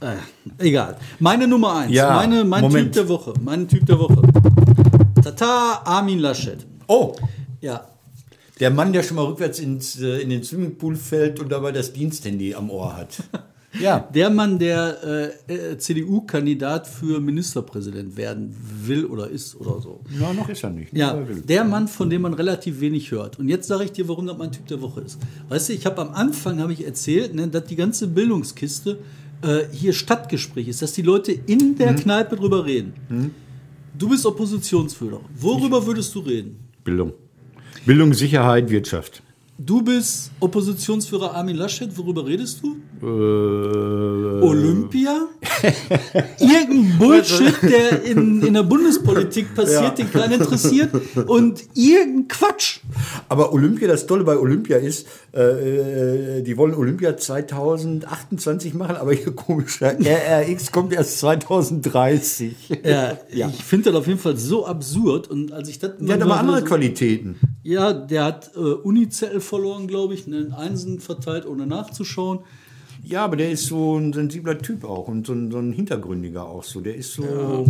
Äh, 0.00 0.16
egal. 0.58 0.96
Meine 1.18 1.46
Nummer 1.48 1.76
eins. 1.76 1.92
Ja, 1.92 2.14
meine, 2.14 2.44
mein 2.44 2.62
Moment. 2.62 2.86
Typ 2.86 2.92
der 2.94 3.08
Woche. 3.08 3.34
Mein 3.42 3.66
Typ 3.66 3.86
der 3.86 3.98
Woche. 3.98 4.20
Tata 5.22 5.82
Armin 5.84 6.18
Laschet. 6.18 6.58
Oh, 6.86 7.14
Ja. 7.60 7.86
Der 8.60 8.70
Mann, 8.70 8.92
der 8.92 9.02
schon 9.02 9.16
mal 9.16 9.24
rückwärts 9.24 9.58
ins, 9.58 10.00
äh, 10.00 10.20
in 10.20 10.30
den 10.30 10.44
Swimmingpool 10.44 10.96
fällt 10.96 11.40
und 11.40 11.50
dabei 11.50 11.72
das 11.72 11.92
Diensthandy 11.92 12.54
am 12.54 12.70
Ohr 12.70 12.96
hat. 12.96 13.22
Ja. 13.80 14.08
Der 14.14 14.30
Mann, 14.30 14.58
der 14.58 15.32
äh, 15.48 15.52
äh, 15.52 15.78
CDU-Kandidat 15.78 16.86
für 16.86 17.20
Ministerpräsident 17.20 18.16
werden 18.16 18.54
will 18.84 19.04
oder 19.04 19.28
ist 19.28 19.56
oder 19.56 19.80
so. 19.80 20.00
Ja, 20.20 20.32
noch 20.32 20.48
ist 20.48 20.62
er 20.62 20.70
nicht. 20.70 20.96
Ja, 20.96 21.10
er 21.10 21.28
will. 21.28 21.40
der 21.40 21.64
Mann, 21.64 21.88
von 21.88 22.08
dem 22.08 22.22
man 22.22 22.34
relativ 22.34 22.80
wenig 22.80 23.10
hört. 23.10 23.38
Und 23.38 23.48
jetzt 23.48 23.66
sage 23.66 23.84
ich 23.84 23.92
dir, 23.92 24.08
warum 24.08 24.26
das 24.26 24.38
mein 24.38 24.52
Typ 24.52 24.66
der 24.66 24.80
Woche 24.80 25.00
ist. 25.00 25.18
Weißt 25.48 25.68
du, 25.68 25.72
ich 25.72 25.86
habe 25.86 26.00
am 26.00 26.10
Anfang 26.10 26.60
habe 26.60 26.72
ich 26.72 26.84
erzählt, 26.84 27.34
ne, 27.34 27.48
dass 27.48 27.64
die 27.64 27.76
ganze 27.76 28.06
Bildungskiste 28.06 28.98
äh, 29.42 29.64
hier 29.72 29.92
Stadtgespräch 29.92 30.68
ist, 30.68 30.80
dass 30.80 30.92
die 30.92 31.02
Leute 31.02 31.32
in 31.32 31.76
der 31.76 31.94
Kneipe 31.94 32.36
drüber 32.36 32.64
reden. 32.64 32.92
Du 33.98 34.08
bist 34.08 34.24
Oppositionsführer. 34.24 35.20
Worüber 35.36 35.84
würdest 35.84 36.14
du 36.14 36.20
reden? 36.20 36.58
Bildung. 36.84 37.12
Bildung, 37.86 38.14
Sicherheit, 38.14 38.70
Wirtschaft. 38.70 39.22
Du 39.56 39.82
bist 39.82 40.32
Oppositionsführer 40.40 41.32
Armin 41.32 41.56
Laschet. 41.56 41.96
Worüber 41.96 42.26
redest 42.26 42.60
du? 42.60 42.76
Äh, 43.00 44.42
Olympia? 44.44 45.28
Irgendein 46.40 46.98
Bullshit, 46.98 47.54
der 47.62 48.02
in, 48.02 48.42
in 48.42 48.54
der 48.54 48.64
Bundespolitik 48.64 49.54
passiert, 49.54 49.96
den 49.98 50.10
keinen 50.10 50.40
interessiert. 50.40 50.90
Und 51.28 51.62
irgendein 51.74 52.26
Quatsch. 52.26 52.80
Aber 53.28 53.52
Olympia, 53.52 53.86
das 53.86 54.06
Tolle 54.06 54.24
bei 54.24 54.36
Olympia 54.36 54.78
ist, 54.78 55.06
äh, 55.32 56.38
äh, 56.38 56.42
die 56.42 56.56
wollen 56.56 56.74
Olympia 56.74 57.16
2028 57.16 58.74
machen, 58.74 58.96
aber 58.96 59.12
ihr 59.12 59.30
komischer 59.36 59.94
RRX 60.00 60.72
kommt 60.72 60.92
erst 60.92 61.20
2030. 61.20 62.54
Ja, 62.84 63.18
Ja. 63.32 63.48
ich 63.48 63.62
finde 63.64 63.90
das 63.92 64.00
auf 64.00 64.08
jeden 64.08 64.18
Fall 64.18 64.36
so 64.36 64.66
absurd. 64.66 65.28
Und 65.30 65.52
als 65.52 65.68
ich 65.68 65.78
das 65.78 65.92
Der 66.00 66.16
hat 66.16 66.22
aber 66.22 66.38
andere 66.38 66.64
Qualitäten. 66.64 67.36
Ja, 67.62 67.92
der 67.92 68.24
hat 68.24 68.50
äh, 68.56 68.58
Unizettel 68.58 69.40
verloren, 69.44 69.86
glaube 69.86 70.14
ich, 70.14 70.26
einen 70.26 70.52
Einsen 70.52 71.00
verteilt, 71.00 71.46
ohne 71.46 71.66
nachzuschauen. 71.66 72.40
Ja, 73.06 73.24
aber 73.24 73.36
der 73.36 73.50
ist 73.50 73.66
so 73.66 73.98
ein 73.98 74.12
sensibler 74.14 74.58
Typ 74.58 74.84
auch 74.84 75.08
und 75.08 75.26
so 75.26 75.34
ein, 75.34 75.50
so 75.50 75.58
ein 75.58 75.72
hintergründiger 75.72 76.46
auch 76.46 76.64
so. 76.64 76.80
Der 76.80 76.94
ist 76.94 77.12
so. 77.12 77.66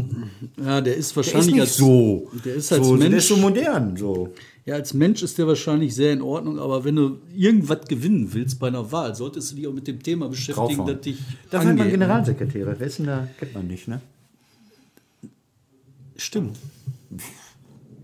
Ja, 0.64 0.80
der 0.80 0.80
ist 0.80 0.86
der 0.86 0.96
ist 0.96 1.16
wahrscheinlich 1.16 1.54
nicht 1.54 1.60
als, 1.60 1.76
so. 1.76 2.30
Der 2.44 2.54
ist 2.54 2.72
als 2.72 2.86
so, 2.86 2.92
Mensch. 2.92 3.08
Der 3.08 3.18
ist 3.18 3.28
so 3.28 3.36
modern. 3.36 3.96
So. 3.96 4.32
Ja, 4.64 4.74
als 4.76 4.94
Mensch 4.94 5.22
ist 5.22 5.36
der 5.36 5.48
wahrscheinlich 5.48 5.94
sehr 5.94 6.12
in 6.12 6.22
Ordnung, 6.22 6.58
aber 6.60 6.84
wenn 6.84 6.96
du 6.96 7.18
irgendwas 7.36 7.86
gewinnen 7.88 8.32
willst 8.32 8.60
bei 8.60 8.68
einer 8.68 8.90
Wahl, 8.92 9.14
solltest 9.14 9.50
du 9.50 9.56
dich 9.56 9.66
auch 9.66 9.72
mit 9.72 9.88
dem 9.88 10.02
Thema 10.02 10.28
beschäftigen, 10.28 10.68
Draufhauen. 10.68 10.86
das 10.86 11.00
dich 11.00 11.18
Da 11.50 11.58
hat 11.58 11.66
man 11.66 11.76
ne? 11.76 11.90
Generalsekretäre. 11.90 12.76
Wer 12.78 12.86
ist 12.86 12.98
denn 12.98 13.06
da? 13.06 13.28
Kennt 13.38 13.54
man 13.54 13.66
nicht, 13.66 13.88
ne? 13.88 14.00
Stimmt. 16.16 16.56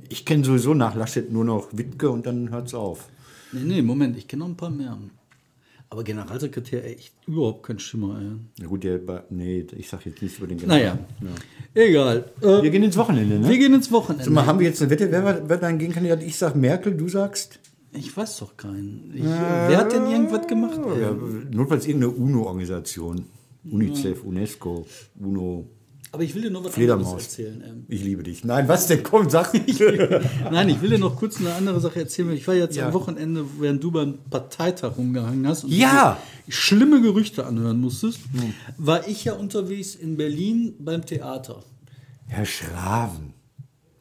Ich 0.08 0.24
kenne 0.24 0.44
sowieso 0.44 0.74
nach 0.74 0.96
Laschet 0.96 1.30
nur 1.32 1.44
noch 1.44 1.68
Wittke 1.72 2.10
und 2.10 2.26
dann 2.26 2.50
hört's 2.50 2.74
auf. 2.74 3.08
Nee, 3.52 3.60
nee, 3.64 3.82
Moment, 3.82 4.16
ich 4.16 4.26
kenne 4.28 4.40
noch 4.40 4.48
ein 4.50 4.56
paar 4.56 4.70
mehr. 4.70 4.96
Aber 5.92 6.04
Generalsekretär, 6.04 6.84
ey, 6.84 6.94
echt 6.94 7.12
überhaupt 7.26 7.64
kein 7.66 7.78
Schimmer, 7.80 8.18
ey. 8.20 8.30
Na 8.60 8.66
gut, 8.68 8.84
der, 8.84 9.04
war- 9.08 9.24
nee, 9.30 9.66
ich 9.76 9.88
sag 9.88 10.06
jetzt 10.06 10.22
nichts 10.22 10.38
über 10.38 10.46
den 10.46 10.58
Naja, 10.66 10.96
egal. 11.74 12.30
Äh, 12.42 12.62
Wir 12.62 12.70
gehen 12.70 12.84
ins 12.84 12.96
Wochenende, 12.96 13.40
ne? 13.40 13.48
wir 13.48 13.58
gehen 13.58 13.74
ins 13.74 13.90
Wochenende. 13.90 14.24
Sag 14.24 14.32
mal, 14.32 14.46
haben 14.46 14.60
wir 14.60 14.68
jetzt 14.68 14.80
eine 14.80 14.90
Wette? 14.90 15.10
Wer 15.10 15.24
war, 15.24 15.34
wer 15.40 15.48
war 15.50 15.56
dein 15.56 15.78
Gegenkandidat? 15.78 16.22
Ich 16.22 16.36
sag 16.36 16.54
Merkel, 16.54 16.96
du 16.96 17.08
sagst? 17.08 17.58
Ich 17.92 18.16
weiß 18.16 18.38
doch 18.38 18.56
keinen. 18.56 19.12
Ich, 19.16 19.24
wer 19.24 19.76
hat 19.78 19.90
denn 19.92 20.06
irgendwas 20.08 20.46
gemacht? 20.46 20.78
Ja, 21.00 21.10
notfalls 21.50 21.88
irgendeine 21.88 22.12
UNO-Organisation. 22.12 23.24
UNICEF, 23.68 24.22
UNESCO, 24.22 24.86
UNO. 25.18 25.66
Aber 26.12 26.24
ich 26.24 26.34
will 26.34 26.42
dir 26.42 26.50
noch 26.50 26.64
was 26.64 26.72
Fledermaus. 26.74 27.06
anderes 27.06 27.24
erzählen. 27.28 27.62
Ähm, 27.66 27.84
Ich 27.88 28.02
liebe 28.02 28.22
dich. 28.24 28.42
Nein, 28.44 28.66
was 28.66 28.88
denn? 28.88 29.02
Komm, 29.04 29.30
sag. 29.30 29.52
Nein, 30.50 30.68
ich 30.68 30.82
will 30.82 30.90
dir 30.90 30.98
noch 30.98 31.16
kurz 31.16 31.38
eine 31.38 31.54
andere 31.54 31.80
Sache 31.80 32.00
erzählen. 32.00 32.32
Ich 32.32 32.46
war 32.48 32.54
jetzt 32.54 32.76
Ja. 32.76 32.88
am 32.88 32.92
Wochenende, 32.94 33.44
während 33.60 33.82
du 33.84 33.92
beim 33.92 34.18
Parteitag 34.28 34.96
rumgehangen 34.98 35.46
hast 35.46 35.64
und 35.64 35.72
Ja. 35.72 36.18
schlimme 36.48 37.00
Gerüchte 37.00 37.46
anhören 37.46 37.80
musstest, 37.80 38.18
war 38.76 39.06
ich 39.06 39.24
ja 39.24 39.34
unterwegs 39.34 39.94
in 39.94 40.16
Berlin 40.16 40.74
beim 40.80 41.06
Theater. 41.06 41.62
Herr 42.26 42.44
Schraven 42.46 43.34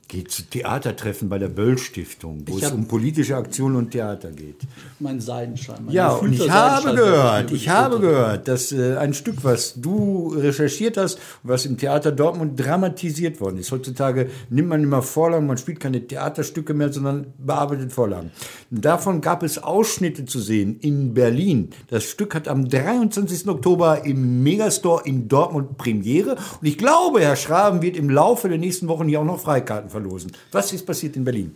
geht 0.09 0.31
zu 0.31 0.41
Theatertreffen 0.41 1.29
bei 1.29 1.37
der 1.37 1.49
Böll-Stiftung, 1.49 2.43
wo 2.47 2.57
Ich 2.57 2.63
es 2.63 2.71
um 2.71 2.87
politische 2.87 3.37
Aktionen 3.37 3.75
und 3.75 3.91
Theater 3.91 4.31
geht. 4.31 4.55
Mein 4.99 5.21
Seidenschein. 5.21 5.85
Mein 5.85 5.93
Ja, 5.93 6.09
und 6.09 6.33
ich 6.33 6.49
habe 6.49 6.95
gehört, 6.95 7.51
ich 7.51 7.69
habe 7.69 7.99
gehört, 7.99 8.47
dass 8.47 8.71
äh, 8.71 8.97
ein 8.97 9.13
Stück, 9.13 9.43
was 9.43 9.75
du 9.79 10.33
recherchiert 10.35 10.97
hast, 10.97 11.19
was 11.43 11.67
im 11.67 11.77
Theater 11.77 12.11
Dortmund 12.11 12.59
dramatisiert 12.59 13.39
worden 13.39 13.59
ist. 13.59 13.71
Heutzutage 13.71 14.31
nimmt 14.49 14.69
man 14.69 14.81
immer 14.81 15.03
Vorlagen, 15.03 15.45
man 15.45 15.57
spielt 15.57 15.79
keine 15.79 16.05
Theaterstücke 16.05 16.73
mehr, 16.73 16.91
sondern 16.91 17.27
bearbeitet 17.37 17.93
Vorlagen. 17.93 18.31
Davon 18.71 19.21
gab 19.21 19.43
es 19.43 19.61
Ausschnitte 19.61 20.25
zu 20.25 20.39
sehen 20.39 20.79
in 20.79 21.13
Berlin. 21.13 21.69
Das 21.87 22.03
Stück 22.03 22.33
hat 22.33 22.47
am 22.47 22.67
23. 22.67 23.47
Oktober 23.47 24.05
im 24.05 24.41
Megastore 24.41 25.03
in 25.05 25.27
Dortmund 25.27 25.77
Premiere. 25.77 26.31
Und 26.31 26.67
ich 26.67 26.79
glaube, 26.79 27.21
Herr 27.21 27.35
Schraben 27.35 27.83
wird 27.83 27.95
im 27.95 28.09
Laufe 28.09 28.49
der 28.49 28.57
nächsten 28.57 28.87
Wochen 28.87 29.07
hier 29.07 29.19
auch 29.19 29.25
noch 29.25 29.39
Freikarten 29.39 29.91
verlosen. 29.99 30.31
Was 30.51 30.71
ist 30.73 30.85
passiert 30.85 31.15
in 31.15 31.23
Berlin? 31.23 31.51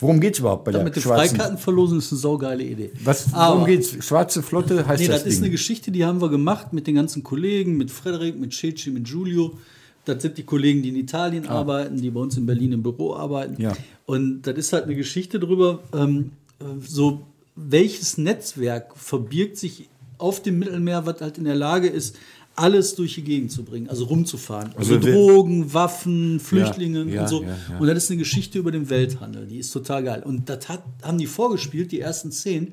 Worum 0.00 0.20
geht 0.20 0.34
es 0.34 0.40
überhaupt 0.40 0.64
bei 0.64 0.72
der 0.72 0.82
Mit 0.82 0.96
den 0.96 1.02
schwarzen... 1.02 1.36
Freikartenverlosen 1.36 1.98
ist 1.98 2.12
eine 2.12 2.20
saugeile 2.20 2.64
Idee. 2.64 2.90
Was, 3.04 3.32
Aber- 3.32 3.54
worum 3.54 3.66
geht's? 3.66 4.04
Schwarze 4.04 4.42
Flotte 4.42 4.86
heißt 4.86 5.00
Nee, 5.00 5.08
das, 5.08 5.20
das 5.22 5.26
ist 5.28 5.36
Ding. 5.36 5.44
eine 5.44 5.50
Geschichte, 5.52 5.90
die 5.92 6.04
haben 6.04 6.20
wir 6.20 6.28
gemacht 6.28 6.72
mit 6.72 6.86
den 6.86 6.96
ganzen 6.96 7.22
Kollegen, 7.22 7.76
mit 7.76 7.90
Frederik, 7.90 8.38
mit 8.38 8.52
Ceci, 8.52 8.90
mit 8.90 9.04
Giulio. 9.04 9.56
Das 10.04 10.20
sind 10.20 10.36
die 10.36 10.42
Kollegen, 10.42 10.82
die 10.82 10.90
in 10.90 10.96
Italien 10.96 11.46
arbeiten, 11.48 11.96
die 12.00 12.10
bei 12.10 12.20
uns 12.20 12.36
in 12.36 12.44
Berlin 12.44 12.72
im 12.72 12.82
Büro 12.82 13.14
arbeiten. 13.14 13.60
Ja. 13.62 13.72
Und 14.04 14.42
das 14.42 14.56
ist 14.58 14.72
halt 14.72 14.84
eine 14.84 14.96
Geschichte 14.96 15.38
darüber, 15.38 15.78
ähm, 15.94 16.32
äh, 16.60 16.64
so 16.86 17.22
welches 17.56 18.18
Netzwerk 18.18 18.96
verbirgt 18.96 19.56
sich 19.56 19.88
auf 20.18 20.42
dem 20.42 20.58
Mittelmeer, 20.58 21.06
was 21.06 21.20
halt 21.20 21.38
in 21.38 21.44
der 21.44 21.54
Lage 21.54 21.86
ist, 21.88 22.16
alles 22.56 22.94
durch 22.94 23.14
die 23.14 23.22
Gegend 23.22 23.50
zu 23.50 23.64
bringen, 23.64 23.88
also 23.88 24.04
rumzufahren. 24.04 24.72
Also, 24.76 24.94
Also 24.96 25.10
Drogen, 25.10 25.72
Waffen, 25.74 26.40
Flüchtlinge 26.40 27.04
ja, 27.04 27.22
und 27.22 27.28
so. 27.28 27.42
ja, 27.42 27.48
ja. 27.48 27.78
Und 27.78 27.86
das 27.86 28.04
ist 28.04 28.10
eine 28.10 28.18
Geschichte 28.18 28.58
über 28.58 28.70
den 28.70 28.88
Welthandel, 28.90 29.46
die 29.46 29.58
ist 29.58 29.70
total 29.72 30.04
geil. 30.04 30.22
Und 30.24 30.48
das 30.48 30.68
hat, 30.68 30.82
haben 31.02 31.18
die 31.18 31.26
vorgespielt, 31.26 31.92
die 31.92 32.00
ersten 32.00 32.30
Szenen. 32.30 32.72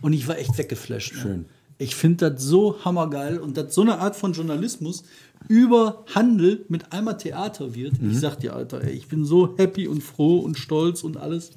Und 0.00 0.12
ich 0.12 0.26
war 0.26 0.38
echt 0.38 0.56
weggeflasht. 0.58 1.14
Ne? 1.14 1.20
Schön. 1.20 1.44
Ich 1.78 1.94
finde 1.96 2.30
das 2.30 2.42
so 2.42 2.84
hammergeil 2.84 3.38
und 3.38 3.56
dass 3.56 3.74
so 3.74 3.80
eine 3.82 3.98
Art 3.98 4.14
von 4.14 4.32
Journalismus 4.32 5.02
über 5.48 6.04
Handel 6.14 6.64
mit 6.68 6.92
einmal 6.92 7.16
Theater 7.16 7.74
wird. 7.74 8.00
Mhm. 8.00 8.10
Ich 8.10 8.20
sag 8.20 8.36
dir, 8.36 8.54
Alter, 8.54 8.82
ey, 8.82 8.90
ich 8.92 9.08
bin 9.08 9.24
so 9.24 9.54
happy 9.56 9.88
und 9.88 10.02
froh 10.02 10.40
und 10.40 10.58
stolz 10.58 11.02
und 11.02 11.16
alles. 11.16 11.52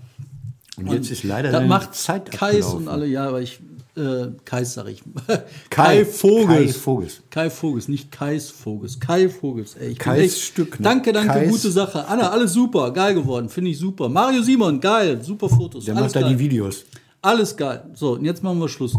Und 0.77 0.91
jetzt 0.91 1.11
ist 1.11 1.23
leider 1.23 1.51
Das 1.51 1.67
macht 1.67 1.93
Zeit 1.93 2.31
Kais 2.31 2.67
und 2.67 2.87
alle, 2.87 3.05
ja, 3.05 3.27
aber 3.27 3.41
ich, 3.41 3.59
äh, 3.95 4.27
Kais 4.45 4.73
sag 4.73 4.87
ich. 4.87 5.03
Kai- 5.27 5.43
Kai 5.69 6.05
Vogels. 6.05 6.47
Kai 6.47 6.67
Vogels. 6.73 7.21
Kai 7.29 7.49
Vogels, 7.49 7.87
nicht 7.87 8.11
Kais 8.11 8.49
Vogels. 8.49 8.99
Kai 8.99 9.29
Vogels, 9.29 9.75
ey. 9.75 9.89
Ich 9.91 9.99
Kais 9.99 10.19
echt- 10.33 10.41
Stück, 10.43 10.79
ne? 10.79 10.83
Danke, 10.83 11.13
danke, 11.13 11.33
Kais- 11.33 11.49
gute 11.49 11.71
Sache. 11.71 12.07
Anna, 12.07 12.29
alles 12.29 12.53
super, 12.53 12.91
geil 12.91 13.13
geworden, 13.13 13.49
finde 13.49 13.71
ich 13.71 13.77
super. 13.77 14.09
Mario 14.09 14.41
Simon, 14.41 14.79
geil, 14.79 15.19
super 15.23 15.47
Fotos. 15.49 15.85
Der 15.85 15.93
macht 15.95 16.15
da 16.15 16.27
die 16.27 16.37
Videos. 16.39 16.85
Alles 17.21 17.55
geil. 17.55 17.83
So, 17.93 18.13
und 18.13 18.25
jetzt 18.25 18.43
machen 18.43 18.59
wir 18.59 18.67
Schluss. 18.67 18.93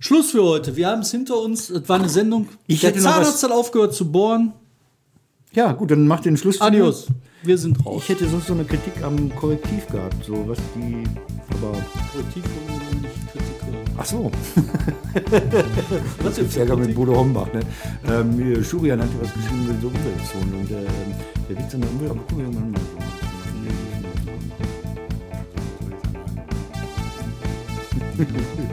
Schluss 0.00 0.32
für 0.32 0.42
heute. 0.42 0.74
Wir 0.76 0.88
haben 0.88 1.02
es 1.02 1.10
hinter 1.12 1.38
uns. 1.38 1.70
Es 1.70 1.88
war 1.88 1.98
eine 2.00 2.08
Sendung. 2.08 2.48
Ich 2.66 2.80
Der 2.80 2.92
Zahnarzt 2.98 3.42
hat 3.44 3.52
aufgehört 3.52 3.94
zu 3.94 4.10
bohren. 4.10 4.52
Ja, 5.54 5.72
gut, 5.72 5.90
dann 5.90 6.06
mach 6.06 6.20
den 6.20 6.36
Schluss. 6.36 6.60
Adios. 6.60 7.06
Wir 7.44 7.56
sind 7.58 7.84
raus. 7.86 8.02
Ich 8.04 8.08
hätte 8.08 8.28
sonst 8.28 8.46
so 8.48 8.52
eine 8.54 8.64
Kritik 8.64 9.02
am 9.02 9.34
Korrektiv 9.36 9.86
gehabt, 9.88 10.24
so 10.24 10.44
was 10.48 10.58
die. 10.74 11.04
Aber. 11.54 11.72
Korrektiv 12.12 12.42
Ach 14.02 14.06
so. 14.06 14.32
Was 16.22 16.36
Jetzt 16.36 16.56
Ärger 16.56 16.76
mit 16.76 16.92
Bodo 16.92 17.14
Hombach, 17.14 17.46
ne? 17.52 17.60
Ähm, 18.08 18.64
Schurian 18.64 19.00
hat 19.00 19.08
was 19.20 19.32
geschrieben 19.32 19.64
über 19.64 19.80
so 19.80 19.86
Umweltzonen 19.86 20.54
und 20.54 20.70
äh, 20.72 20.86
der 21.48 21.56
Witz 21.56 21.74
an 21.74 21.82
der 21.82 21.90
Umwelt, 21.90 22.10
aber 22.10 22.20
gucken 22.22 22.38
wir 22.38 22.60
mal. 22.60 22.72